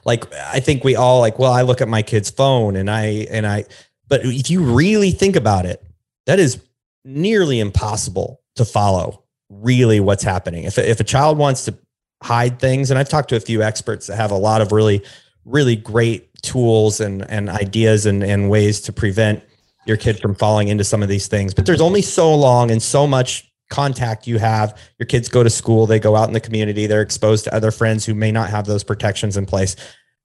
like 0.06 0.32
I 0.36 0.60
think 0.60 0.84
we 0.84 0.96
all 0.96 1.20
like, 1.20 1.40
well, 1.40 1.54
I 1.54 1.62
look 1.62 1.82
at 1.82 1.88
my 1.88 2.02
kid's 2.02 2.30
phone 2.30 2.76
and 2.76 2.90
I 2.90 3.28
and 3.32 3.48
I 3.48 3.66
but 4.14 4.24
if 4.26 4.52
you 4.52 4.62
really 4.62 5.10
think 5.10 5.36
about 5.36 5.66
it, 5.66 5.84
that 6.28 6.38
is 6.38 6.62
nearly 7.04 7.60
impossible 7.60 8.42
to 8.56 8.64
follow 8.64 9.24
really 9.50 10.00
what's 10.00 10.22
happening. 10.22 10.66
If 10.66 10.78
if 10.78 11.00
a 11.00 11.04
child 11.04 11.40
wants 11.40 11.66
to 11.66 11.74
hide 12.22 12.60
things 12.60 12.92
and 12.92 13.00
I've 13.00 13.10
talked 13.10 13.30
to 13.30 13.36
a 13.36 13.40
few 13.40 13.64
experts 13.64 14.06
that 14.06 14.16
have 14.18 14.30
a 14.30 14.38
lot 14.38 14.62
of 14.62 14.72
really 14.72 15.04
really 15.46 15.76
great 15.76 16.30
tools 16.44 17.00
and 17.00 17.28
and 17.28 17.50
ideas 17.50 18.06
and 18.06 18.24
and 18.24 18.52
ways 18.52 18.82
to 18.82 18.94
prevent 18.94 19.42
your 19.88 19.98
kid 19.98 20.20
from 20.20 20.36
falling 20.36 20.68
into 20.68 20.84
some 20.84 21.02
of 21.02 21.10
these 21.10 21.28
things, 21.28 21.56
but 21.56 21.66
there's 21.66 21.82
only 21.82 22.04
so 22.04 22.36
long 22.36 22.70
and 22.70 22.84
so 22.84 23.08
much 23.08 23.52
contact 23.72 24.28
you 24.28 24.38
have. 24.38 24.78
Your 25.00 25.08
kids 25.08 25.28
go 25.28 25.42
to 25.42 25.50
school, 25.50 25.88
they 25.88 26.00
go 26.00 26.16
out 26.16 26.28
in 26.28 26.36
the 26.36 26.40
community, 26.40 26.86
they're 26.86 27.02
exposed 27.02 27.46
to 27.46 27.56
other 27.56 27.72
friends 27.72 28.06
who 28.06 28.14
may 28.14 28.32
not 28.32 28.52
have 28.52 28.68
those 28.68 28.84
protections 28.84 29.38
in 29.38 29.48
place. 29.48 29.76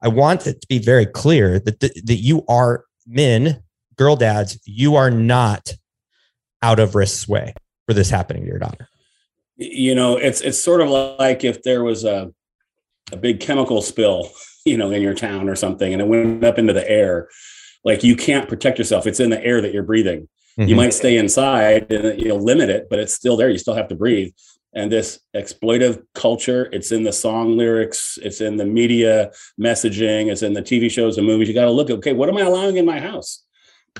I 0.02 0.08
want 0.08 0.46
it 0.46 0.60
to 0.60 0.66
be 0.68 0.78
very 0.78 1.06
clear 1.06 1.58
that 1.60 1.80
th- 1.80 2.04
that 2.04 2.16
you 2.16 2.44
are 2.48 2.84
men, 3.06 3.62
girl 3.98 4.16
dads, 4.16 4.58
you 4.64 4.96
are 4.96 5.10
not 5.10 5.74
out 6.62 6.80
of 6.80 6.94
risk's 6.94 7.28
way 7.28 7.54
for 7.86 7.92
this 7.94 8.08
happening 8.08 8.44
to 8.44 8.48
your 8.48 8.58
daughter. 8.58 8.88
You 9.56 9.94
know, 9.94 10.16
it's 10.16 10.40
it's 10.40 10.60
sort 10.60 10.80
of 10.80 10.88
like 10.88 11.44
if 11.44 11.62
there 11.62 11.82
was 11.82 12.04
a 12.04 12.32
a 13.12 13.16
big 13.16 13.40
chemical 13.40 13.82
spill, 13.82 14.30
you 14.64 14.76
know, 14.76 14.90
in 14.90 15.02
your 15.02 15.14
town 15.14 15.48
or 15.48 15.56
something, 15.56 15.92
and 15.92 16.00
it 16.00 16.08
went 16.08 16.44
up 16.44 16.58
into 16.58 16.72
the 16.72 16.88
air. 16.88 17.28
Like 17.84 18.04
you 18.04 18.16
can't 18.16 18.48
protect 18.48 18.78
yourself; 18.78 19.06
it's 19.06 19.20
in 19.20 19.30
the 19.30 19.44
air 19.44 19.60
that 19.60 19.72
you're 19.72 19.82
breathing. 19.82 20.28
Mm-hmm. 20.58 20.68
You 20.68 20.76
might 20.76 20.94
stay 20.94 21.16
inside 21.16 21.90
and 21.92 22.20
you 22.20 22.28
know 22.28 22.36
limit 22.36 22.70
it, 22.70 22.88
but 22.88 22.98
it's 22.98 23.14
still 23.14 23.36
there. 23.36 23.50
You 23.50 23.58
still 23.58 23.74
have 23.74 23.88
to 23.88 23.96
breathe. 23.96 24.32
And 24.74 24.92
this 24.92 25.18
exploitive 25.34 26.02
culture, 26.14 26.68
it's 26.72 26.92
in 26.92 27.02
the 27.02 27.12
song 27.12 27.56
lyrics, 27.56 28.18
it's 28.22 28.40
in 28.40 28.56
the 28.56 28.66
media 28.66 29.30
messaging, 29.60 30.30
it's 30.30 30.42
in 30.42 30.52
the 30.52 30.62
TV 30.62 30.90
shows 30.90 31.16
and 31.16 31.26
movies. 31.26 31.48
You 31.48 31.54
got 31.54 31.64
to 31.64 31.70
look 31.70 31.90
at 31.90 31.96
okay, 31.98 32.12
what 32.12 32.28
am 32.28 32.36
I 32.36 32.42
allowing 32.42 32.76
in 32.76 32.84
my 32.84 33.00
house? 33.00 33.44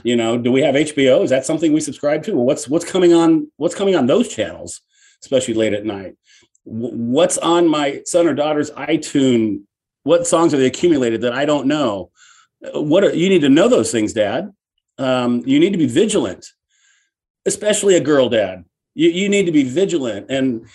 You 0.02 0.16
know, 0.16 0.38
do 0.38 0.52
we 0.52 0.62
have 0.62 0.74
HBO? 0.74 1.22
Is 1.22 1.30
that 1.30 1.46
something 1.46 1.72
we 1.72 1.80
subscribe 1.80 2.22
to? 2.24 2.34
Well, 2.34 2.44
what's 2.44 2.68
what's 2.68 2.84
coming 2.84 3.14
on? 3.14 3.50
What's 3.56 3.74
coming 3.74 3.96
on 3.96 4.06
those 4.06 4.28
channels, 4.28 4.80
especially 5.22 5.54
late 5.54 5.72
at 5.72 5.84
night? 5.84 6.16
What's 6.64 7.38
on 7.38 7.68
my 7.68 8.02
son 8.04 8.26
or 8.26 8.34
daughter's 8.34 8.70
iTunes? 8.72 9.62
What 10.02 10.26
songs 10.26 10.54
are 10.54 10.58
they 10.58 10.66
accumulated 10.66 11.22
that 11.22 11.32
I 11.32 11.44
don't 11.44 11.66
know? 11.66 12.10
What 12.72 13.04
are, 13.04 13.14
you 13.14 13.28
need 13.28 13.40
to 13.40 13.48
know 13.48 13.68
those 13.68 13.92
things, 13.92 14.12
Dad 14.12 14.52
um, 14.98 15.42
you 15.46 15.60
need 15.60 15.72
to 15.72 15.78
be 15.78 15.86
vigilant, 15.86 16.46
especially 17.46 17.96
a 17.96 18.00
girl 18.00 18.28
dad. 18.28 18.64
You, 18.94 19.10
you 19.10 19.28
need 19.28 19.46
to 19.46 19.52
be 19.52 19.64
vigilant. 19.64 20.26
And 20.28 20.66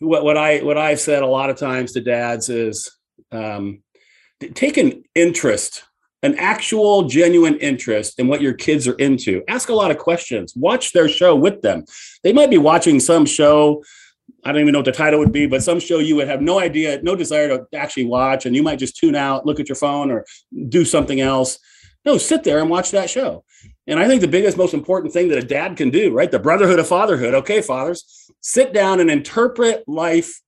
what, 0.00 0.24
what 0.24 0.36
I 0.36 0.58
what 0.58 0.76
I've 0.76 1.00
said 1.00 1.22
a 1.22 1.26
lot 1.26 1.50
of 1.50 1.56
times 1.56 1.92
to 1.92 2.00
dads 2.00 2.48
is 2.48 2.90
um, 3.30 3.82
take 4.54 4.76
an 4.76 5.04
interest, 5.14 5.84
an 6.24 6.34
actual 6.38 7.04
genuine 7.04 7.56
interest 7.58 8.18
in 8.18 8.26
what 8.26 8.40
your 8.40 8.54
kids 8.54 8.88
are 8.88 8.94
into. 8.94 9.44
Ask 9.46 9.68
a 9.68 9.74
lot 9.74 9.92
of 9.92 9.98
questions. 9.98 10.54
Watch 10.56 10.92
their 10.92 11.08
show 11.08 11.36
with 11.36 11.62
them. 11.62 11.84
They 12.24 12.32
might 12.32 12.50
be 12.50 12.58
watching 12.58 12.98
some 12.98 13.26
show 13.26 13.82
I 14.46 14.52
don't 14.52 14.60
even 14.60 14.72
know 14.72 14.80
what 14.80 14.86
the 14.86 14.92
title 14.92 15.18
would 15.20 15.32
be, 15.32 15.46
but 15.46 15.62
some 15.62 15.80
show 15.80 15.98
you 15.98 16.16
would 16.16 16.28
have 16.28 16.42
no 16.42 16.60
idea, 16.60 17.00
no 17.02 17.16
desire 17.16 17.48
to 17.48 17.66
actually 17.74 18.04
watch, 18.04 18.44
and 18.44 18.54
you 18.54 18.62
might 18.62 18.78
just 18.78 18.96
tune 18.96 19.14
out, 19.14 19.46
look 19.46 19.58
at 19.58 19.68
your 19.68 19.76
phone, 19.76 20.10
or 20.10 20.26
do 20.68 20.84
something 20.84 21.20
else. 21.20 21.58
No, 22.04 22.18
sit 22.18 22.44
there 22.44 22.58
and 22.60 22.68
watch 22.68 22.90
that 22.90 23.08
show. 23.08 23.44
And 23.86 23.98
I 23.98 24.06
think 24.06 24.20
the 24.20 24.28
biggest, 24.28 24.58
most 24.58 24.74
important 24.74 25.14
thing 25.14 25.28
that 25.28 25.38
a 25.38 25.46
dad 25.46 25.78
can 25.78 25.88
do, 25.88 26.12
right? 26.12 26.30
The 26.30 26.38
brotherhood 26.38 26.78
of 26.78 26.86
fatherhood. 26.86 27.32
Okay, 27.34 27.62
fathers, 27.62 28.30
sit 28.40 28.74
down 28.74 29.00
and 29.00 29.10
interpret 29.10 29.84
life 29.88 30.42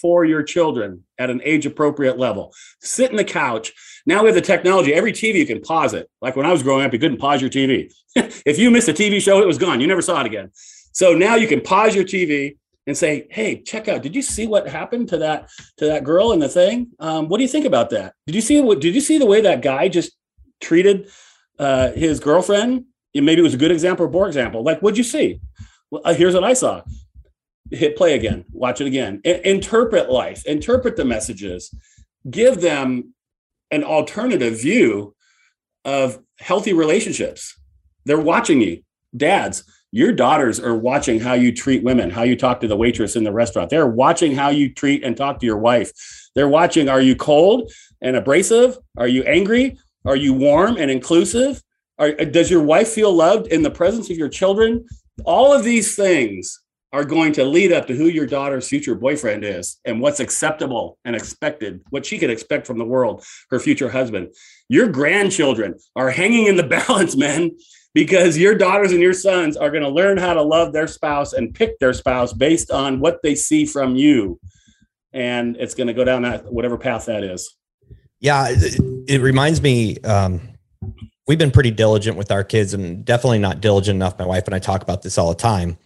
for 0.00 0.24
your 0.24 0.42
children 0.42 1.04
at 1.18 1.28
an 1.30 1.42
age 1.44 1.66
appropriate 1.66 2.18
level. 2.18 2.54
Sit 2.80 3.10
in 3.10 3.16
the 3.16 3.24
couch. 3.24 3.74
Now 4.06 4.22
we 4.22 4.28
have 4.28 4.34
the 4.34 4.40
technology. 4.40 4.94
Every 4.94 5.12
TV 5.12 5.34
you 5.34 5.46
can 5.46 5.60
pause 5.60 5.94
it. 5.94 6.10
Like 6.20 6.36
when 6.36 6.46
I 6.46 6.52
was 6.52 6.62
growing 6.62 6.84
up, 6.84 6.92
you 6.92 6.98
couldn't 6.98 7.18
pause 7.18 7.40
your 7.40 7.50
TV. 7.50 7.92
if 8.14 8.58
you 8.58 8.70
missed 8.70 8.88
a 8.88 8.92
TV 8.92 9.20
show, 9.20 9.40
it 9.40 9.46
was 9.46 9.58
gone. 9.58 9.80
You 9.80 9.86
never 9.86 10.02
saw 10.02 10.20
it 10.20 10.26
again. 10.26 10.50
So 10.92 11.14
now 11.14 11.36
you 11.36 11.46
can 11.46 11.60
pause 11.60 11.94
your 11.94 12.04
TV 12.04 12.56
and 12.86 12.96
say, 12.96 13.26
"Hey, 13.30 13.60
check 13.60 13.88
out. 13.88 14.02
Did 14.02 14.16
you 14.16 14.22
see 14.22 14.46
what 14.46 14.68
happened 14.68 15.08
to 15.10 15.18
that 15.18 15.50
to 15.76 15.86
that 15.86 16.04
girl 16.04 16.32
in 16.32 16.40
the 16.40 16.48
thing? 16.48 16.88
Um, 16.98 17.28
what 17.28 17.38
do 17.38 17.42
you 17.42 17.48
think 17.48 17.66
about 17.66 17.90
that? 17.90 18.14
Did 18.26 18.34
you 18.34 18.40
see 18.40 18.60
what? 18.60 18.80
Did 18.80 18.94
you 18.94 19.00
see 19.00 19.18
the 19.18 19.26
way 19.26 19.40
that 19.42 19.62
guy 19.62 19.88
just 19.88 20.12
treated 20.60 21.08
uh, 21.58 21.92
his 21.92 22.20
girlfriend. 22.20 22.84
Maybe 23.14 23.40
it 23.40 23.42
was 23.42 23.54
a 23.54 23.58
good 23.58 23.72
example 23.72 24.06
or 24.06 24.08
poor 24.08 24.26
example. 24.26 24.62
Like, 24.62 24.80
what'd 24.80 24.98
you 24.98 25.04
see? 25.04 25.40
Well, 25.90 26.02
uh, 26.04 26.14
here's 26.14 26.34
what 26.34 26.44
I 26.44 26.52
saw. 26.52 26.82
Hit 27.70 27.96
play 27.96 28.14
again. 28.14 28.44
Watch 28.52 28.80
it 28.80 28.86
again. 28.86 29.20
I- 29.26 29.40
interpret 29.44 30.10
life. 30.10 30.46
Interpret 30.46 30.96
the 30.96 31.04
messages. 31.04 31.74
Give 32.30 32.60
them 32.60 33.14
an 33.70 33.84
alternative 33.84 34.60
view 34.60 35.14
of 35.84 36.18
healthy 36.38 36.72
relationships. 36.72 37.58
They're 38.04 38.20
watching 38.20 38.60
you, 38.60 38.82
dads. 39.16 39.64
Your 39.90 40.12
daughters 40.12 40.60
are 40.60 40.76
watching 40.76 41.18
how 41.18 41.32
you 41.32 41.50
treat 41.50 41.82
women, 41.82 42.10
how 42.10 42.22
you 42.22 42.36
talk 42.36 42.60
to 42.60 42.68
the 42.68 42.76
waitress 42.76 43.16
in 43.16 43.24
the 43.24 43.32
restaurant. 43.32 43.70
They're 43.70 43.86
watching 43.86 44.34
how 44.34 44.50
you 44.50 44.72
treat 44.72 45.02
and 45.02 45.16
talk 45.16 45.40
to 45.40 45.46
your 45.46 45.58
wife. 45.58 45.92
They're 46.34 46.48
watching 46.48 46.88
are 46.88 47.00
you 47.00 47.16
cold 47.16 47.72
and 48.02 48.16
abrasive? 48.16 48.76
Are 48.98 49.08
you 49.08 49.22
angry? 49.24 49.78
Are 50.04 50.16
you 50.16 50.34
warm 50.34 50.76
and 50.76 50.90
inclusive? 50.90 51.62
Are, 51.98 52.12
does 52.12 52.50
your 52.50 52.62
wife 52.62 52.88
feel 52.88 53.12
loved 53.12 53.48
in 53.48 53.62
the 53.62 53.70
presence 53.70 54.10
of 54.10 54.16
your 54.16 54.28
children? 54.28 54.86
All 55.24 55.52
of 55.52 55.64
these 55.64 55.96
things 55.96 56.60
are 56.92 57.04
going 57.04 57.32
to 57.32 57.44
lead 57.44 57.72
up 57.72 57.86
to 57.86 57.94
who 57.94 58.06
your 58.06 58.26
daughter's 58.26 58.68
future 58.68 58.94
boyfriend 58.94 59.44
is 59.44 59.78
and 59.84 60.00
what's 60.00 60.20
acceptable 60.20 60.98
and 61.04 61.14
expected, 61.14 61.80
what 61.90 62.06
she 62.06 62.18
could 62.18 62.30
expect 62.30 62.66
from 62.66 62.78
the 62.78 62.84
world, 62.84 63.24
her 63.50 63.60
future 63.60 63.90
husband. 63.90 64.32
Your 64.68 64.88
grandchildren 64.88 65.74
are 65.96 66.10
hanging 66.10 66.46
in 66.46 66.56
the 66.56 66.62
balance, 66.88 67.16
man, 67.16 67.50
because 67.94 68.38
your 68.38 68.54
daughters 68.54 68.92
and 68.92 69.00
your 69.00 69.12
sons 69.12 69.56
are 69.56 69.70
going 69.70 69.82
to 69.82 69.88
learn 69.88 70.16
how 70.16 70.32
to 70.34 70.42
love 70.42 70.72
their 70.72 70.86
spouse 70.86 71.32
and 71.32 71.54
pick 71.54 71.78
their 71.78 71.92
spouse 71.92 72.32
based 72.32 72.70
on 72.70 73.00
what 73.00 73.22
they 73.22 73.34
see 73.34 73.66
from 73.66 73.96
you. 73.96 74.40
And 75.12 75.56
it's 75.56 75.74
going 75.74 75.88
to 75.88 75.94
go 75.94 76.04
down 76.04 76.22
that 76.22 76.50
whatever 76.52 76.78
path 76.78 77.06
that 77.06 77.22
is. 77.22 77.54
Yeah, 78.20 78.46
it, 78.48 78.80
it 79.08 79.20
reminds 79.20 79.62
me. 79.62 79.98
Um, 80.00 80.40
we've 81.26 81.38
been 81.38 81.50
pretty 81.50 81.70
diligent 81.70 82.16
with 82.16 82.30
our 82.30 82.42
kids, 82.42 82.74
and 82.74 83.04
definitely 83.04 83.38
not 83.38 83.60
diligent 83.60 83.96
enough. 83.96 84.18
My 84.18 84.26
wife 84.26 84.46
and 84.46 84.54
I 84.54 84.58
talk 84.58 84.82
about 84.82 85.02
this 85.02 85.18
all 85.18 85.28
the 85.28 85.36
time, 85.36 85.78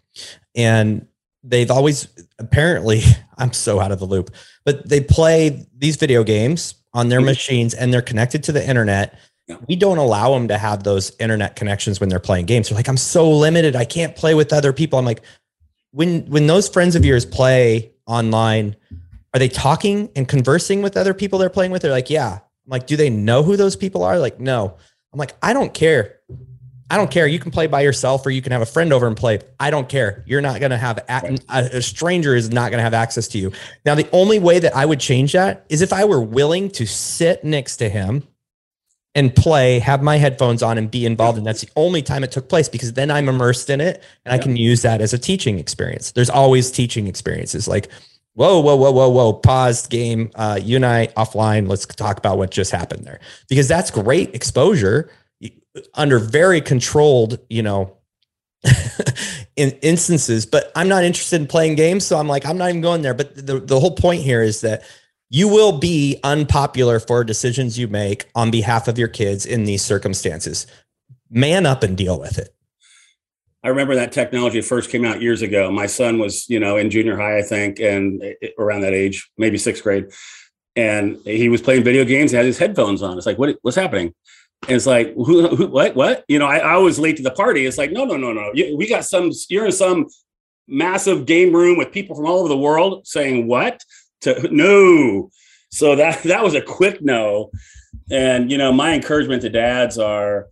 and 0.55 1.07
they've 1.43 1.71
always 1.71 2.09
apparently. 2.39 3.03
I'm 3.39 3.53
so 3.53 3.81
out 3.81 3.91
of 3.91 3.99
the 3.99 4.05
loop, 4.05 4.31
but 4.65 4.89
they 4.89 5.01
play 5.01 5.67
these 5.77 5.97
video 5.97 6.23
games 6.23 6.77
on 6.93 7.09
their 7.09 7.19
mm-hmm. 7.19 7.27
machines, 7.27 7.75
and 7.75 7.93
they're 7.93 8.03
connected 8.03 8.45
to 8.45 8.53
the 8.53 8.65
internet. 8.65 9.19
We 9.67 9.75
don't 9.75 9.99
allow 9.99 10.33
them 10.35 10.47
to 10.49 10.59
have 10.59 10.85
those 10.85 11.17
internet 11.19 11.57
connections 11.57 11.99
when 11.99 12.09
they're 12.09 12.21
playing 12.21 12.47
games. 12.47 12.69
They're 12.69 12.77
like, 12.77 12.89
I'm 12.89 12.97
so 12.97 13.29
limited. 13.29 13.75
I 13.75 13.85
can't 13.85 14.15
play 14.15 14.35
with 14.35 14.53
other 14.53 14.73
people. 14.73 14.99
I'm 14.99 15.05
like, 15.05 15.23
when 15.91 16.27
when 16.27 16.47
those 16.47 16.69
friends 16.69 16.95
of 16.95 17.05
yours 17.05 17.27
play 17.27 17.93
online 18.07 18.77
are 19.35 19.39
they 19.39 19.49
talking 19.49 20.11
and 20.15 20.29
conversing 20.29 20.83
with 20.83 20.97
other 20.97 21.15
people 21.15 21.39
they're 21.39 21.51
playing 21.51 21.71
with? 21.71 21.83
They're 21.83 21.91
like, 21.91 22.11
yeah. 22.11 22.35
I'm 22.35 22.71
like, 22.71 22.87
do 22.87 22.97
they 22.97 23.11
know 23.11 23.43
who 23.43 23.57
those 23.57 23.77
people 23.77 24.03
are? 24.03 24.19
Like, 24.19 24.39
no. 24.39 24.77
I'm 25.13 25.19
like, 25.19 25.35
I 25.43 25.53
don't 25.53 25.73
care. 25.73 26.21
I 26.93 26.99
don't 26.99 27.11
care. 27.11 27.27
You 27.27 27.39
can 27.39 27.51
play 27.51 27.69
by 27.69 27.81
yourself 27.81 28.27
or 28.27 28.31
you 28.31 28.43
can 28.43 28.53
have 28.53 28.61
a 28.61 28.67
friend 28.67 28.93
over 28.93 29.07
and 29.07 29.17
play. 29.17 29.39
I 29.59 29.71
don't 29.71 29.89
care. 29.89 30.23
You're 30.27 30.43
not 30.43 30.61
going 30.61 30.73
to 30.73 30.77
have 30.77 30.99
a, 31.09 31.39
a 31.49 31.81
stranger 31.81 32.37
is 32.37 32.51
not 32.51 32.71
going 32.71 32.81
to 32.81 32.83
have 32.83 32.93
access 32.93 33.29
to 33.29 33.39
you. 33.39 33.51
Now, 33.87 33.95
the 33.95 34.07
only 34.13 34.39
way 34.39 34.59
that 34.59 34.77
I 34.77 34.85
would 34.85 35.01
change 35.01 35.33
that 35.33 35.65
is 35.71 35.81
if 35.81 35.91
I 35.91 36.05
were 36.05 36.21
willing 36.21 36.69
to 36.73 36.87
sit 36.87 37.45
next 37.45 37.79
to 37.79 37.89
him 37.89 38.29
and 39.15 39.35
play, 39.35 39.79
have 39.79 40.03
my 40.03 40.19
headphones 40.19 40.63
on 40.63 40.77
and 40.77 40.91
be 40.91 41.07
involved. 41.07 41.39
And 41.39 41.47
that's 41.47 41.63
the 41.63 41.71
only 41.77 42.03
time 42.03 42.25
it 42.25 42.31
took 42.31 42.51
place 42.51 42.69
because 42.69 42.93
then 42.93 43.11
I'm 43.11 43.27
immersed 43.27 43.71
in 43.71 43.81
it 43.81 44.03
and 44.27 44.35
I 44.35 44.37
can 44.37 44.57
use 44.57 44.83
that 44.83 45.01
as 45.01 45.15
a 45.15 45.19
teaching 45.19 45.59
experience. 45.59 46.13
There's 46.13 46.29
always 46.29 46.71
teaching 46.71 47.07
experiences 47.07 47.67
like, 47.67 47.89
whoa, 48.35 48.61
whoa, 48.61 48.77
whoa, 48.77 48.93
whoa, 48.93 49.09
whoa, 49.09 49.33
paused 49.33 49.89
game. 49.89 50.31
Uh, 50.35 50.61
you 50.63 50.77
and 50.77 50.85
I 50.85 51.07
offline. 51.17 51.69
Let's 51.69 51.87
talk 51.87 52.19
about 52.19 52.37
what 52.37 52.51
just 52.51 52.71
happened 52.71 53.07
there 53.07 53.21
because 53.49 53.67
that's 53.67 53.91
great 53.91 54.35
exposure 54.35 55.11
under 55.95 56.19
very 56.19 56.61
controlled, 56.61 57.39
you 57.49 57.63
know, 57.63 57.97
in 59.57 59.71
instances. 59.83 60.47
But 60.47 60.71
I'm 60.77 60.89
not 60.89 61.05
interested 61.05 61.41
in 61.41 61.47
playing 61.47 61.77
games. 61.77 62.07
So 62.07 62.19
I'm 62.19 62.29
like, 62.29 62.47
I'm 62.47 62.59
not 62.59 62.69
even 62.69 62.81
going 62.81 63.03
there. 63.03 63.15
But 63.15 63.35
the, 63.47 63.59
the 63.61 63.81
whole 63.81 63.95
point 63.95 64.23
here 64.23 64.43
is 64.43 64.61
that 64.63 64.83
you 65.31 65.49
will 65.49 65.79
be 65.79 66.21
unpopular 66.25 67.01
for 67.01 67.25
decisions 67.25 67.79
you 67.79 67.89
make 67.89 68.27
on 68.35 68.51
behalf 68.51 68.87
of 68.87 68.99
your 68.99 69.09
kids 69.09 69.47
in 69.47 69.65
these 69.65 69.83
circumstances. 69.83 70.67
Man 71.31 71.65
up 71.65 71.83
and 71.83 71.97
deal 71.97 72.21
with 72.21 72.39
it. 72.39 72.55
I 73.65 73.69
remember 73.69 73.95
that 73.95 74.13
technology 74.13 74.61
first 74.61 74.91
came 74.91 75.05
out 75.05 75.23
years 75.23 75.41
ago. 75.41 75.71
My 75.71 75.87
son 75.87 76.19
was, 76.19 76.49
you 76.51 76.59
know, 76.59 76.77
in 76.77 76.91
junior 76.91 77.17
high, 77.17 77.39
I 77.39 77.43
think, 77.43 77.79
and 77.79 78.23
around 78.59 78.81
that 78.81 78.93
age, 78.93 79.31
maybe 79.39 79.57
sixth 79.57 79.83
grade. 79.83 80.11
And 80.75 81.19
he 81.25 81.49
was 81.49 81.63
playing 81.63 81.85
video 81.85 82.05
games 82.05 82.33
and 82.33 82.39
had 82.39 82.47
his 82.47 82.59
headphones 82.59 83.03
on. 83.03 83.17
It's 83.17 83.27
like, 83.27 83.39
what, 83.39 83.57
what's 83.63 83.77
happening? 83.77 84.15
It's 84.69 84.87
like, 84.87 85.15
who, 85.15 85.49
who, 85.57 85.67
what, 85.67 85.97
what? 85.97 86.25
You 86.29 86.39
know, 86.39 86.47
I, 86.47 86.59
I 86.59 86.77
was 86.77 86.99
late 86.99 87.17
to 87.17 87.23
the 87.23 87.33
party. 87.33 87.67
It's 87.67 87.79
like, 87.79 87.91
no, 87.93 88.05
no, 88.05 88.17
no, 88.17 88.33
no. 88.33 88.53
We 88.55 88.89
got 88.89 89.05
some, 89.05 89.33
you're 89.49 89.67
in 89.67 89.73
some 89.73 90.07
massive 90.69 91.27
game 91.27 91.53
room 91.53 91.77
with 91.77 91.91
people 91.91 92.15
from 92.15 92.27
all 92.27 92.39
over 92.39 92.49
the 92.49 92.57
world 92.57 93.07
saying 93.07 93.49
what? 93.49 93.83
to 94.23 94.49
no. 94.51 95.31
So 95.71 95.97
that 95.97 96.23
that 96.25 96.43
was 96.43 96.55
a 96.55 96.63
quick 96.63 97.03
no. 97.03 97.51
And 98.11 98.51
you 98.51 98.59
know, 98.59 98.73
my 98.73 98.95
encouragement 98.95 99.43
to 99.43 99.51
dads 99.51 99.99
are 99.99 100.49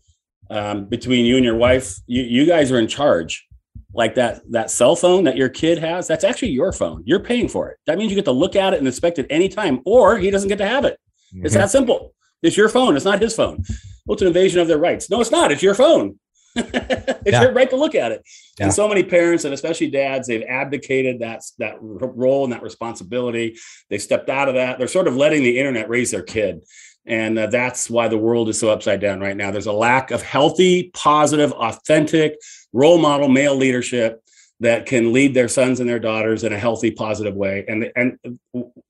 um, 0.51 0.87
between 0.87 1.25
you 1.25 1.37
and 1.37 1.45
your 1.45 1.57
wife, 1.57 1.97
you, 2.07 2.23
you 2.23 2.47
guys 2.47 2.71
are 2.71 2.79
in 2.79 2.89
charge. 2.89 3.47
Like 3.93 4.15
that 4.17 4.43
that 4.51 4.71
cell 4.71 4.95
phone 4.95 5.25
that 5.25 5.37
your 5.37 5.49
kid 5.49 5.79
has, 5.79 6.07
that's 6.07 6.23
actually 6.23 6.51
your 6.51 6.73
phone. 6.73 7.03
You're 7.05 7.21
paying 7.21 7.49
for 7.49 7.71
it. 7.71 7.79
That 7.87 7.99
means 7.99 8.11
you 8.11 8.17
get 8.17 8.27
to 8.27 8.33
look 8.33 8.55
at 8.55 8.73
it 8.73 8.79
and 8.79 8.87
inspect 8.87 9.19
it 9.19 9.27
anytime, 9.31 9.81
or 9.85 10.17
he 10.19 10.31
doesn't 10.31 10.49
get 10.49 10.59
to 10.59 10.69
have 10.69 10.85
it. 10.85 10.99
Mm-hmm. 11.35 11.47
It's 11.47 11.55
that 11.55 11.71
simple. 11.71 12.15
It's 12.43 12.57
your 12.57 12.69
phone. 12.69 12.97
It's 12.97 13.05
not 13.05 13.21
his 13.21 13.35
phone. 13.35 13.65
Well, 14.07 14.15
it's 14.15 14.23
an 14.23 14.29
invasion 14.29 14.61
of 14.61 14.69
their 14.69 14.79
rights. 14.79 15.11
No, 15.11 15.21
it's 15.21 15.31
not. 15.31 15.53
It's 15.53 15.63
your 15.63 15.75
phone. 15.75 16.19
it's 16.57 17.21
yeah. 17.27 17.43
your 17.43 17.53
right 17.53 17.71
to 17.71 17.77
look 17.77 17.95
at 17.95 18.13
it. 18.13 18.27
Yeah. 18.59 18.67
And 18.67 18.75
so 18.75 18.89
many 18.89 19.05
parents 19.05 19.45
and 19.45 19.55
especially 19.55 19.89
dads, 19.91 20.27
they've 20.27 20.45
abdicated 20.49 21.21
that 21.21 21.43
that 21.59 21.77
role 21.81 22.45
and 22.45 22.53
that 22.53 22.63
responsibility. 22.63 23.57
They 23.89 23.99
stepped 23.99 24.29
out 24.29 24.49
of 24.49 24.55
that. 24.55 24.79
They're 24.79 24.89
sort 24.89 25.07
of 25.07 25.17
letting 25.17 25.43
the 25.43 25.59
internet 25.59 25.89
raise 25.89 26.11
their 26.11 26.23
kid. 26.23 26.65
And 27.07 27.39
uh, 27.39 27.47
that's 27.47 27.89
why 27.89 28.09
the 28.09 28.19
world 28.19 28.49
is 28.49 28.59
so 28.59 28.71
upside 28.71 29.01
down 29.01 29.21
right 29.21 29.37
now. 29.37 29.51
There's 29.51 29.67
a 29.67 29.73
lack 29.73 30.11
of 30.11 30.23
healthy, 30.23 30.91
positive, 30.93 31.53
authentic 31.53 32.37
role 32.73 32.99
model 32.99 33.29
male 33.29 33.57
leadership 33.57 34.23
that 34.61 34.87
can 34.87 35.13
lead 35.13 35.35
their 35.35 35.49
sons 35.49 35.81
and 35.81 35.89
their 35.89 35.99
daughters 35.99 36.45
in 36.45 36.53
a 36.53 36.59
healthy, 36.59 36.91
positive 36.91 37.35
way. 37.35 37.65
And, 37.67 37.91
and 37.97 38.39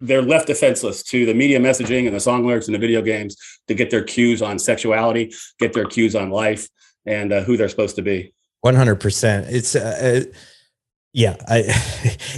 they're 0.00 0.22
left 0.22 0.48
defenseless 0.48 1.02
to 1.04 1.24
the 1.24 1.34
media 1.34 1.60
messaging 1.60 2.06
and 2.06 2.14
the 2.14 2.20
song 2.20 2.44
lyrics 2.44 2.66
and 2.66 2.74
the 2.74 2.78
video 2.78 3.00
games 3.02 3.36
to 3.68 3.74
get 3.74 3.90
their 3.90 4.02
cues 4.02 4.42
on 4.42 4.58
sexuality, 4.58 5.32
get 5.60 5.72
their 5.72 5.86
cues 5.86 6.16
on 6.16 6.30
life 6.30 6.68
and 7.06 7.32
uh, 7.32 7.42
who 7.42 7.56
they're 7.56 7.68
supposed 7.68 7.96
to 7.96 8.02
be. 8.02 8.34
100%. 8.64 9.46
It's, 9.48 9.76
uh, 9.76 10.24
uh, 10.26 10.32
yeah, 11.12 11.36
I, 11.48 11.64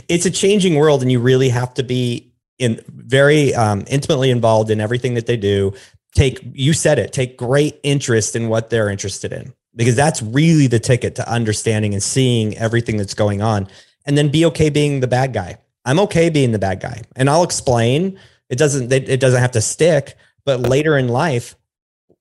it's 0.08 0.26
a 0.26 0.30
changing 0.30 0.76
world, 0.76 1.02
and 1.02 1.10
you 1.10 1.20
really 1.20 1.48
have 1.48 1.74
to 1.74 1.82
be 1.82 2.32
in 2.58 2.80
very 2.88 3.54
um, 3.54 3.84
intimately 3.88 4.30
involved 4.30 4.70
in 4.70 4.80
everything 4.80 5.14
that 5.14 5.26
they 5.26 5.36
do. 5.36 5.72
Take, 6.14 6.40
you 6.52 6.74
said 6.74 6.98
it, 6.98 7.12
take 7.12 7.38
great 7.38 7.80
interest 7.82 8.36
in 8.36 8.48
what 8.48 8.70
they're 8.70 8.90
interested 8.90 9.32
in, 9.32 9.54
because 9.74 9.96
that's 9.96 10.22
really 10.22 10.66
the 10.66 10.78
ticket 10.78 11.14
to 11.16 11.28
understanding 11.30 11.94
and 11.94 12.02
seeing 12.02 12.56
everything 12.58 12.96
that's 12.96 13.14
going 13.14 13.42
on. 13.42 13.68
And 14.04 14.18
then 14.18 14.28
be 14.28 14.44
okay 14.46 14.68
being 14.68 15.00
the 15.00 15.06
bad 15.06 15.32
guy. 15.32 15.58
I'm 15.84 15.98
okay 16.00 16.28
being 16.28 16.52
the 16.52 16.58
bad 16.58 16.80
guy. 16.80 17.02
And 17.16 17.30
I'll 17.30 17.44
explain. 17.44 18.18
It 18.48 18.58
doesn't, 18.58 18.92
it 18.92 19.20
doesn't 19.20 19.40
have 19.40 19.52
to 19.52 19.62
stick, 19.62 20.16
but 20.44 20.60
later 20.60 20.98
in 20.98 21.08
life, 21.08 21.56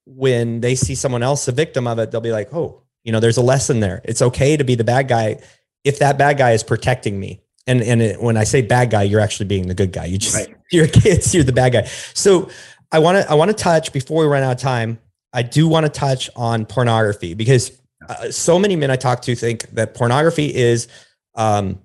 when 0.06 0.62
they 0.62 0.76
see 0.76 0.96
someone 0.96 1.24
else 1.24 1.48
a 1.48 1.52
victim 1.52 1.88
of 1.88 2.00
it, 2.00 2.12
they'll 2.12 2.22
be 2.22 2.32
like, 2.32 2.54
oh, 2.54 2.82
you 3.04 3.12
know, 3.12 3.20
there's 3.20 3.38
a 3.38 3.42
lesson 3.42 3.80
there. 3.80 4.02
It's 4.04 4.22
okay 4.22 4.58
to 4.58 4.64
be 4.64 4.76
the 4.76 4.84
bad 4.84 5.08
guy 5.08 5.42
if 5.84 6.00
that 6.00 6.18
bad 6.18 6.38
guy 6.38 6.52
is 6.52 6.64
protecting 6.64 7.20
me. 7.20 7.42
And 7.68 7.82
and 7.82 8.02
it, 8.02 8.22
when 8.22 8.38
I 8.38 8.44
say 8.44 8.62
bad 8.62 8.90
guy, 8.90 9.04
you're 9.04 9.20
actually 9.20 9.46
being 9.46 9.68
the 9.68 9.74
good 9.74 9.92
guy. 9.92 10.06
You 10.06 10.18
just 10.18 10.36
right. 10.36 10.56
you're 10.72 10.88
kids, 10.88 11.34
you're 11.34 11.44
the 11.44 11.54
bad 11.54 11.74
guy. 11.74 11.84
So 12.14 12.50
I 12.92 13.00
want 13.00 13.20
to 13.20 13.32
I 13.32 13.36
want 13.36 13.50
to 13.50 13.56
touch 13.56 13.94
before 13.94 14.24
we 14.24 14.28
run 14.28 14.44
out 14.44 14.54
of 14.54 14.58
time. 14.58 15.00
I 15.34 15.44
do 15.44 15.68
want 15.68 15.86
to 15.86 15.92
touch 15.92 16.30
on 16.36 16.66
pornography 16.66 17.34
because 17.34 17.72
uh, 18.08 18.32
so 18.32 18.60
many 18.60 18.76
men 18.76 18.92
I 18.92 18.96
talk 18.96 19.22
to 19.24 19.36
think 19.36 19.70
that 19.72 19.94
pornography 19.94 20.54
is 20.54 20.88
um, 21.36 21.80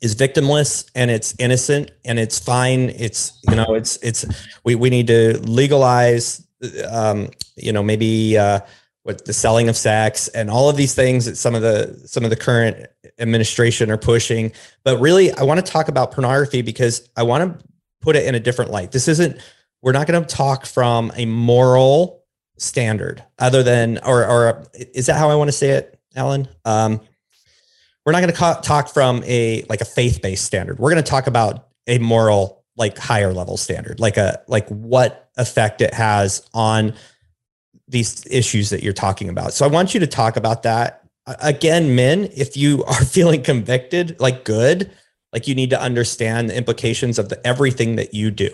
is 0.00 0.14
victimless 0.14 0.90
and 0.94 1.10
it's 1.10 1.34
innocent 1.38 1.90
and 2.04 2.18
it's 2.18 2.38
fine. 2.38 2.90
It's 2.90 3.38
you 3.48 3.56
know 3.56 3.74
it's 3.74 3.96
it's 3.96 4.24
we 4.64 4.74
we 4.74 4.90
need 4.90 5.06
to 5.08 5.38
legalize 5.40 6.46
um, 6.88 7.30
you 7.56 7.72
know, 7.72 7.82
maybe 7.82 8.36
uh, 8.36 8.60
with 9.04 9.24
the 9.24 9.32
selling 9.32 9.68
of 9.68 9.76
sex 9.76 10.28
and 10.28 10.50
all 10.50 10.68
of 10.68 10.76
these 10.76 10.94
things 10.94 11.24
that 11.24 11.36
some 11.36 11.54
of 11.54 11.62
the 11.62 12.00
some 12.06 12.24
of 12.24 12.30
the 12.30 12.36
current 12.36 12.86
administration 13.18 13.90
are 13.90 13.96
pushing. 13.96 14.52
But 14.84 14.98
really, 15.00 15.32
I 15.32 15.42
want 15.42 15.64
to 15.64 15.72
talk 15.72 15.88
about 15.88 16.12
pornography 16.12 16.62
because 16.62 17.08
I 17.16 17.22
want 17.22 17.58
to 17.58 17.64
put 18.00 18.16
it 18.16 18.26
in 18.26 18.34
a 18.34 18.40
different 18.40 18.70
light. 18.70 18.92
This 18.92 19.08
isn't. 19.08 19.38
We're 19.82 19.92
not 19.92 20.06
going 20.06 20.22
to 20.22 20.28
talk 20.28 20.66
from 20.66 21.10
a 21.16 21.24
moral 21.24 22.19
standard, 22.60 23.24
other 23.38 23.62
than 23.62 23.98
or 24.04 24.26
or 24.26 24.66
is 24.74 25.06
that 25.06 25.16
how 25.16 25.30
I 25.30 25.34
want 25.34 25.48
to 25.48 25.52
say 25.52 25.70
it, 25.70 25.98
Alan? 26.14 26.48
Um, 26.64 27.00
we're 28.04 28.12
not 28.12 28.20
going 28.20 28.32
to 28.32 28.62
talk 28.62 28.88
from 28.88 29.22
a 29.26 29.64
like 29.68 29.80
a 29.80 29.84
faith 29.84 30.22
based 30.22 30.44
standard. 30.44 30.78
We're 30.78 30.90
going 30.90 31.02
to 31.02 31.10
talk 31.10 31.26
about 31.26 31.68
a 31.86 31.98
moral 31.98 32.64
like 32.76 32.98
higher 32.98 33.32
level 33.32 33.56
standard, 33.56 34.00
like 34.00 34.16
a 34.16 34.42
like 34.46 34.68
what 34.68 35.30
effect 35.36 35.80
it 35.80 35.94
has 35.94 36.48
on 36.54 36.94
these 37.88 38.24
issues 38.30 38.70
that 38.70 38.82
you're 38.82 38.92
talking 38.92 39.28
about. 39.28 39.52
So 39.52 39.64
I 39.64 39.68
want 39.68 39.94
you 39.94 40.00
to 40.00 40.06
talk 40.06 40.36
about 40.36 40.62
that. 40.62 41.02
Again, 41.26 41.94
men, 41.94 42.28
if 42.34 42.56
you 42.56 42.84
are 42.88 43.04
feeling 43.04 43.42
convicted, 43.42 44.18
like 44.20 44.44
good, 44.44 44.90
like 45.32 45.46
you 45.48 45.54
need 45.54 45.70
to 45.70 45.80
understand 45.80 46.50
the 46.50 46.56
implications 46.56 47.18
of 47.18 47.28
the 47.28 47.44
everything 47.46 47.96
that 47.96 48.14
you 48.14 48.30
do. 48.30 48.50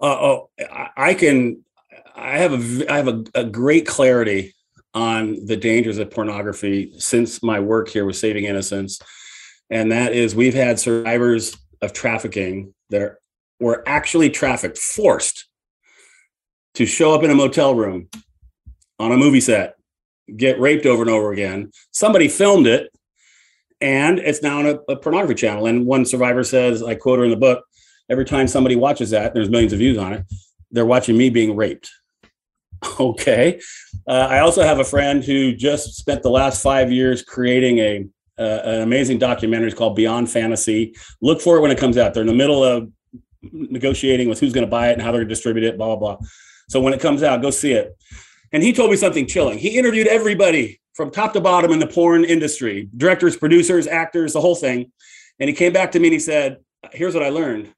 Uh, 0.00 0.06
oh, 0.06 0.50
I 0.96 1.14
can. 1.14 1.64
I 2.18 2.38
have 2.38 2.52
a 2.52 2.92
I 2.92 2.96
have 2.96 3.08
a, 3.08 3.24
a 3.34 3.44
great 3.44 3.86
clarity 3.86 4.54
on 4.94 5.44
the 5.46 5.56
dangers 5.56 5.98
of 5.98 6.10
pornography 6.10 6.92
since 6.98 7.42
my 7.42 7.60
work 7.60 7.88
here 7.88 8.04
with 8.04 8.16
Saving 8.16 8.44
Innocence, 8.44 9.00
and 9.70 9.92
that 9.92 10.12
is 10.12 10.34
we've 10.34 10.54
had 10.54 10.80
survivors 10.80 11.56
of 11.80 11.92
trafficking 11.92 12.74
that 12.90 13.16
were 13.60 13.84
actually 13.86 14.30
trafficked, 14.30 14.78
forced 14.78 15.46
to 16.74 16.86
show 16.86 17.14
up 17.14 17.22
in 17.22 17.30
a 17.30 17.34
motel 17.34 17.74
room 17.74 18.08
on 18.98 19.12
a 19.12 19.16
movie 19.16 19.40
set, 19.40 19.74
get 20.36 20.60
raped 20.60 20.86
over 20.86 21.02
and 21.02 21.10
over 21.10 21.32
again. 21.32 21.70
Somebody 21.92 22.28
filmed 22.28 22.66
it, 22.66 22.90
and 23.80 24.18
it's 24.18 24.42
now 24.42 24.58
on 24.58 24.66
a, 24.66 24.92
a 24.92 24.96
pornography 24.96 25.34
channel. 25.34 25.66
And 25.66 25.86
one 25.86 26.04
survivor 26.04 26.42
says, 26.42 26.82
I 26.82 26.94
quote 26.94 27.18
her 27.18 27.24
in 27.24 27.30
the 27.30 27.36
book, 27.36 27.64
every 28.08 28.24
time 28.24 28.48
somebody 28.48 28.76
watches 28.76 29.10
that, 29.10 29.34
there's 29.34 29.50
millions 29.50 29.72
of 29.72 29.78
views 29.78 29.98
on 29.98 30.12
it, 30.12 30.24
they're 30.70 30.86
watching 30.86 31.16
me 31.16 31.30
being 31.30 31.56
raped. 31.56 31.90
Okay. 33.00 33.60
Uh, 34.08 34.26
I 34.30 34.40
also 34.40 34.62
have 34.62 34.78
a 34.78 34.84
friend 34.84 35.22
who 35.22 35.54
just 35.54 35.94
spent 35.96 36.22
the 36.22 36.30
last 36.30 36.62
five 36.62 36.90
years 36.90 37.22
creating 37.22 37.78
a 37.78 38.06
uh, 38.38 38.62
an 38.64 38.82
amazing 38.82 39.18
documentary 39.18 39.72
called 39.72 39.96
Beyond 39.96 40.30
Fantasy. 40.30 40.94
Look 41.20 41.40
for 41.40 41.56
it 41.56 41.60
when 41.60 41.72
it 41.72 41.78
comes 41.78 41.98
out. 41.98 42.14
They're 42.14 42.22
in 42.22 42.28
the 42.28 42.34
middle 42.34 42.62
of 42.62 42.90
negotiating 43.42 44.28
with 44.28 44.40
who's 44.40 44.52
going 44.52 44.66
to 44.66 44.70
buy 44.70 44.90
it 44.90 44.92
and 44.92 45.02
how 45.02 45.10
they're 45.10 45.20
going 45.20 45.28
to 45.28 45.34
distribute 45.34 45.64
it, 45.64 45.76
blah, 45.76 45.96
blah, 45.96 46.16
blah. 46.16 46.26
So 46.68 46.80
when 46.80 46.92
it 46.92 47.00
comes 47.00 47.22
out, 47.22 47.42
go 47.42 47.50
see 47.50 47.72
it. 47.72 47.96
And 48.52 48.62
he 48.62 48.72
told 48.72 48.90
me 48.90 48.96
something 48.96 49.26
chilling. 49.26 49.58
He 49.58 49.76
interviewed 49.76 50.06
everybody 50.06 50.80
from 50.94 51.10
top 51.10 51.32
to 51.32 51.40
bottom 51.40 51.72
in 51.72 51.78
the 51.78 51.86
porn 51.86 52.24
industry 52.24 52.88
directors, 52.96 53.36
producers, 53.36 53.86
actors, 53.86 54.32
the 54.32 54.40
whole 54.40 54.54
thing. 54.54 54.92
And 55.40 55.48
he 55.48 55.54
came 55.54 55.72
back 55.72 55.92
to 55.92 55.98
me 55.98 56.08
and 56.08 56.12
he 56.12 56.20
said, 56.20 56.58
Here's 56.92 57.14
what 57.14 57.22
I 57.22 57.28
learned. 57.28 57.72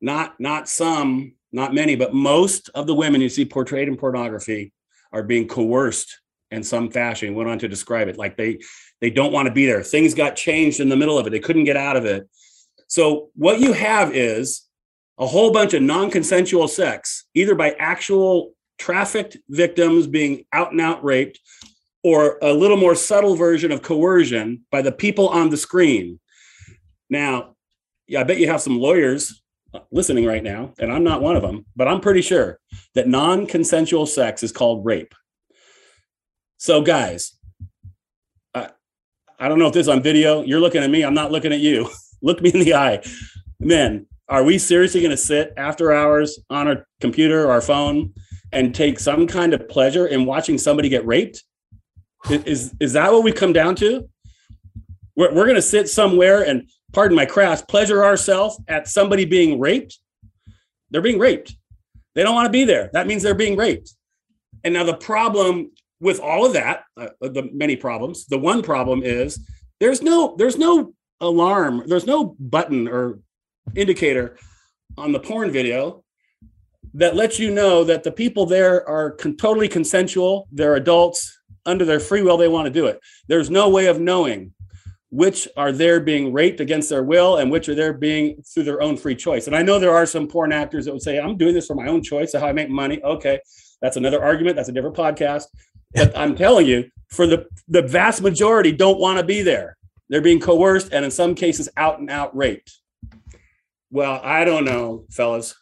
Not, 0.00 0.38
not 0.38 0.68
some, 0.68 1.34
not 1.52 1.74
many, 1.74 1.96
but 1.96 2.14
most 2.14 2.70
of 2.74 2.86
the 2.86 2.94
women 2.94 3.20
you 3.20 3.28
see 3.28 3.44
portrayed 3.44 3.88
in 3.88 3.96
pornography 3.96 4.72
are 5.12 5.22
being 5.22 5.48
coerced 5.48 6.20
in 6.50 6.62
some 6.62 6.90
fashion. 6.90 7.28
He 7.28 7.34
went 7.34 7.50
on 7.50 7.58
to 7.60 7.68
describe 7.68 8.08
it 8.08 8.18
like 8.18 8.36
they 8.36 8.58
they 9.00 9.10
don't 9.10 9.32
want 9.32 9.46
to 9.46 9.54
be 9.54 9.66
there. 9.66 9.82
Things 9.82 10.14
got 10.14 10.36
changed 10.36 10.80
in 10.80 10.88
the 10.88 10.96
middle 10.96 11.18
of 11.18 11.26
it. 11.26 11.30
They 11.30 11.38
couldn't 11.38 11.64
get 11.64 11.76
out 11.76 11.96
of 11.96 12.04
it. 12.04 12.28
So 12.88 13.30
what 13.34 13.60
you 13.60 13.72
have 13.72 14.14
is 14.14 14.66
a 15.18 15.26
whole 15.26 15.52
bunch 15.52 15.74
of 15.74 15.82
non-consensual 15.82 16.68
sex, 16.68 17.24
either 17.34 17.54
by 17.54 17.72
actual 17.78 18.54
trafficked 18.78 19.36
victims 19.48 20.06
being 20.06 20.44
out 20.52 20.72
and 20.72 20.80
out 20.80 21.04
raped, 21.04 21.40
or 22.02 22.38
a 22.42 22.52
little 22.52 22.76
more 22.76 22.94
subtle 22.94 23.34
version 23.34 23.72
of 23.72 23.82
coercion 23.82 24.64
by 24.70 24.82
the 24.82 24.92
people 24.92 25.28
on 25.28 25.50
the 25.50 25.56
screen. 25.56 26.18
Now, 27.10 27.56
yeah, 28.06 28.20
I 28.20 28.24
bet 28.24 28.38
you 28.38 28.48
have 28.48 28.62
some 28.62 28.78
lawyers 28.78 29.42
listening 29.90 30.26
right 30.26 30.42
now, 30.42 30.72
and 30.78 30.92
I'm 30.92 31.04
not 31.04 31.22
one 31.22 31.36
of 31.36 31.42
them, 31.42 31.66
but 31.76 31.88
I'm 31.88 32.00
pretty 32.00 32.22
sure 32.22 32.58
that 32.94 33.08
non 33.08 33.46
consensual 33.46 34.06
sex 34.06 34.42
is 34.42 34.52
called 34.52 34.84
rape. 34.84 35.14
So, 36.56 36.82
guys, 36.82 37.36
I, 38.54 38.70
I 39.38 39.48
don't 39.48 39.58
know 39.58 39.66
if 39.66 39.74
this 39.74 39.82
is 39.82 39.88
on 39.88 40.02
video. 40.02 40.42
You're 40.42 40.60
looking 40.60 40.82
at 40.82 40.90
me, 40.90 41.02
I'm 41.02 41.14
not 41.14 41.30
looking 41.30 41.52
at 41.52 41.60
you. 41.60 41.88
Look 42.22 42.40
me 42.40 42.50
in 42.52 42.60
the 42.60 42.74
eye. 42.74 43.00
Men, 43.60 44.06
are 44.28 44.42
we 44.42 44.58
seriously 44.58 45.00
going 45.00 45.12
to 45.12 45.16
sit 45.16 45.52
after 45.56 45.92
hours 45.92 46.38
on 46.50 46.66
our 46.66 46.86
computer 47.00 47.46
or 47.46 47.52
our 47.52 47.60
phone 47.60 48.12
and 48.52 48.74
take 48.74 48.98
some 48.98 49.26
kind 49.26 49.54
of 49.54 49.68
pleasure 49.68 50.06
in 50.06 50.24
watching 50.24 50.58
somebody 50.58 50.88
get 50.88 51.06
raped? 51.06 51.44
Is, 52.28 52.74
is 52.80 52.92
that 52.94 53.12
what 53.12 53.22
we 53.22 53.32
come 53.32 53.52
down 53.52 53.76
to? 53.76 54.08
We're, 55.16 55.32
we're 55.32 55.44
going 55.44 55.54
to 55.54 55.62
sit 55.62 55.88
somewhere 55.88 56.42
and 56.42 56.68
pardon 56.92 57.16
my 57.16 57.26
craft, 57.26 57.68
pleasure 57.68 58.04
ourselves 58.04 58.60
at 58.68 58.88
somebody 58.88 59.24
being 59.24 59.58
raped, 59.58 59.98
they're 60.90 61.02
being 61.02 61.18
raped. 61.18 61.56
They 62.14 62.22
don't 62.22 62.34
want 62.34 62.46
to 62.46 62.52
be 62.52 62.64
there. 62.64 62.90
That 62.92 63.06
means 63.06 63.22
they're 63.22 63.34
being 63.34 63.56
raped. 63.56 63.94
And 64.64 64.74
now 64.74 64.84
the 64.84 64.96
problem 64.96 65.70
with 66.00 66.20
all 66.20 66.46
of 66.46 66.52
that, 66.54 66.84
uh, 66.96 67.08
the 67.20 67.48
many 67.52 67.76
problems, 67.76 68.26
the 68.26 68.38
one 68.38 68.62
problem 68.62 69.02
is 69.02 69.38
there's 69.80 70.02
no 70.02 70.34
there's 70.36 70.56
no 70.56 70.94
alarm, 71.20 71.84
there's 71.86 72.06
no 72.06 72.36
button 72.38 72.88
or 72.88 73.20
indicator 73.74 74.36
on 74.96 75.12
the 75.12 75.20
porn 75.20 75.50
video 75.50 76.04
that 76.94 77.14
lets 77.14 77.38
you 77.38 77.50
know 77.52 77.84
that 77.84 78.02
the 78.02 78.10
people 78.10 78.46
there 78.46 78.88
are 78.88 79.12
con- 79.12 79.36
totally 79.36 79.68
consensual, 79.68 80.48
they're 80.50 80.76
adults 80.76 81.38
under 81.66 81.84
their 81.84 82.00
free 82.00 82.22
will 82.22 82.36
they 82.36 82.48
want 82.48 82.66
to 82.66 82.72
do 82.72 82.86
it. 82.86 82.98
There's 83.28 83.50
no 83.50 83.68
way 83.68 83.86
of 83.86 84.00
knowing 84.00 84.54
which 85.10 85.48
are 85.56 85.72
there 85.72 86.00
being 86.00 86.32
raped 86.32 86.60
against 86.60 86.90
their 86.90 87.02
will 87.02 87.38
and 87.38 87.50
which 87.50 87.68
are 87.68 87.74
there 87.74 87.94
being 87.94 88.42
through 88.42 88.64
their 88.64 88.82
own 88.82 88.96
free 88.96 89.14
choice. 89.14 89.46
And 89.46 89.56
I 89.56 89.62
know 89.62 89.78
there 89.78 89.94
are 89.94 90.04
some 90.04 90.28
porn 90.28 90.52
actors 90.52 90.84
that 90.84 90.92
would 90.92 91.02
say, 91.02 91.18
I'm 91.18 91.38
doing 91.38 91.54
this 91.54 91.66
for 91.66 91.74
my 91.74 91.86
own 91.86 92.02
choice 92.02 92.34
of 92.34 92.42
how 92.42 92.48
I 92.48 92.52
make 92.52 92.68
money. 92.68 93.02
Okay, 93.02 93.40
that's 93.80 93.96
another 93.96 94.22
argument. 94.22 94.56
That's 94.56 94.68
a 94.68 94.72
different 94.72 94.96
podcast. 94.96 95.44
But 95.94 96.16
I'm 96.16 96.36
telling 96.36 96.66
you, 96.66 96.90
for 97.10 97.26
the, 97.26 97.46
the 97.68 97.82
vast 97.82 98.20
majority 98.20 98.72
don't 98.72 99.00
want 99.00 99.18
to 99.18 99.24
be 99.24 99.40
there. 99.40 99.78
They're 100.10 100.20
being 100.20 100.40
coerced 100.40 100.92
and 100.92 101.04
in 101.04 101.10
some 101.10 101.34
cases 101.34 101.68
out 101.76 102.00
and 102.00 102.10
out 102.10 102.36
raped. 102.36 102.78
Well, 103.90 104.20
I 104.22 104.44
don't 104.44 104.66
know, 104.66 105.06
fellas. 105.10 105.54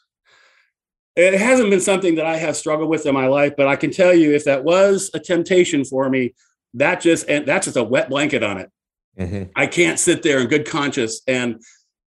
It 1.15 1.39
hasn't 1.39 1.71
been 1.71 1.81
something 1.81 2.17
that 2.17 2.27
I 2.27 2.37
have 2.37 2.57
struggled 2.57 2.91
with 2.91 3.07
in 3.07 3.15
my 3.15 3.29
life, 3.29 3.55
but 3.57 3.69
I 3.69 3.77
can 3.77 3.93
tell 3.93 4.13
you 4.13 4.35
if 4.35 4.45
that 4.45 4.65
was 4.65 5.11
a 5.15 5.21
temptation 5.21 5.85
for 5.85 6.11
me, 6.11 6.35
that 6.75 7.01
just 7.01 7.29
and 7.29 7.47
that's 7.47 7.67
just 7.67 7.77
a 7.77 7.85
wet 7.85 8.11
blanket 8.11 8.43
on 8.43 8.59
it 8.59 8.71
Mm-hmm. 9.19 9.51
I 9.57 9.67
can't 9.67 9.99
sit 9.99 10.23
there 10.23 10.41
in 10.41 10.49
good 10.49 10.67
conscience 10.67 11.23
and 11.27 11.63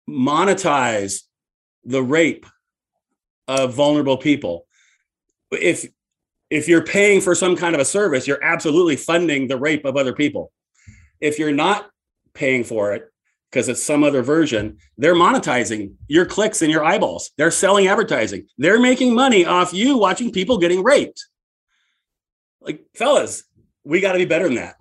monetize 0.10 1.22
the 1.86 2.04
rape 2.04 2.46
of 3.48 3.74
vulnerable 3.74 4.18
people. 4.18 4.66
If 5.52 5.88
if 6.50 6.68
you're 6.68 6.84
paying 6.84 7.22
for 7.22 7.36
some 7.36 7.56
kind 7.56 7.76
of 7.76 7.82
a 7.82 7.86
service, 7.86 8.28
you're 8.28 8.44
absolutely 8.44 8.96
funding 8.96 9.48
the 9.48 9.58
rape 9.58 9.86
of 9.86 9.96
other 9.96 10.14
people. 10.14 10.52
If 11.22 11.38
you're 11.38 11.54
not 11.54 11.90
paying 12.34 12.64
for 12.64 12.94
it 12.94 13.04
because 13.50 13.70
it's 13.70 13.84
some 13.84 14.04
other 14.04 14.24
version, 14.24 14.78
they're 14.98 15.16
monetizing 15.16 15.94
your 16.08 16.26
clicks 16.26 16.62
and 16.62 16.72
your 16.72 16.84
eyeballs. 16.84 17.32
They're 17.38 17.52
selling 17.52 17.88
advertising. 17.88 18.48
They're 18.58 18.80
making 18.80 19.14
money 19.14 19.46
off 19.46 19.74
you 19.74 19.98
watching 19.98 20.32
people 20.32 20.58
getting 20.58 20.84
raped. 20.84 21.24
Like 22.62 22.84
fellas, 22.96 23.44
we 23.84 24.02
got 24.02 24.14
to 24.14 24.20
be 24.20 24.26
better 24.26 24.46
than 24.46 24.56
that 24.56 24.76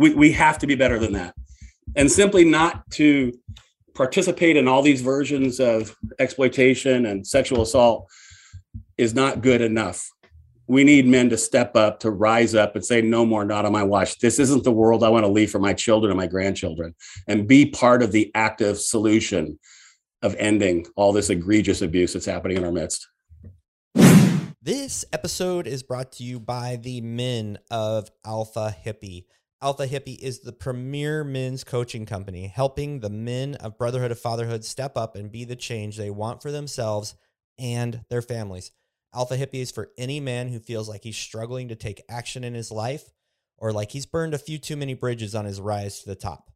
we, 0.00 0.14
we 0.14 0.32
have 0.32 0.56
to 0.58 0.66
be 0.66 0.74
better 0.74 0.98
than 0.98 1.12
that. 1.12 1.34
And 1.94 2.10
simply 2.10 2.42
not 2.42 2.90
to 2.92 3.32
participate 3.94 4.56
in 4.56 4.66
all 4.66 4.80
these 4.80 5.02
versions 5.02 5.60
of 5.60 5.94
exploitation 6.18 7.04
and 7.04 7.26
sexual 7.26 7.60
assault 7.60 8.08
is 8.96 9.14
not 9.14 9.42
good 9.42 9.60
enough. 9.60 10.08
We 10.66 10.84
need 10.84 11.06
men 11.06 11.28
to 11.30 11.36
step 11.36 11.76
up 11.76 12.00
to 12.00 12.10
rise 12.10 12.54
up 12.54 12.76
and 12.76 12.84
say 12.84 13.02
no 13.02 13.26
more 13.26 13.44
not 13.44 13.66
on 13.66 13.72
my 13.72 13.82
watch. 13.82 14.18
This 14.20 14.38
isn't 14.38 14.64
the 14.64 14.72
world 14.72 15.04
i 15.04 15.08
want 15.10 15.24
to 15.24 15.30
leave 15.30 15.50
for 15.50 15.58
my 15.58 15.74
children 15.74 16.10
and 16.10 16.18
my 16.18 16.28
grandchildren. 16.28 16.94
And 17.28 17.46
be 17.46 17.66
part 17.66 18.02
of 18.02 18.10
the 18.10 18.30
active 18.34 18.78
solution 18.78 19.58
of 20.22 20.34
ending 20.38 20.86
all 20.96 21.12
this 21.12 21.28
egregious 21.28 21.82
abuse 21.82 22.14
that's 22.14 22.24
happening 22.24 22.56
in 22.56 22.64
our 22.64 22.72
midst. 22.72 23.06
This 24.62 25.04
episode 25.12 25.66
is 25.66 25.82
brought 25.82 26.12
to 26.12 26.24
you 26.24 26.40
by 26.40 26.76
the 26.76 27.02
men 27.02 27.58
of 27.70 28.08
alpha 28.24 28.74
hippie 28.86 29.24
Alpha 29.62 29.86
Hippie 29.86 30.18
is 30.18 30.40
the 30.40 30.52
premier 30.52 31.22
men's 31.22 31.64
coaching 31.64 32.06
company, 32.06 32.46
helping 32.46 33.00
the 33.00 33.10
men 33.10 33.56
of 33.56 33.76
Brotherhood 33.76 34.10
of 34.10 34.18
Fatherhood 34.18 34.64
step 34.64 34.96
up 34.96 35.16
and 35.16 35.30
be 35.30 35.44
the 35.44 35.54
change 35.54 35.98
they 35.98 36.08
want 36.08 36.40
for 36.40 36.50
themselves 36.50 37.14
and 37.58 38.02
their 38.08 38.22
families. 38.22 38.72
Alpha 39.14 39.36
Hippie 39.36 39.60
is 39.60 39.70
for 39.70 39.90
any 39.98 40.18
man 40.18 40.48
who 40.48 40.60
feels 40.60 40.88
like 40.88 41.04
he's 41.04 41.18
struggling 41.18 41.68
to 41.68 41.74
take 41.74 42.02
action 42.08 42.42
in 42.42 42.54
his 42.54 42.70
life 42.70 43.12
or 43.58 43.70
like 43.70 43.90
he's 43.90 44.06
burned 44.06 44.32
a 44.32 44.38
few 44.38 44.56
too 44.56 44.76
many 44.76 44.94
bridges 44.94 45.34
on 45.34 45.44
his 45.44 45.60
rise 45.60 46.00
to 46.00 46.08
the 46.08 46.14
top. 46.16 46.50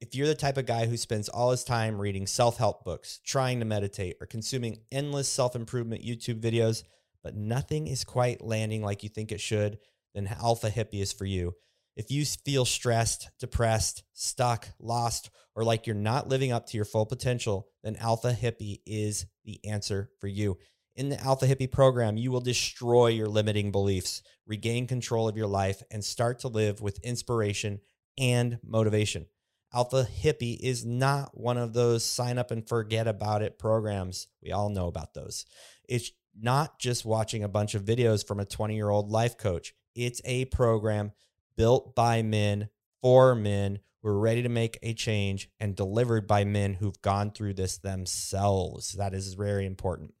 If 0.00 0.16
you're 0.16 0.26
the 0.26 0.34
type 0.34 0.56
of 0.56 0.66
guy 0.66 0.86
who 0.86 0.96
spends 0.96 1.28
all 1.28 1.52
his 1.52 1.62
time 1.62 2.00
reading 2.00 2.26
self 2.26 2.56
help 2.58 2.82
books, 2.82 3.20
trying 3.24 3.60
to 3.60 3.66
meditate, 3.66 4.16
or 4.20 4.26
consuming 4.26 4.80
endless 4.90 5.28
self 5.28 5.54
improvement 5.54 6.04
YouTube 6.04 6.40
videos, 6.40 6.82
but 7.22 7.36
nothing 7.36 7.86
is 7.86 8.02
quite 8.02 8.42
landing 8.42 8.82
like 8.82 9.04
you 9.04 9.08
think 9.08 9.30
it 9.30 9.40
should, 9.40 9.78
then 10.12 10.26
Alpha 10.40 10.70
Hippie 10.70 11.00
is 11.00 11.12
for 11.12 11.24
you. 11.24 11.54
If 11.98 12.12
you 12.12 12.24
feel 12.24 12.64
stressed, 12.64 13.28
depressed, 13.40 14.04
stuck, 14.12 14.68
lost, 14.78 15.30
or 15.56 15.64
like 15.64 15.84
you're 15.84 15.96
not 15.96 16.28
living 16.28 16.52
up 16.52 16.66
to 16.66 16.76
your 16.76 16.84
full 16.84 17.06
potential, 17.06 17.66
then 17.82 17.96
Alpha 17.96 18.32
Hippie 18.32 18.82
is 18.86 19.26
the 19.44 19.58
answer 19.68 20.12
for 20.20 20.28
you. 20.28 20.58
In 20.94 21.08
the 21.08 21.20
Alpha 21.20 21.44
Hippie 21.44 21.70
program, 21.70 22.16
you 22.16 22.30
will 22.30 22.40
destroy 22.40 23.08
your 23.08 23.26
limiting 23.26 23.72
beliefs, 23.72 24.22
regain 24.46 24.86
control 24.86 25.26
of 25.26 25.36
your 25.36 25.48
life, 25.48 25.82
and 25.90 26.04
start 26.04 26.38
to 26.40 26.48
live 26.48 26.80
with 26.80 27.00
inspiration 27.00 27.80
and 28.16 28.60
motivation. 28.64 29.26
Alpha 29.74 30.06
Hippie 30.22 30.56
is 30.60 30.86
not 30.86 31.36
one 31.36 31.58
of 31.58 31.72
those 31.72 32.04
sign 32.04 32.38
up 32.38 32.52
and 32.52 32.66
forget 32.68 33.08
about 33.08 33.42
it 33.42 33.58
programs. 33.58 34.28
We 34.40 34.52
all 34.52 34.68
know 34.68 34.86
about 34.86 35.14
those. 35.14 35.46
It's 35.88 36.12
not 36.40 36.78
just 36.78 37.04
watching 37.04 37.42
a 37.42 37.48
bunch 37.48 37.74
of 37.74 37.84
videos 37.84 38.24
from 38.24 38.38
a 38.38 38.44
20 38.44 38.76
year 38.76 38.88
old 38.88 39.10
life 39.10 39.36
coach, 39.36 39.74
it's 39.96 40.20
a 40.24 40.44
program 40.44 41.10
built 41.58 41.94
by 41.94 42.22
men 42.22 42.70
for 43.02 43.34
men 43.34 43.80
who 44.00 44.08
are 44.08 44.18
ready 44.18 44.42
to 44.42 44.48
make 44.48 44.78
a 44.82 44.94
change 44.94 45.50
and 45.60 45.76
delivered 45.76 46.26
by 46.26 46.44
men 46.44 46.74
who've 46.74 47.02
gone 47.02 47.32
through 47.32 47.52
this 47.52 47.76
themselves. 47.78 48.92
That 48.92 49.12
is 49.12 49.34
very 49.34 49.66
important. 49.66 50.14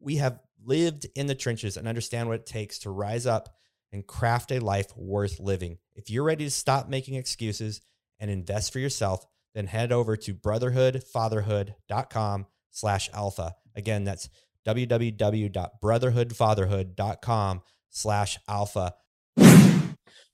We 0.00 0.16
have 0.16 0.40
lived 0.64 1.06
in 1.14 1.26
the 1.26 1.34
trenches 1.34 1.76
and 1.76 1.86
understand 1.86 2.28
what 2.28 2.40
it 2.40 2.46
takes 2.46 2.78
to 2.80 2.90
rise 2.90 3.26
up 3.26 3.54
and 3.92 4.06
craft 4.06 4.52
a 4.52 4.58
life 4.58 4.96
worth 4.96 5.38
living. 5.38 5.78
If 5.94 6.10
you're 6.10 6.24
ready 6.24 6.44
to 6.44 6.50
stop 6.50 6.88
making 6.88 7.14
excuses 7.14 7.80
and 8.18 8.30
invest 8.30 8.72
for 8.72 8.78
yourself, 8.78 9.26
then 9.54 9.66
head 9.66 9.92
over 9.92 10.16
to 10.16 10.34
brotherhoodfatherhood.com 10.34 12.46
slash 12.70 13.10
alpha. 13.12 13.54
Again, 13.74 14.04
that's 14.04 14.30
www.brotherhoodfatherhood.com 14.66 17.62
slash 17.90 18.38
alpha. 18.48 18.94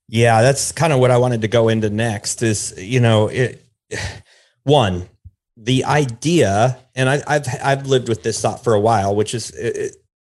Yeah, 0.08 0.42
that's 0.42 0.72
kind 0.72 0.92
of 0.92 1.00
what 1.00 1.10
I 1.10 1.18
wanted 1.18 1.42
to 1.42 1.48
go 1.48 1.68
into 1.68 1.90
next 1.90 2.42
is, 2.42 2.74
you 2.76 3.00
know, 3.00 3.28
it 3.28 3.64
one, 4.62 5.08
the 5.56 5.84
idea, 5.84 6.78
and 6.94 7.08
I, 7.08 7.32
have 7.32 7.48
I've 7.62 7.86
lived 7.86 8.08
with 8.08 8.22
this 8.22 8.40
thought 8.40 8.62
for 8.62 8.74
a 8.74 8.80
while, 8.80 9.14
which 9.14 9.34
is 9.34 9.50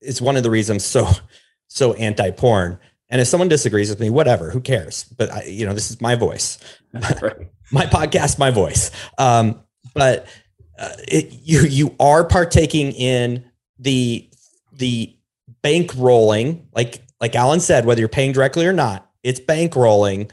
is 0.00 0.22
one 0.22 0.36
of 0.36 0.42
the 0.42 0.50
reasons 0.50 0.84
so 0.84 1.08
so 1.68 1.92
anti 1.94 2.30
porn. 2.30 2.78
And 3.08 3.20
if 3.20 3.28
someone 3.28 3.48
disagrees 3.48 3.88
with 3.88 4.00
me, 4.00 4.10
whatever, 4.10 4.50
who 4.50 4.60
cares? 4.60 5.04
But 5.04 5.30
I, 5.30 5.44
you 5.44 5.64
know, 5.64 5.74
this 5.74 5.90
is 5.90 6.00
my 6.00 6.16
voice, 6.16 6.58
my 6.92 7.86
podcast, 7.86 8.38
my 8.38 8.50
voice. 8.50 8.90
Um, 9.18 9.62
but 9.94 10.26
uh, 10.78 10.92
it, 11.06 11.32
you 11.42 11.62
you 11.62 11.94
are 12.00 12.24
partaking 12.24 12.92
in 12.92 13.44
the 13.78 14.28
the 14.72 15.16
bankrolling, 15.62 16.64
like 16.72 17.02
like 17.20 17.34
Alan 17.34 17.60
said, 17.60 17.84
whether 17.84 18.00
you're 18.00 18.08
paying 18.08 18.32
directly 18.32 18.66
or 18.66 18.72
not 18.72 19.05
it's 19.26 19.40
bankrolling, 19.40 20.30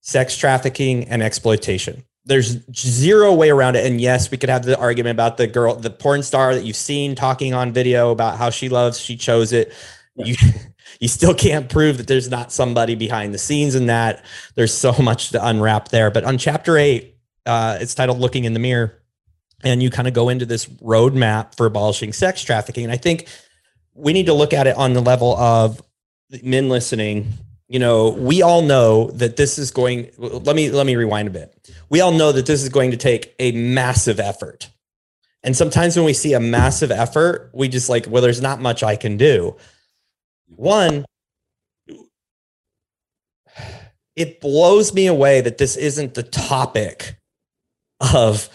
sex 0.00 0.36
trafficking, 0.36 1.04
and 1.04 1.22
exploitation. 1.22 2.04
There's 2.24 2.58
zero 2.74 3.34
way 3.34 3.50
around 3.50 3.76
it. 3.76 3.84
And 3.84 4.00
yes, 4.00 4.30
we 4.30 4.38
could 4.38 4.48
have 4.48 4.64
the 4.64 4.78
argument 4.78 5.12
about 5.12 5.36
the 5.36 5.46
girl, 5.46 5.74
the 5.74 5.90
porn 5.90 6.22
star 6.22 6.54
that 6.54 6.64
you've 6.64 6.76
seen 6.76 7.14
talking 7.14 7.52
on 7.52 7.72
video 7.72 8.10
about 8.10 8.38
how 8.38 8.50
she 8.50 8.68
loves, 8.68 8.98
she 8.98 9.16
chose 9.16 9.52
it. 9.52 9.72
Yeah. 10.16 10.26
You 10.26 10.36
you 11.00 11.08
still 11.08 11.34
can't 11.34 11.68
prove 11.68 11.98
that 11.98 12.06
there's 12.06 12.30
not 12.30 12.52
somebody 12.52 12.94
behind 12.94 13.34
the 13.34 13.38
scenes 13.38 13.74
in 13.74 13.86
that. 13.86 14.24
There's 14.54 14.72
so 14.72 14.92
much 14.92 15.30
to 15.30 15.46
unwrap 15.46 15.88
there. 15.88 16.10
But 16.10 16.24
on 16.24 16.38
chapter 16.38 16.78
eight, 16.78 17.16
uh, 17.44 17.78
it's 17.80 17.94
titled 17.94 18.18
Looking 18.18 18.44
in 18.44 18.54
the 18.54 18.60
Mirror. 18.60 18.98
and 19.64 19.82
you 19.82 19.90
kind 19.90 20.08
of 20.08 20.14
go 20.14 20.28
into 20.28 20.46
this 20.46 20.66
roadmap 20.66 21.56
for 21.56 21.66
abolishing 21.66 22.12
sex 22.12 22.42
trafficking. 22.42 22.84
And 22.84 22.92
I 22.92 22.96
think 22.96 23.28
we 23.94 24.12
need 24.12 24.26
to 24.26 24.34
look 24.34 24.52
at 24.52 24.66
it 24.66 24.76
on 24.76 24.94
the 24.94 25.02
level 25.02 25.36
of 25.36 25.82
men 26.42 26.68
listening. 26.68 27.32
You 27.68 27.78
know, 27.78 28.10
we 28.10 28.42
all 28.42 28.62
know 28.62 29.10
that 29.12 29.36
this 29.36 29.58
is 29.58 29.70
going. 29.70 30.10
Let 30.18 30.54
me 30.54 30.70
let 30.70 30.86
me 30.86 30.96
rewind 30.96 31.28
a 31.28 31.30
bit. 31.30 31.70
We 31.88 32.00
all 32.00 32.12
know 32.12 32.32
that 32.32 32.46
this 32.46 32.62
is 32.62 32.68
going 32.68 32.90
to 32.90 32.96
take 32.96 33.34
a 33.38 33.52
massive 33.52 34.20
effort. 34.20 34.68
And 35.42 35.56
sometimes 35.56 35.96
when 35.96 36.04
we 36.04 36.12
see 36.12 36.34
a 36.34 36.40
massive 36.40 36.90
effort, 36.90 37.50
we 37.52 37.68
just 37.68 37.88
like, 37.88 38.06
well, 38.08 38.22
there's 38.22 38.42
not 38.42 38.60
much 38.60 38.82
I 38.82 38.94
can 38.96 39.16
do. 39.16 39.56
One, 40.46 41.04
it 44.14 44.40
blows 44.40 44.92
me 44.92 45.06
away 45.06 45.40
that 45.40 45.58
this 45.58 45.76
isn't 45.76 46.14
the 46.14 46.22
topic 46.22 47.16
of 48.14 48.48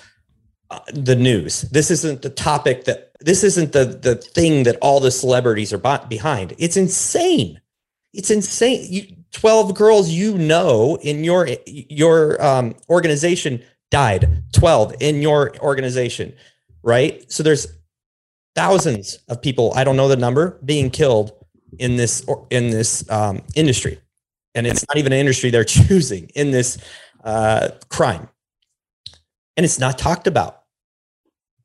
uh, 0.70 0.80
the 0.94 1.16
news. 1.16 1.62
This 1.62 1.92
isn't 1.92 2.22
the 2.22 2.30
topic 2.30 2.86
that 2.86 3.12
this 3.20 3.44
isn't 3.44 3.72
the 3.72 3.86
the 3.86 4.16
thing 4.16 4.64
that 4.64 4.78
all 4.82 5.00
the 5.00 5.12
celebrities 5.12 5.74
are 5.74 5.78
behind. 6.08 6.54
It's 6.58 6.78
insane. 6.78 7.62
It's 8.14 8.32
insane. 8.32 8.88
You, 8.90 9.16
12 9.32 9.76
girls 9.76 10.10
you 10.10 10.38
know 10.38 10.98
in 11.02 11.24
your 11.24 11.48
your 11.68 12.42
um, 12.44 12.76
organization 12.90 13.62
died. 13.92 14.44
12 14.54 14.96
in 15.00 15.22
your 15.22 15.56
organization, 15.60 16.34
right? 16.84 17.30
So 17.32 17.44
there's 17.44 17.68
thousands 18.56 19.20
of 19.28 19.42
people, 19.42 19.72
I 19.76 19.84
don't 19.84 19.96
know 19.96 20.08
the 20.08 20.16
number, 20.16 20.60
being 20.66 20.90
killed 20.90 21.32
in 21.80 21.96
this 21.96 22.26
in 22.50 22.72
this 22.72 23.10
um, 23.10 23.42
industry. 23.56 24.00
And 24.56 24.66
it's 24.66 24.84
not 24.88 24.98
even 24.98 25.14
an 25.14 25.20
industry 25.20 25.52
they're 25.52 25.64
choosing 25.78 26.30
in 26.34 26.52
this 26.52 26.78
uh, 27.24 27.70
crime. 27.90 28.28
And 29.56 29.64
it's 29.64 29.80
not 29.80 29.98
talked 29.98 30.28
about 30.28 30.57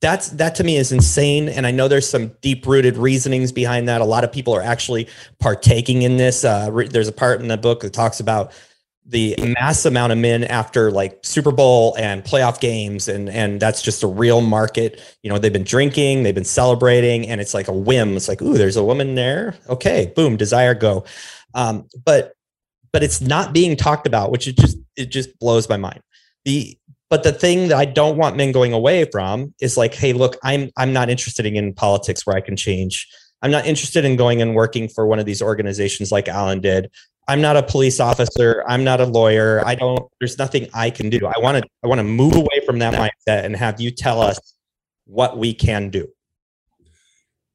that's 0.03 0.29
that 0.31 0.55
to 0.57 0.65
me 0.65 0.77
is 0.77 0.93
insane 0.93 1.49
and 1.49 1.67
i 1.67 1.71
know 1.71 1.89
there's 1.89 2.09
some 2.09 2.29
deep 2.43 2.67
rooted 2.67 2.97
reasonings 2.97 3.53
behind 3.53 3.89
that. 3.89 4.01
A 4.01 4.05
lot 4.05 4.25
of 4.25 4.33
people 4.33 4.55
are 4.55 4.63
actually 4.63 5.09
partaking 5.39 6.03
in 6.03 6.17
this. 6.17 6.45
Uh, 6.45 6.69
re- 6.71 6.89
there's 6.89 7.09
a 7.09 7.13
part 7.13 7.41
in 7.41 7.49
the 7.49 7.57
book 7.57 7.81
that 7.81 7.93
talks 7.93 8.21
about 8.21 8.53
the 9.05 9.35
mass 9.59 9.85
amount 9.85 10.13
of 10.13 10.19
men 10.19 10.45
after 10.45 10.91
like 10.93 11.19
super 11.23 11.51
bowl 11.51 11.97
and 11.99 12.23
playoff 12.23 12.61
games 12.61 13.09
and 13.09 13.29
and 13.29 13.61
that's 13.61 13.83
just 13.83 14.03
a 14.03 14.07
real 14.07 14.41
market. 14.41 15.01
You 15.23 15.31
know 15.31 15.39
they've 15.39 15.53
been 15.53 15.65
drinking 15.65 16.23
they've 16.23 16.35
been 16.35 16.45
celebrating 16.45 17.29
and 17.29 17.41
it's 17.41 17.55
like 17.55 17.69
a 17.69 17.73
whim. 17.73 18.17
It's 18.17 18.29
like 18.29 18.43
ooh 18.43 18.57
there's 18.57 18.77
a 18.77 18.85
woman 18.85 19.15
there? 19.15 19.57
Okay 19.69 20.13
boom 20.15 20.37
desire 20.37 20.75
go. 20.75 21.05
Um, 21.55 21.89
but 22.05 22.35
but 22.93 23.03
it's 23.03 23.21
not 23.21 23.53
being 23.53 23.77
talked 23.77 24.07
about 24.07 24.31
which 24.31 24.47
it 24.47 24.57
just 24.57 24.79
it 24.97 25.07
just 25.07 25.39
blows 25.39 25.69
my 25.69 25.77
mind. 25.77 26.03
The 26.45 26.77
but 27.13 27.25
the 27.25 27.33
thing 27.33 27.69
that 27.69 27.77
I 27.77 27.85
don't 27.85 28.17
want 28.17 28.39
men 28.39 28.53
going 28.53 28.73
away 28.73 29.05
from 29.05 29.53
is 29.61 29.77
like, 29.77 29.93
hey, 29.93 30.15
look, 30.15 30.39
I'm 30.43 30.71
I'm 30.79 30.95
not 30.95 31.11
interested 31.11 31.45
in 31.45 31.75
politics 31.75 32.27
where 32.27 32.35
I 32.35 32.41
can 32.41 32.57
change. 32.57 33.07
I'm 33.43 33.51
not 33.51 33.67
interested 33.67 34.07
in 34.07 34.17
going 34.17 34.41
and 34.41 34.55
working 34.55 34.89
for 34.89 35.07
one 35.07 35.19
of 35.19 35.27
these 35.27 35.43
organizations 35.43 36.11
like 36.11 36.27
Alan 36.27 36.63
did. 36.63 36.91
I'm 37.29 37.43
not 37.43 37.59
a 37.59 37.63
police 37.63 38.01
officer. 38.01 38.65
I'm 38.67 38.83
not 38.83 39.03
a 39.03 39.05
lawyer. 39.05 39.63
I 39.67 39.75
don't. 39.75 40.01
There's 40.21 40.39
nothing 40.39 40.69
I 40.73 40.89
can 40.89 41.11
do. 41.11 41.27
I 41.27 41.39
want 41.39 41.63
to. 41.63 41.69
I 41.85 41.87
want 41.87 41.99
to 41.99 42.05
move 42.05 42.35
away 42.35 42.65
from 42.65 42.79
that 42.79 42.95
mindset 42.95 43.45
and 43.45 43.55
have 43.57 43.79
you 43.79 43.91
tell 43.91 44.23
us 44.23 44.39
what 45.05 45.37
we 45.37 45.53
can 45.53 45.91
do. 45.91 46.09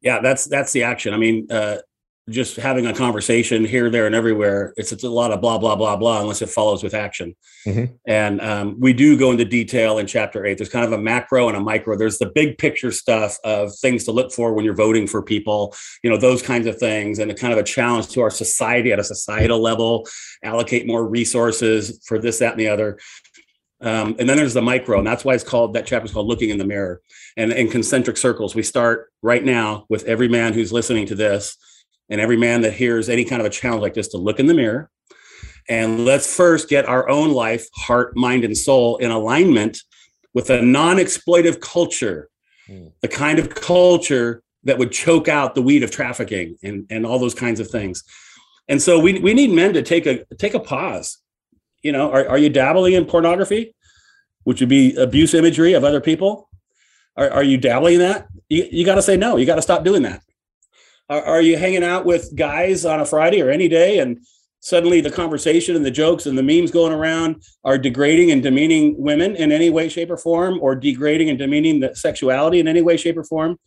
Yeah, 0.01 0.19
that's 0.21 0.45
that's 0.45 0.71
the 0.71 0.83
action. 0.83 1.15
I 1.15 1.17
mean, 1.17 1.47
uh, 1.49 1.77
just 2.29 2.57
having 2.57 2.85
a 2.85 2.93
conversation 2.93 3.63
here, 3.63 3.89
there, 3.89 4.05
and 4.05 4.13
everywhere. 4.13 4.73
It's, 4.75 4.91
it's 4.91 5.03
a 5.03 5.09
lot 5.09 5.31
of 5.31 5.39
blah, 5.39 5.57
blah, 5.57 5.77
blah, 5.77 5.95
blah, 5.95 6.19
unless 6.19 6.41
it 6.41 6.49
follows 6.49 6.83
with 6.83 6.93
action. 6.93 7.35
Mm-hmm. 7.65 7.93
And 8.05 8.41
um, 8.41 8.75
we 8.79 8.91
do 8.91 9.17
go 9.17 9.31
into 9.31 9.45
detail 9.45 9.97
in 9.97 10.07
chapter 10.07 10.45
eight. 10.45 10.57
There's 10.57 10.69
kind 10.69 10.85
of 10.85 10.91
a 10.91 10.97
macro 10.97 11.47
and 11.47 11.55
a 11.55 11.61
micro. 11.61 11.95
There's 11.95 12.17
the 12.17 12.25
big 12.25 12.57
picture 12.57 12.91
stuff 12.91 13.37
of 13.45 13.71
things 13.79 14.03
to 14.05 14.11
look 14.11 14.33
for 14.33 14.53
when 14.53 14.65
you're 14.65 14.75
voting 14.75 15.07
for 15.07 15.21
people, 15.21 15.73
you 16.03 16.09
know, 16.09 16.17
those 16.17 16.41
kinds 16.41 16.67
of 16.67 16.77
things, 16.77 17.19
and 17.19 17.31
a 17.31 17.33
kind 17.33 17.53
of 17.53 17.59
a 17.59 17.63
challenge 17.63 18.09
to 18.09 18.21
our 18.21 18.31
society 18.31 18.91
at 18.91 18.99
a 18.99 19.03
societal 19.05 19.61
level, 19.61 20.05
allocate 20.43 20.85
more 20.85 21.07
resources 21.07 22.03
for 22.05 22.19
this, 22.19 22.39
that, 22.39 22.51
and 22.51 22.59
the 22.59 22.67
other. 22.67 22.99
Um, 23.79 24.15
and 24.19 24.27
then 24.27 24.37
there's 24.37 24.55
the 24.55 24.61
micro, 24.61 24.97
and 24.97 25.07
that's 25.07 25.23
why 25.23 25.33
it's 25.35 25.43
called 25.43 25.75
that 25.75 25.85
chapter 25.85 26.05
is 26.05 26.11
called 26.11 26.27
looking 26.27 26.49
in 26.49 26.57
the 26.57 26.65
mirror. 26.65 26.99
And 27.37 27.51
in 27.53 27.69
concentric 27.69 28.17
circles, 28.17 28.55
we 28.55 28.63
start 28.63 29.11
right 29.21 29.45
now 29.45 29.85
with 29.87 30.03
every 30.05 30.27
man 30.27 30.53
who's 30.53 30.73
listening 30.73 31.05
to 31.05 31.15
this 31.15 31.55
and 32.09 32.21
every 32.21 32.37
man 32.37 32.61
that 32.61 32.73
hears 32.73 33.09
any 33.09 33.25
kind 33.25 33.41
of 33.41 33.45
a 33.45 33.49
challenge 33.49 33.81
like 33.81 33.93
this 33.93 34.09
to 34.09 34.17
look 34.17 34.39
in 34.39 34.47
the 34.47 34.53
mirror 34.53 34.89
and 35.69 36.05
let's 36.05 36.33
first 36.33 36.69
get 36.69 36.85
our 36.85 37.09
own 37.09 37.31
life, 37.31 37.67
heart, 37.75 38.15
mind, 38.15 38.45
and 38.45 38.57
soul 38.57 38.97
in 38.97 39.11
alignment 39.11 39.79
with 40.33 40.49
a 40.49 40.61
non 40.61 40.97
exploitive 40.97 41.59
culture, 41.59 42.29
mm. 42.69 42.91
the 43.01 43.07
kind 43.07 43.39
of 43.39 43.53
culture 43.53 44.43
that 44.63 44.77
would 44.77 44.91
choke 44.91 45.27
out 45.27 45.55
the 45.55 45.61
weed 45.61 45.83
of 45.83 45.91
trafficking 45.91 46.57
and, 46.63 46.85
and 46.89 47.05
all 47.05 47.19
those 47.19 47.33
kinds 47.33 47.59
of 47.59 47.69
things. 47.69 48.03
And 48.67 48.81
so 48.81 48.99
we, 48.99 49.19
we 49.19 49.33
need 49.33 49.51
men 49.51 49.73
to 49.73 49.81
take 49.81 50.05
a 50.05 50.25
take 50.35 50.53
a 50.53 50.59
pause. 50.59 51.17
You 51.83 51.91
know, 51.91 52.11
are, 52.11 52.27
are 52.27 52.37
you 52.37 52.49
dabbling 52.49 52.93
in 52.93 53.05
pornography, 53.05 53.75
which 54.43 54.59
would 54.59 54.69
be 54.69 54.95
abuse 54.95 55.33
imagery 55.33 55.73
of 55.73 55.83
other 55.83 56.01
people? 56.01 56.49
Are, 57.15 57.29
are 57.29 57.43
you 57.43 57.57
dabbling 57.57 57.95
in 57.95 57.99
that? 58.01 58.27
You, 58.49 58.67
you 58.69 58.85
got 58.85 58.95
to 58.95 59.01
say 59.01 59.17
no. 59.17 59.37
You 59.37 59.45
got 59.45 59.55
to 59.55 59.61
stop 59.61 59.83
doing 59.83 60.03
that. 60.03 60.21
Are, 61.09 61.23
are 61.23 61.41
you 61.41 61.57
hanging 61.57 61.83
out 61.83 62.05
with 62.05 62.35
guys 62.35 62.85
on 62.85 62.99
a 62.99 63.05
Friday 63.05 63.41
or 63.41 63.49
any 63.49 63.67
day? 63.67 63.99
And 63.99 64.19
suddenly 64.59 65.01
the 65.01 65.11
conversation 65.11 65.75
and 65.75 65.85
the 65.85 65.91
jokes 65.91 66.25
and 66.25 66.37
the 66.37 66.43
memes 66.43 66.71
going 66.71 66.93
around 66.93 67.43
are 67.63 67.77
degrading 67.77 68.31
and 68.31 68.43
demeaning 68.43 68.95
women 68.97 69.35
in 69.35 69.51
any 69.51 69.69
way, 69.69 69.87
shape, 69.87 70.11
or 70.11 70.17
form, 70.17 70.59
or 70.61 70.75
degrading 70.75 71.29
and 71.29 71.39
demeaning 71.39 71.79
the 71.79 71.95
sexuality 71.95 72.59
in 72.59 72.67
any 72.67 72.81
way, 72.81 72.97
shape, 72.97 73.17
or 73.17 73.23
form, 73.23 73.57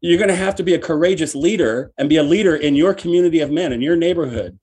you're 0.00 0.18
going 0.18 0.28
to 0.28 0.34
have 0.34 0.56
to 0.56 0.62
be 0.62 0.74
a 0.74 0.78
courageous 0.78 1.34
leader 1.34 1.92
and 1.98 2.08
be 2.08 2.16
a 2.16 2.22
leader 2.22 2.56
in 2.56 2.74
your 2.74 2.94
community 2.94 3.40
of 3.40 3.50
men 3.50 3.72
in 3.72 3.82
your 3.82 3.96
neighborhood, 3.96 4.58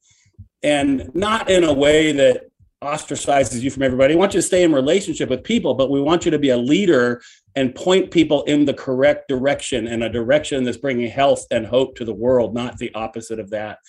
and 0.63 1.09
not 1.13 1.49
in 1.49 1.63
a 1.63 1.73
way 1.73 2.11
that 2.11 2.45
ostracizes 2.83 3.61
you 3.61 3.71
from 3.71 3.83
everybody. 3.83 4.13
We 4.13 4.19
want 4.19 4.33
you 4.33 4.39
to 4.39 4.45
stay 4.45 4.63
in 4.63 4.71
relationship 4.71 5.29
with 5.29 5.43
people, 5.43 5.73
but 5.73 5.89
we 5.89 6.01
want 6.01 6.25
you 6.25 6.31
to 6.31 6.39
be 6.39 6.49
a 6.49 6.57
leader 6.57 7.21
and 7.55 7.73
point 7.73 8.11
people 8.11 8.43
in 8.43 8.65
the 8.65 8.73
correct 8.73 9.27
direction 9.27 9.87
and 9.87 10.03
a 10.03 10.09
direction 10.09 10.63
that's 10.63 10.77
bringing 10.77 11.09
health 11.09 11.45
and 11.49 11.65
hope 11.65 11.95
to 11.95 12.05
the 12.05 12.13
world, 12.13 12.53
not 12.53 12.77
the 12.77 12.93
opposite 12.93 13.39
of 13.39 13.49
that. 13.49 13.79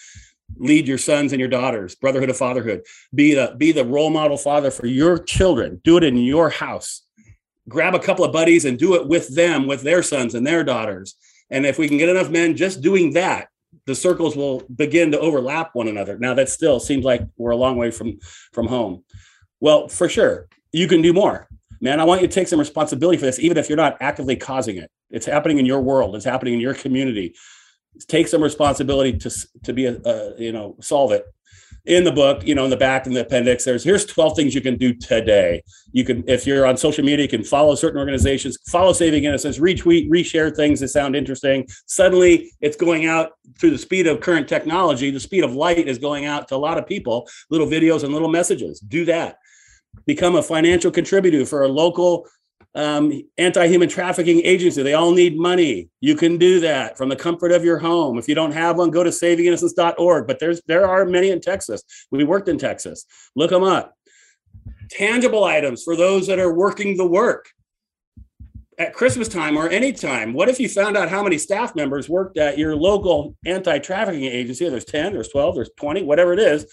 Lead 0.57 0.89
your 0.89 0.97
sons 0.97 1.33
and 1.33 1.41
your 1.41 1.51
daughters, 1.51 1.95
brotherhood 1.95 2.31
of 2.31 2.37
fatherhood. 2.39 2.81
Be 3.15 3.35
the 3.35 3.55
be 3.59 3.73
the 3.73 3.85
role 3.85 4.09
model 4.09 4.39
father 4.39 4.71
for 4.71 4.87
your 4.87 5.19
children. 5.19 5.83
Do 5.85 5.99
it 5.99 6.05
in 6.05 6.17
your 6.17 6.49
house. 6.49 7.03
Grab 7.69 7.95
a 7.95 7.99
couple 7.99 8.25
of 8.25 8.33
buddies 8.33 8.65
and 8.65 8.79
do 8.79 8.95
it 8.95 9.07
with 9.07 9.35
them, 9.35 9.67
with 9.67 9.83
their 9.83 10.03
sons 10.03 10.35
and 10.35 10.47
their 10.47 10.65
daughters. 10.65 11.17
And 11.51 11.67
if 11.67 11.79
we 11.79 11.87
can 11.87 11.99
get 11.99 12.09
enough 12.09 12.31
men 12.31 12.57
just 12.57 12.81
doing 12.81 13.13
that, 13.13 13.49
the 13.89 13.95
circles 13.95 14.37
will 14.37 14.63
begin 14.77 15.11
to 15.13 15.19
overlap 15.19 15.71
one 15.73 15.89
another. 15.89 16.17
Now 16.17 16.35
that 16.35 16.49
still 16.49 16.79
seems 16.79 17.05
like 17.05 17.23
we're 17.37 17.51
a 17.51 17.57
long 17.57 17.77
way 17.77 17.91
from 17.91 18.19
from 18.53 18.69
home. 18.69 19.03
Well, 19.61 19.89
for 19.89 20.09
sure, 20.09 20.49
you 20.71 20.87
can 20.87 21.03
do 21.03 21.13
more 21.13 21.49
man, 21.81 22.01
I 22.01 22.05
want 22.05 22.21
you 22.21 22.29
to 22.29 22.33
take 22.33 22.49
some 22.49 22.59
responsibility 22.59 23.19
for 23.19 23.27
this, 23.27 23.39
even 23.39 23.57
if 23.57 23.69
you're 23.69 23.77
not 23.77 23.97
actively 24.01 24.37
causing 24.37 24.77
it. 24.77 24.91
It's 25.11 25.27
happening 25.27 25.59
in 25.59 25.67
your 25.67 25.81
world. 25.81 26.15
It's 26.17 26.25
happening 26.25 26.55
in 26.55 26.61
your 26.61 26.75
community. 26.75 27.35
Take 28.07 28.29
some 28.29 28.43
responsibility 28.43 29.17
to 29.19 29.31
to 29.65 29.73
be 29.73 29.87
a, 29.87 29.99
a 30.05 30.35
you 30.39 30.53
know 30.53 30.77
solve 30.81 31.13
it. 31.13 31.25
In 31.89 32.05
the 32.05 32.13
book, 32.13 32.47
you 32.47 32.55
know, 32.55 32.65
in 32.65 32.71
the 32.71 32.77
back 32.77 33.07
in 33.07 33.15
the 33.15 33.23
appendix, 33.23 33.65
there's 33.65 33.83
here's 33.83 34.05
12 34.05 34.37
things 34.37 34.55
you 34.55 34.61
can 34.61 34.77
do 34.77 34.93
today. 34.93 35.63
You 35.93 36.05
can, 36.05 36.23
if 36.29 36.47
you're 36.47 36.67
on 36.67 36.77
social 36.77 37.03
media, 37.03 37.23
you 37.23 37.31
can 37.31 37.43
follow 37.43 37.75
certain 37.75 37.99
organizations, 37.99 38.59
follow 38.69 38.93
Saving 38.93 39.25
Innocence, 39.25 39.59
retweet, 39.59 40.11
reshare 40.11 40.55
things 40.55 40.81
that 40.81 40.89
sound 40.89 41.17
interesting. 41.17 41.67
Suddenly, 41.87 42.53
it's 42.61 42.77
going 42.77 43.07
out 43.07 43.31
through 43.59 43.71
the 43.71 43.79
speed 43.79 44.07
of 44.07 44.21
current 44.21 44.47
technology. 44.47 45.11
The 45.11 45.19
speed 45.19 45.45
of 45.45 45.55
light 45.55 45.89
is 45.89 45.97
going 45.97 46.27
out 46.27 46.47
to 46.49 46.57
a 46.57 46.59
lot 46.59 46.77
of 46.77 46.87
people. 46.87 47.27
Little 47.49 47.67
videos 47.67 48.05
and 48.05 48.13
little 48.13 48.29
messages. 48.29 48.81
Do 48.81 49.07
that 49.07 49.39
become 50.07 50.37
a 50.37 50.43
financial 50.43 50.91
contributor 50.91 51.45
for 51.47 51.63
a 51.63 51.69
local 51.69 52.27
um, 52.79 53.13
anti-human 53.39 53.89
trafficking 53.89 54.41
agency. 54.45 54.83
They 54.83 54.95
all 54.95 55.13
need 55.13 55.37
money. 55.37 55.91
You 56.01 56.15
can 56.15 56.39
do 56.39 56.61
that 56.61 56.97
from 56.97 57.09
the 57.09 57.17
comfort 57.17 57.51
of 57.51 57.65
your 57.65 57.79
home. 57.79 58.19
If 58.19 58.29
you 58.29 58.37
don't 58.37 58.53
have 58.53 58.77
one, 58.77 58.91
go 58.91 59.03
to 59.03 59.11
savinginnocence.org. 59.11 60.27
But 60.29 60.39
there's 60.39 60.63
there 60.67 60.87
are 60.87 61.05
many 61.05 61.31
in 61.31 61.41
Texas. 61.41 61.83
We 62.13 62.23
worked 62.23 62.49
in 62.49 62.57
Texas. 62.57 63.05
Look 63.35 63.51
them 63.51 63.65
up. 63.65 63.95
Tangible 64.91 65.43
items 65.43 65.83
for 65.83 65.97
those 65.97 66.29
that 66.29 66.39
are 66.39 66.55
working 66.55 66.97
the 66.97 67.07
work 67.07 67.51
at 68.79 68.95
Christmas 68.95 69.27
time 69.27 69.57
or 69.57 69.69
any 69.69 69.93
time. 69.93 70.33
What 70.33 70.49
if 70.49 70.61
you 70.61 70.69
found 70.69 70.97
out 70.97 71.09
how 71.09 71.25
many 71.25 71.37
staff 71.37 71.75
members 71.75 72.09
worked 72.09 72.39
at 72.39 72.59
your 72.59 72.77
local 72.77 73.35
anti-trafficking 73.45 74.25
agency? 74.25 74.69
There's 74.69 74.85
10, 74.85 75.15
there's 75.15 75.29
12, 75.31 75.57
there's 75.57 75.71
20, 75.77 76.05
whatever 76.05 76.33
it 76.33 76.39
is 76.39 76.67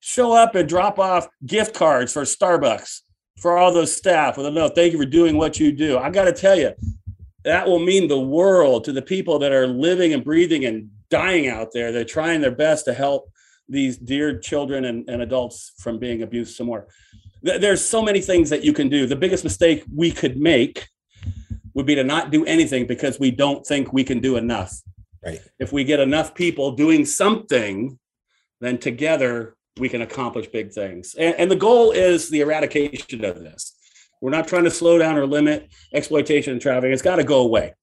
show 0.00 0.32
up 0.32 0.54
and 0.54 0.68
drop 0.68 0.98
off 0.98 1.26
gift 1.44 1.74
cards 1.74 2.12
for 2.12 2.22
Starbucks 2.22 3.00
for 3.38 3.58
all 3.58 3.72
those 3.72 3.94
staff 3.94 4.36
with 4.36 4.46
a 4.46 4.50
note. 4.50 4.74
Thank 4.74 4.92
you 4.92 4.98
for 4.98 5.06
doing 5.06 5.36
what 5.36 5.60
you 5.60 5.72
do. 5.72 5.98
I 5.98 6.10
got 6.10 6.24
to 6.24 6.32
tell 6.32 6.58
you, 6.58 6.72
that 7.44 7.66
will 7.66 7.78
mean 7.78 8.08
the 8.08 8.20
world 8.20 8.84
to 8.84 8.92
the 8.92 9.02
people 9.02 9.38
that 9.38 9.52
are 9.52 9.66
living 9.66 10.12
and 10.12 10.24
breathing 10.24 10.64
and 10.64 10.90
dying 11.10 11.48
out 11.48 11.68
there. 11.72 11.92
They're 11.92 12.04
trying 12.04 12.40
their 12.40 12.50
best 12.50 12.84
to 12.86 12.94
help 12.94 13.30
these 13.68 13.96
dear 13.96 14.38
children 14.38 14.86
and, 14.86 15.08
and 15.08 15.22
adults 15.22 15.72
from 15.78 15.98
being 15.98 16.22
abused 16.22 16.56
some 16.56 16.66
more. 16.66 16.88
There's 17.42 17.84
so 17.84 18.02
many 18.02 18.20
things 18.20 18.50
that 18.50 18.64
you 18.64 18.72
can 18.72 18.88
do. 18.88 19.06
The 19.06 19.16
biggest 19.16 19.44
mistake 19.44 19.84
we 19.94 20.10
could 20.10 20.36
make 20.38 20.88
would 21.74 21.86
be 21.86 21.94
to 21.94 22.02
not 22.02 22.30
do 22.30 22.44
anything 22.46 22.86
because 22.86 23.20
we 23.20 23.30
don't 23.30 23.64
think 23.64 23.92
we 23.92 24.02
can 24.02 24.18
do 24.18 24.36
enough. 24.36 24.80
Right. 25.24 25.40
If 25.58 25.72
we 25.72 25.84
get 25.84 26.00
enough 26.00 26.34
people 26.34 26.72
doing 26.72 27.04
something, 27.04 27.98
then 28.60 28.78
together 28.78 29.56
we 29.78 29.88
can 29.88 30.02
accomplish 30.02 30.46
big 30.46 30.72
things. 30.72 31.14
And, 31.14 31.34
and 31.36 31.50
the 31.50 31.56
goal 31.56 31.92
is 31.92 32.30
the 32.30 32.40
eradication 32.40 33.24
of 33.24 33.40
this. 33.40 33.76
We're 34.20 34.30
not 34.30 34.48
trying 34.48 34.64
to 34.64 34.70
slow 34.70 34.98
down 34.98 35.16
or 35.16 35.26
limit 35.26 35.68
exploitation 35.92 36.52
and 36.52 36.62
trafficking. 36.62 36.92
It's 36.92 37.02
got 37.02 37.16
to 37.16 37.24
go 37.24 37.40
away. 37.40 37.74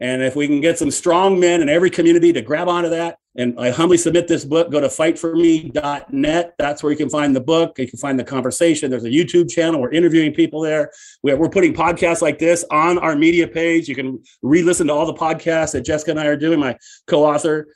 And 0.00 0.22
if 0.22 0.36
we 0.36 0.46
can 0.46 0.60
get 0.60 0.78
some 0.78 0.90
strong 0.90 1.38
men 1.38 1.62
in 1.62 1.68
every 1.68 1.90
community 1.90 2.32
to 2.32 2.42
grab 2.42 2.68
onto 2.68 2.90
that, 2.90 3.18
and 3.36 3.58
I 3.58 3.70
humbly 3.70 3.96
submit 3.96 4.28
this 4.28 4.44
book, 4.44 4.70
go 4.70 4.80
to 4.80 4.86
fightforme.net. 4.86 6.54
That's 6.58 6.82
where 6.82 6.92
you 6.92 6.96
can 6.96 7.10
find 7.10 7.34
the 7.34 7.40
book. 7.40 7.78
You 7.78 7.88
can 7.88 7.98
find 7.98 8.18
the 8.18 8.24
conversation. 8.24 8.90
There's 8.90 9.04
a 9.04 9.10
YouTube 9.10 9.50
channel. 9.50 9.80
We're 9.80 9.90
interviewing 9.90 10.32
people 10.32 10.60
there. 10.60 10.92
We're 11.22 11.48
putting 11.48 11.74
podcasts 11.74 12.22
like 12.22 12.38
this 12.38 12.64
on 12.70 12.98
our 12.98 13.16
media 13.16 13.48
page. 13.48 13.88
You 13.88 13.94
can 13.94 14.22
re 14.42 14.62
listen 14.62 14.86
to 14.86 14.92
all 14.92 15.06
the 15.06 15.14
podcasts 15.14 15.72
that 15.72 15.82
Jessica 15.82 16.12
and 16.12 16.20
I 16.20 16.26
are 16.26 16.36
doing, 16.36 16.60
my 16.60 16.76
co 17.06 17.24
author. 17.24 17.68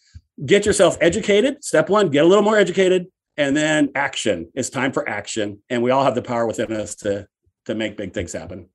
Get 0.45 0.65
yourself 0.65 0.97
educated. 1.01 1.65
Step 1.65 1.89
one, 1.89 2.09
get 2.09 2.25
a 2.25 2.29
little 2.29 2.45
more 2.45 2.57
educated. 2.57 3.07
And 3.39 3.57
then 3.57 3.91
action. 3.95 4.51
It's 4.55 4.69
time 4.69 4.93
for 4.93 5.09
action. 5.09 5.63
And 5.71 5.83
we 5.83 5.91
all 5.91 6.05
have 6.05 6.15
the 6.15 6.23
power 6.23 6.47
within 6.47 6.73
us 6.73 6.95
to, 6.97 7.27
to 7.65 7.75
make 7.75 7.97
big 7.97 8.13
things 8.13 8.33
happen. 8.33 8.69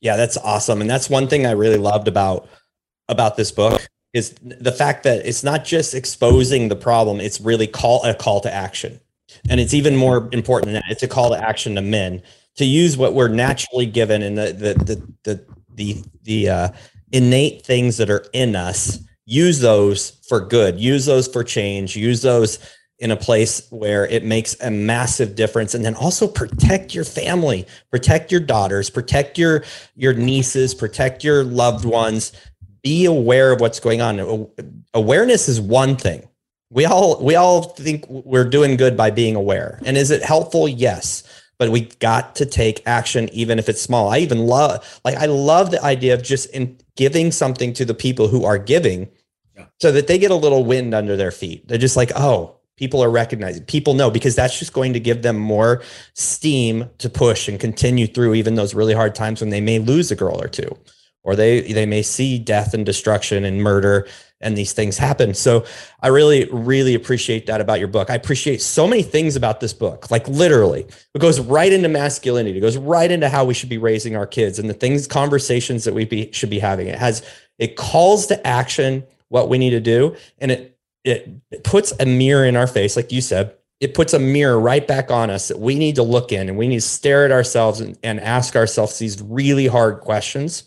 Yeah, 0.00 0.16
that's 0.16 0.36
awesome. 0.36 0.82
And 0.82 0.90
that's 0.90 1.08
one 1.08 1.28
thing 1.28 1.46
I 1.46 1.52
really 1.52 1.78
loved 1.78 2.08
about 2.08 2.48
about 3.08 3.36
this 3.36 3.52
book 3.52 3.86
is 4.12 4.34
the 4.42 4.72
fact 4.72 5.04
that 5.04 5.24
it's 5.24 5.44
not 5.44 5.64
just 5.64 5.94
exposing 5.94 6.68
the 6.68 6.76
problem, 6.76 7.20
it's 7.20 7.40
really 7.40 7.66
call 7.66 8.04
a 8.04 8.14
call 8.14 8.40
to 8.40 8.52
action. 8.52 9.00
And 9.48 9.60
it's 9.60 9.74
even 9.74 9.96
more 9.96 10.28
important 10.32 10.66
than 10.66 10.74
that. 10.74 10.84
It's 10.90 11.02
a 11.02 11.08
call 11.08 11.30
to 11.30 11.38
action 11.38 11.76
to 11.76 11.82
men 11.82 12.22
to 12.56 12.64
use 12.64 12.96
what 12.96 13.14
we're 13.14 13.28
naturally 13.28 13.86
given 13.86 14.22
and 14.22 14.36
the 14.36 14.52
the 14.52 14.74
the 14.84 15.12
the 15.24 15.44
the, 15.74 16.04
the 16.22 16.48
uh, 16.48 16.68
innate 17.12 17.62
things 17.62 17.98
that 17.98 18.10
are 18.10 18.24
in 18.32 18.56
us. 18.56 18.98
Use 19.26 19.60
those 19.60 20.10
for 20.28 20.40
good. 20.40 20.80
Use 20.80 21.04
those 21.04 21.28
for 21.28 21.44
change. 21.44 21.96
Use 21.96 22.22
those 22.22 22.58
in 22.98 23.10
a 23.10 23.16
place 23.16 23.66
where 23.70 24.06
it 24.06 24.24
makes 24.24 24.56
a 24.60 24.70
massive 24.70 25.34
difference. 25.34 25.74
And 25.74 25.84
then 25.84 25.94
also 25.94 26.26
protect 26.26 26.94
your 26.94 27.04
family 27.04 27.66
protect 27.90 28.32
your 28.32 28.40
daughters 28.40 28.90
protect 28.90 29.38
your 29.38 29.64
your 29.94 30.14
nieces 30.14 30.74
protect 30.74 31.22
your 31.22 31.44
loved 31.44 31.84
ones. 31.84 32.32
Be 32.82 33.04
aware 33.04 33.52
of 33.52 33.60
what's 33.60 33.80
going 33.80 34.00
on. 34.00 34.48
Awareness 34.94 35.48
is 35.48 35.60
one 35.60 35.96
thing. 35.96 36.28
We 36.70 36.84
all 36.86 37.22
we 37.22 37.34
all 37.34 37.62
think 37.62 38.06
we're 38.08 38.48
doing 38.48 38.76
good 38.76 38.96
by 38.96 39.10
being 39.10 39.36
aware. 39.36 39.80
And 39.84 39.96
is 39.96 40.10
it 40.10 40.22
helpful? 40.22 40.68
Yes. 40.68 41.22
But 41.58 41.70
we 41.70 41.86
got 42.00 42.36
to 42.36 42.46
take 42.46 42.82
action 42.86 43.28
even 43.30 43.58
if 43.58 43.68
it's 43.68 43.80
small. 43.80 44.08
I 44.08 44.18
even 44.18 44.46
love 44.46 45.00
like 45.04 45.16
i 45.16 45.26
love 45.26 45.70
the 45.70 45.82
idea 45.82 46.14
of 46.14 46.22
just 46.22 46.48
in 46.50 46.78
giving 46.96 47.30
something 47.30 47.72
to 47.74 47.84
the 47.84 47.94
people 47.94 48.28
who 48.28 48.44
are 48.44 48.58
giving 48.58 49.08
yeah. 49.54 49.66
so 49.80 49.92
that 49.92 50.06
they 50.06 50.18
get 50.18 50.30
a 50.30 50.34
little 50.34 50.64
wind 50.64 50.94
under 50.94 51.16
their 51.16 51.30
feet. 51.30 51.66
They're 51.68 51.78
just 51.78 51.96
like 51.96 52.12
oh 52.16 52.56
people 52.76 53.02
are 53.02 53.10
recognizing 53.10 53.64
people 53.64 53.94
know 53.94 54.10
because 54.10 54.34
that's 54.34 54.58
just 54.58 54.72
going 54.72 54.92
to 54.92 55.00
give 55.00 55.22
them 55.22 55.36
more 55.36 55.82
steam 56.14 56.88
to 56.98 57.08
push 57.08 57.48
and 57.48 57.58
continue 57.58 58.06
through 58.06 58.34
even 58.34 58.54
those 58.54 58.74
really 58.74 58.94
hard 58.94 59.14
times 59.14 59.40
when 59.40 59.50
they 59.50 59.60
may 59.60 59.78
lose 59.78 60.10
a 60.10 60.16
girl 60.16 60.40
or 60.40 60.48
two 60.48 60.76
or 61.26 61.34
they 61.34 61.60
they 61.72 61.84
may 61.84 62.02
see 62.02 62.38
death 62.38 62.72
and 62.72 62.86
destruction 62.86 63.44
and 63.44 63.62
murder 63.62 64.06
and 64.40 64.56
these 64.56 64.74
things 64.74 64.96
happen. 64.96 65.34
So 65.34 65.64
i 66.00 66.08
really 66.08 66.48
really 66.50 66.94
appreciate 66.94 67.46
that 67.46 67.60
about 67.60 67.78
your 67.80 67.88
book. 67.88 68.08
I 68.08 68.14
appreciate 68.14 68.62
so 68.62 68.86
many 68.86 69.02
things 69.02 69.36
about 69.36 69.60
this 69.60 69.74
book 69.74 70.10
like 70.10 70.26
literally 70.28 70.86
it 71.14 71.18
goes 71.18 71.40
right 71.40 71.72
into 71.72 71.88
masculinity 71.88 72.58
it 72.58 72.62
goes 72.62 72.78
right 72.78 73.10
into 73.10 73.28
how 73.28 73.44
we 73.44 73.54
should 73.54 73.68
be 73.68 73.78
raising 73.78 74.16
our 74.16 74.26
kids 74.26 74.58
and 74.58 74.70
the 74.70 74.74
things 74.74 75.06
conversations 75.06 75.84
that 75.84 75.94
we 75.94 76.04
be, 76.06 76.30
should 76.32 76.50
be 76.50 76.60
having. 76.60 76.86
It 76.86 76.98
has 76.98 77.22
it 77.58 77.76
calls 77.76 78.26
to 78.28 78.46
action 78.46 79.04
what 79.28 79.48
we 79.48 79.58
need 79.58 79.70
to 79.70 79.80
do 79.80 80.16
and 80.38 80.52
it 80.52 80.75
it 81.06 81.62
puts 81.62 81.92
a 82.00 82.04
mirror 82.04 82.44
in 82.44 82.56
our 82.56 82.66
face, 82.66 82.96
like 82.96 83.12
you 83.12 83.20
said. 83.20 83.54
It 83.78 83.94
puts 83.94 84.12
a 84.12 84.18
mirror 84.18 84.58
right 84.58 84.86
back 84.86 85.10
on 85.10 85.30
us 85.30 85.48
that 85.48 85.60
we 85.60 85.76
need 85.76 85.94
to 85.96 86.02
look 86.02 86.32
in 86.32 86.48
and 86.48 86.58
we 86.58 86.66
need 86.66 86.76
to 86.76 86.80
stare 86.80 87.24
at 87.24 87.30
ourselves 87.30 87.80
and, 87.80 87.96
and 88.02 88.18
ask 88.20 88.56
ourselves 88.56 88.98
these 88.98 89.22
really 89.22 89.66
hard 89.66 90.00
questions. 90.00 90.64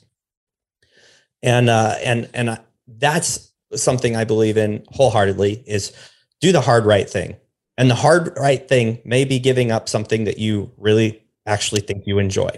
And 1.44 1.70
uh, 1.70 1.96
and 2.04 2.30
and 2.34 2.60
that's 2.88 3.52
something 3.76 4.16
I 4.16 4.24
believe 4.24 4.58
in 4.58 4.86
wholeheartedly 4.92 5.64
is 5.68 5.92
do 6.40 6.52
the 6.52 6.62
hard 6.62 6.86
right 6.86 7.10
thing. 7.10 7.36
And 7.78 7.90
the 7.90 7.96
hard 7.96 8.38
right 8.38 8.68
thing 8.68 9.00
may 9.06 9.26
be 9.26 9.40
giving 9.40 9.72
up 9.72 9.90
something 9.90 10.26
that 10.26 10.38
you 10.38 10.72
really 10.78 11.22
actually 11.46 11.82
think 11.82 12.04
you 12.06 12.20
enjoy. 12.20 12.50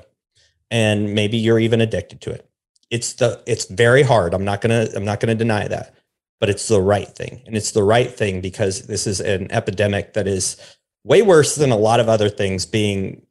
And 0.69 1.13
maybe 1.13 1.37
you're 1.37 1.59
even 1.59 1.81
addicted 1.81 2.21
to 2.21 2.31
it. 2.31 2.47
It's 2.89 3.13
the 3.13 3.41
it's 3.47 3.65
very 3.65 4.03
hard. 4.03 4.33
I'm 4.33 4.45
not 4.45 4.61
gonna 4.61 4.87
I'm 4.95 5.05
not 5.05 5.19
gonna 5.19 5.35
deny 5.35 5.67
that 5.67 5.95
but 6.41 6.49
it's 6.49 6.67
the 6.67 6.81
right 6.81 7.07
thing. 7.07 7.43
And 7.45 7.55
it's 7.55 7.71
the 7.71 7.83
right 7.83 8.11
thing 8.11 8.41
because 8.41 8.87
this 8.87 9.05
is 9.05 9.21
an 9.21 9.49
epidemic 9.51 10.13
that 10.13 10.27
is 10.27 10.57
way 11.03 11.21
worse 11.21 11.55
than 11.55 11.71
a 11.71 11.77
lot 11.77 11.99
of 11.99 12.09
other 12.09 12.29
things 12.29 12.65
being 12.65 13.21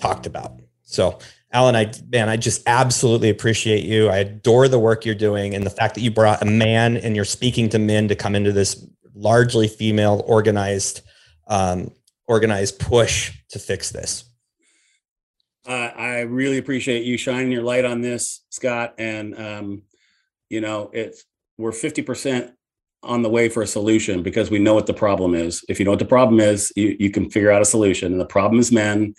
talked 0.00 0.26
about. 0.26 0.60
So, 0.82 1.20
Alan, 1.52 1.76
I 1.76 1.92
man, 2.12 2.28
I 2.28 2.36
just 2.36 2.62
absolutely 2.66 3.30
appreciate 3.30 3.84
you. 3.84 4.08
I 4.08 4.18
adore 4.18 4.66
the 4.66 4.78
work 4.78 5.06
you're 5.06 5.14
doing 5.14 5.54
and 5.54 5.64
the 5.64 5.70
fact 5.70 5.94
that 5.94 6.00
you 6.00 6.10
brought 6.10 6.42
a 6.42 6.46
man 6.46 6.96
and 6.96 7.14
you're 7.14 7.24
speaking 7.24 7.68
to 7.70 7.78
men 7.78 8.08
to 8.08 8.16
come 8.16 8.34
into 8.34 8.52
this 8.52 8.84
largely 9.14 9.68
female 9.68 10.22
organized 10.26 11.02
um, 11.46 11.92
organized 12.26 12.80
push 12.80 13.32
to 13.50 13.58
fix 13.60 13.90
this. 13.90 14.24
Uh, 15.66 15.90
I 15.96 16.20
really 16.20 16.58
appreciate 16.58 17.04
you 17.04 17.16
shining 17.16 17.52
your 17.52 17.62
light 17.62 17.84
on 17.84 18.00
this, 18.00 18.40
Scott. 18.50 18.94
And 18.98 19.38
um, 19.38 19.82
you 20.50 20.60
know, 20.60 20.90
it's 20.92 21.24
we're 21.58 21.72
50% 21.72 22.52
on 23.02 23.22
the 23.22 23.28
way 23.28 23.48
for 23.48 23.62
a 23.62 23.66
solution 23.66 24.22
because 24.22 24.50
we 24.50 24.58
know 24.58 24.74
what 24.74 24.86
the 24.86 24.94
problem 24.94 25.34
is. 25.34 25.64
If 25.68 25.78
you 25.78 25.84
know 25.84 25.90
what 25.90 25.98
the 25.98 26.04
problem 26.04 26.40
is, 26.40 26.72
you, 26.74 26.96
you 26.98 27.10
can 27.10 27.30
figure 27.30 27.50
out 27.50 27.62
a 27.62 27.66
solution. 27.66 28.12
And 28.12 28.20
the 28.20 28.26
problem 28.26 28.60
is 28.60 28.72
men. 28.72 29.14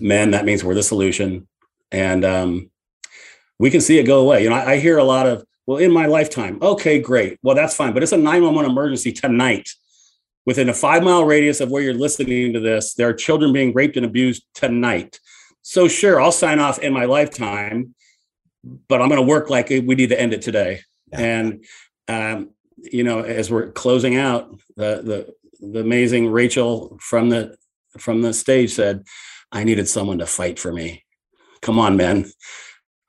Men, 0.00 0.30
that 0.30 0.44
means 0.44 0.64
we're 0.64 0.74
the 0.74 0.82
solution. 0.82 1.46
And 1.90 2.24
um, 2.24 2.70
we 3.58 3.70
can 3.70 3.80
see 3.80 3.98
it 3.98 4.04
go 4.04 4.20
away. 4.20 4.42
You 4.42 4.50
know, 4.50 4.56
I, 4.56 4.72
I 4.72 4.78
hear 4.78 4.98
a 4.98 5.04
lot 5.04 5.26
of, 5.26 5.44
well, 5.66 5.78
in 5.78 5.92
my 5.92 6.06
lifetime, 6.06 6.58
okay, 6.62 7.00
great. 7.00 7.38
Well, 7.42 7.54
that's 7.54 7.74
fine. 7.74 7.92
But 7.92 8.02
it's 8.02 8.12
a 8.12 8.16
911 8.16 8.70
emergency 8.70 9.12
tonight. 9.12 9.68
Within 10.46 10.70
a 10.70 10.74
five 10.74 11.02
mile 11.02 11.24
radius 11.24 11.60
of 11.60 11.70
where 11.70 11.82
you're 11.82 11.92
listening 11.92 12.54
to 12.54 12.60
this, 12.60 12.94
there 12.94 13.08
are 13.08 13.12
children 13.12 13.52
being 13.52 13.74
raped 13.74 13.96
and 13.96 14.06
abused 14.06 14.44
tonight. 14.54 15.20
So, 15.60 15.88
sure, 15.88 16.20
I'll 16.20 16.32
sign 16.32 16.58
off 16.58 16.78
in 16.78 16.94
my 16.94 17.04
lifetime, 17.04 17.94
but 18.64 19.02
I'm 19.02 19.08
going 19.08 19.20
to 19.20 19.26
work 19.26 19.50
like 19.50 19.68
we 19.68 19.82
need 19.82 20.08
to 20.08 20.18
end 20.18 20.32
it 20.32 20.40
today. 20.40 20.80
Yeah. 21.12 21.20
And 21.20 21.64
um, 22.08 22.50
you 22.76 23.04
know, 23.04 23.20
as 23.20 23.50
we're 23.50 23.72
closing 23.72 24.16
out, 24.16 24.50
the 24.76 25.02
the 25.60 25.68
the 25.72 25.80
amazing 25.80 26.28
Rachel 26.30 26.98
from 27.00 27.28
the 27.28 27.56
from 27.98 28.22
the 28.22 28.32
stage 28.32 28.72
said, 28.72 29.04
"I 29.52 29.64
needed 29.64 29.88
someone 29.88 30.18
to 30.18 30.26
fight 30.26 30.58
for 30.58 30.72
me. 30.72 31.04
Come 31.62 31.78
on, 31.78 31.96
man." 31.96 32.30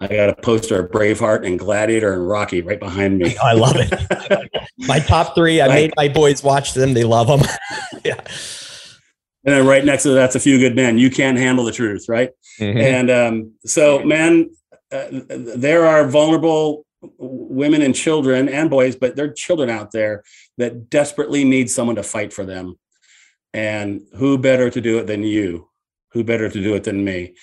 I 0.01 0.07
got 0.07 0.29
a 0.29 0.35
poster 0.35 0.79
of 0.79 0.91
Braveheart 0.91 1.45
and 1.45 1.59
Gladiator 1.59 2.13
and 2.13 2.25
Rocky 2.25 2.61
right 2.61 2.79
behind 2.79 3.17
me. 3.17 3.35
I 3.43 3.51
love 3.51 3.75
it. 3.75 4.49
my 4.77 4.99
top 4.99 5.35
three. 5.35 5.59
I 5.59 5.67
right. 5.67 5.73
made 5.73 5.93
my 5.97 6.07
boys 6.07 6.41
watch 6.41 6.73
them. 6.73 6.93
They 6.93 7.03
love 7.03 7.27
them. 7.27 7.41
yeah. 8.05 8.21
And 9.43 9.55
then 9.55 9.67
right 9.67 9.83
next 9.83 10.03
to 10.03 10.09
that's 10.09 10.35
a 10.35 10.39
few 10.39 10.57
good 10.57 10.75
men. 10.75 10.97
You 10.97 11.09
can't 11.09 11.37
handle 11.37 11.65
the 11.65 11.73
truth, 11.73 12.07
right? 12.07 12.29
Mm-hmm. 12.59 12.77
And 12.77 13.11
um, 13.11 13.53
so, 13.65 14.03
man, 14.03 14.49
uh, 14.91 15.07
there 15.29 15.85
are 15.85 16.07
vulnerable 16.07 16.85
women 17.01 17.81
and 17.81 17.95
children 17.95 18.49
and 18.49 18.69
boys, 18.69 18.95
but 18.95 19.15
there 19.15 19.25
are 19.25 19.33
children 19.33 19.69
out 19.69 19.91
there 19.91 20.23
that 20.57 20.89
desperately 20.89 21.43
need 21.43 21.69
someone 21.69 21.95
to 21.95 22.03
fight 22.03 22.33
for 22.33 22.45
them. 22.45 22.77
And 23.53 24.01
who 24.15 24.37
better 24.37 24.69
to 24.69 24.81
do 24.81 24.99
it 24.99 25.07
than 25.07 25.23
you? 25.23 25.69
Who 26.11 26.23
better 26.23 26.49
to 26.49 26.61
do 26.61 26.75
it 26.75 26.83
than 26.83 27.03
me? 27.03 27.35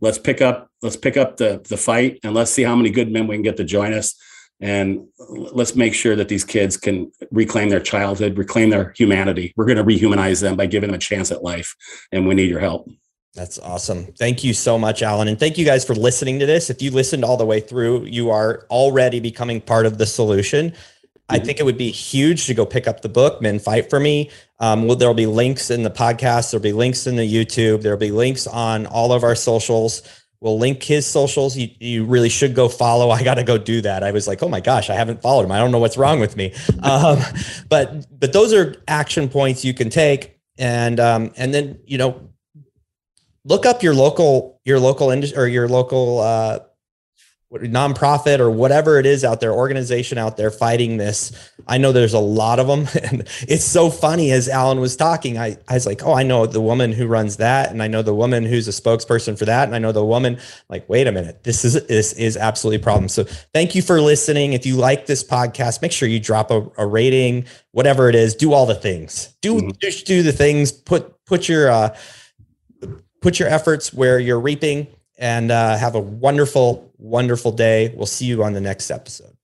Let's 0.00 0.18
pick 0.18 0.40
up, 0.40 0.68
let's 0.80 0.96
pick 0.96 1.16
up 1.16 1.36
the, 1.36 1.64
the 1.68 1.76
fight 1.76 2.18
and 2.24 2.34
let's 2.34 2.50
see 2.50 2.62
how 2.62 2.74
many 2.74 2.90
good 2.90 3.12
men 3.12 3.26
we 3.26 3.36
can 3.36 3.42
get 3.42 3.56
to 3.58 3.64
join 3.64 3.92
us. 3.92 4.14
And 4.60 5.08
let's 5.18 5.74
make 5.74 5.92
sure 5.92 6.14
that 6.14 6.28
these 6.28 6.44
kids 6.44 6.76
can 6.76 7.10
reclaim 7.32 7.68
their 7.68 7.80
childhood, 7.80 8.38
reclaim 8.38 8.70
their 8.70 8.92
humanity. 8.96 9.52
We're 9.56 9.66
going 9.66 9.78
to 9.78 9.84
rehumanize 9.84 10.40
them 10.40 10.56
by 10.56 10.66
giving 10.66 10.88
them 10.88 10.94
a 10.94 10.98
chance 10.98 11.32
at 11.32 11.42
life. 11.42 11.74
And 12.12 12.28
we 12.28 12.34
need 12.34 12.48
your 12.48 12.60
help. 12.60 12.88
That's 13.34 13.58
awesome. 13.58 14.06
Thank 14.18 14.44
you 14.44 14.52
so 14.52 14.78
much, 14.78 15.02
Alan. 15.02 15.26
And 15.28 15.38
thank 15.38 15.56
you 15.56 15.64
guys 15.64 15.84
for 15.84 15.94
listening 15.94 16.38
to 16.40 16.46
this. 16.46 16.68
If 16.68 16.82
you 16.82 16.90
listened 16.90 17.24
all 17.24 17.38
the 17.38 17.46
way 17.46 17.60
through, 17.60 18.04
you 18.04 18.30
are 18.30 18.66
already 18.68 19.20
becoming 19.20 19.60
part 19.60 19.86
of 19.86 19.96
the 19.96 20.04
solution. 20.06 20.74
I 21.28 21.38
think 21.38 21.58
it 21.58 21.62
would 21.62 21.78
be 21.78 21.90
huge 21.90 22.46
to 22.46 22.54
go 22.54 22.66
pick 22.66 22.86
up 22.86 23.00
the 23.00 23.08
book, 23.08 23.40
Men 23.40 23.58
Fight 23.58 23.88
for 23.88 23.98
Me. 23.98 24.30
Um, 24.58 24.86
well, 24.86 24.96
there'll 24.96 25.14
be 25.14 25.24
links 25.24 25.70
in 25.70 25.82
the 25.82 25.90
podcast, 25.90 26.50
there'll 26.50 26.62
be 26.62 26.74
links 26.74 27.06
in 27.06 27.16
the 27.16 27.26
YouTube, 27.26 27.80
there'll 27.80 27.98
be 27.98 28.10
links 28.10 28.46
on 28.46 28.84
all 28.86 29.12
of 29.12 29.24
our 29.24 29.34
socials. 29.34 30.02
We'll 30.40 30.58
link 30.58 30.82
his 30.82 31.06
socials. 31.06 31.56
You, 31.56 31.68
you 31.78 32.04
really 32.04 32.28
should 32.28 32.54
go 32.54 32.68
follow. 32.68 33.10
I 33.10 33.22
got 33.22 33.34
to 33.34 33.44
go 33.44 33.56
do 33.56 33.80
that. 33.82 34.02
I 34.02 34.10
was 34.10 34.26
like, 34.26 34.42
oh 34.42 34.48
my 34.48 34.60
gosh, 34.60 34.90
I 34.90 34.94
haven't 34.94 35.22
followed 35.22 35.44
him. 35.44 35.52
I 35.52 35.58
don't 35.58 35.70
know 35.70 35.78
what's 35.78 35.96
wrong 35.96 36.20
with 36.20 36.36
me. 36.36 36.52
Um, 36.82 37.20
but 37.68 38.06
but 38.18 38.32
those 38.32 38.52
are 38.52 38.74
action 38.88 39.28
points 39.28 39.64
you 39.64 39.72
can 39.72 39.88
take, 39.88 40.36
and 40.58 40.98
um, 40.98 41.32
and 41.36 41.54
then 41.54 41.78
you 41.86 41.96
know 41.96 42.31
look 43.44 43.66
up 43.66 43.82
your 43.82 43.94
local 43.94 44.60
your 44.64 44.78
local 44.78 45.10
industry 45.10 45.38
or 45.38 45.46
your 45.46 45.68
local 45.68 46.20
uh, 46.20 46.60
nonprofit 47.60 48.38
or 48.38 48.50
whatever 48.50 48.98
it 48.98 49.04
is 49.04 49.24
out 49.24 49.40
there, 49.40 49.52
organization 49.52 50.16
out 50.16 50.36
there 50.36 50.50
fighting 50.50 50.96
this. 50.96 51.32
I 51.66 51.78
know 51.78 51.92
there's 51.92 52.14
a 52.14 52.18
lot 52.18 52.58
of 52.58 52.66
them. 52.66 52.88
And 53.02 53.28
it's 53.42 53.64
so 53.64 53.90
funny 53.90 54.30
as 54.30 54.48
Alan 54.48 54.80
was 54.80 54.96
talking, 54.96 55.36
I, 55.36 55.56
I 55.68 55.74
was 55.74 55.86
like, 55.86 56.02
oh, 56.04 56.12
I 56.12 56.22
know 56.22 56.46
the 56.46 56.60
woman 56.60 56.92
who 56.92 57.06
runs 57.06 57.38
that. 57.38 57.70
And 57.70 57.82
I 57.82 57.88
know 57.88 58.00
the 58.00 58.14
woman 58.14 58.44
who's 58.44 58.68
a 58.68 58.70
spokesperson 58.70 59.36
for 59.36 59.44
that. 59.44 59.66
And 59.66 59.74
I 59.74 59.78
know 59.78 59.92
the 59.92 60.04
woman 60.04 60.38
like, 60.68 60.88
wait 60.88 61.06
a 61.08 61.12
minute, 61.12 61.42
this 61.42 61.64
is, 61.64 61.74
this 61.86 62.12
is 62.12 62.36
absolutely 62.36 62.80
a 62.80 62.84
problem. 62.84 63.08
So 63.08 63.24
thank 63.24 63.74
you 63.74 63.82
for 63.82 64.00
listening. 64.00 64.52
If 64.52 64.64
you 64.64 64.76
like 64.76 65.06
this 65.06 65.24
podcast, 65.24 65.82
make 65.82 65.92
sure 65.92 66.08
you 66.08 66.20
drop 66.20 66.50
a, 66.50 66.70
a 66.78 66.86
rating, 66.86 67.44
whatever 67.72 68.08
it 68.08 68.14
is, 68.14 68.34
do 68.34 68.52
all 68.52 68.66
the 68.66 68.74
things, 68.74 69.34
do, 69.42 69.56
mm-hmm. 69.56 69.70
just 69.80 70.06
do 70.06 70.22
the 70.22 70.32
things, 70.32 70.70
put, 70.70 71.24
put 71.26 71.48
your, 71.48 71.70
uh, 71.70 71.94
put 73.22 73.38
your 73.38 73.48
efforts 73.48 73.94
where 73.94 74.18
you're 74.18 74.40
reaping 74.40 74.88
and 75.16 75.50
uh, 75.50 75.78
have 75.78 75.94
a 75.94 76.00
wonderful, 76.00 76.92
wonderful 76.98 77.52
day. 77.52 77.94
We'll 77.96 78.06
see 78.06 78.26
you 78.26 78.44
on 78.44 78.52
the 78.52 78.60
next 78.60 78.90
episode. 78.90 79.34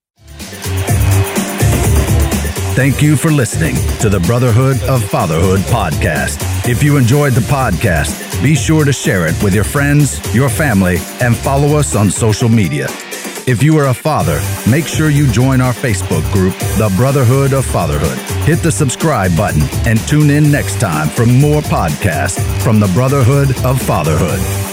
Thank 2.75 3.03
you 3.03 3.17
for 3.17 3.33
listening 3.33 3.75
to 4.01 4.09
the 4.09 4.21
Brotherhood 4.21 4.81
of 4.85 5.03
Fatherhood 5.03 5.61
podcast. 5.61 6.69
If 6.69 6.83
you 6.83 6.97
enjoyed 6.97 7.33
the 7.33 7.41
podcast, 7.41 8.41
be 8.41 8.55
sure 8.55 8.85
to 8.85 8.93
share 8.93 9.27
it 9.27 9.43
with 9.43 9.53
your 9.53 9.65
friends, 9.65 10.21
your 10.33 10.49
family, 10.49 10.99
and 11.21 11.37
follow 11.37 11.77
us 11.77 11.97
on 11.97 12.09
social 12.09 12.49
media. 12.49 12.87
If 13.49 13.63
you 13.63 13.79
are 13.79 13.87
a 13.87 13.95
father, 13.95 14.43
make 14.71 14.87
sure 14.87 15.09
you 15.09 15.27
join 15.27 15.63
our 15.63 15.73
Facebook 15.73 16.31
group, 16.35 16.53
The 16.77 16.93
Brotherhood 16.99 17.55
of 17.55 17.65
Fatherhood. 17.65 18.19
Hit 18.47 18.59
the 18.59 18.71
subscribe 18.71 19.35
button 19.39 19.63
and 19.89 19.99
tune 20.07 20.29
in 20.29 20.51
next 20.51 20.79
time 20.79 21.09
for 21.09 21.25
more 21.25 21.63
podcasts 21.63 22.45
from 22.61 22.79
the 22.79 22.89
Brotherhood 22.89 23.57
of 23.65 23.81
Fatherhood. 23.81 24.68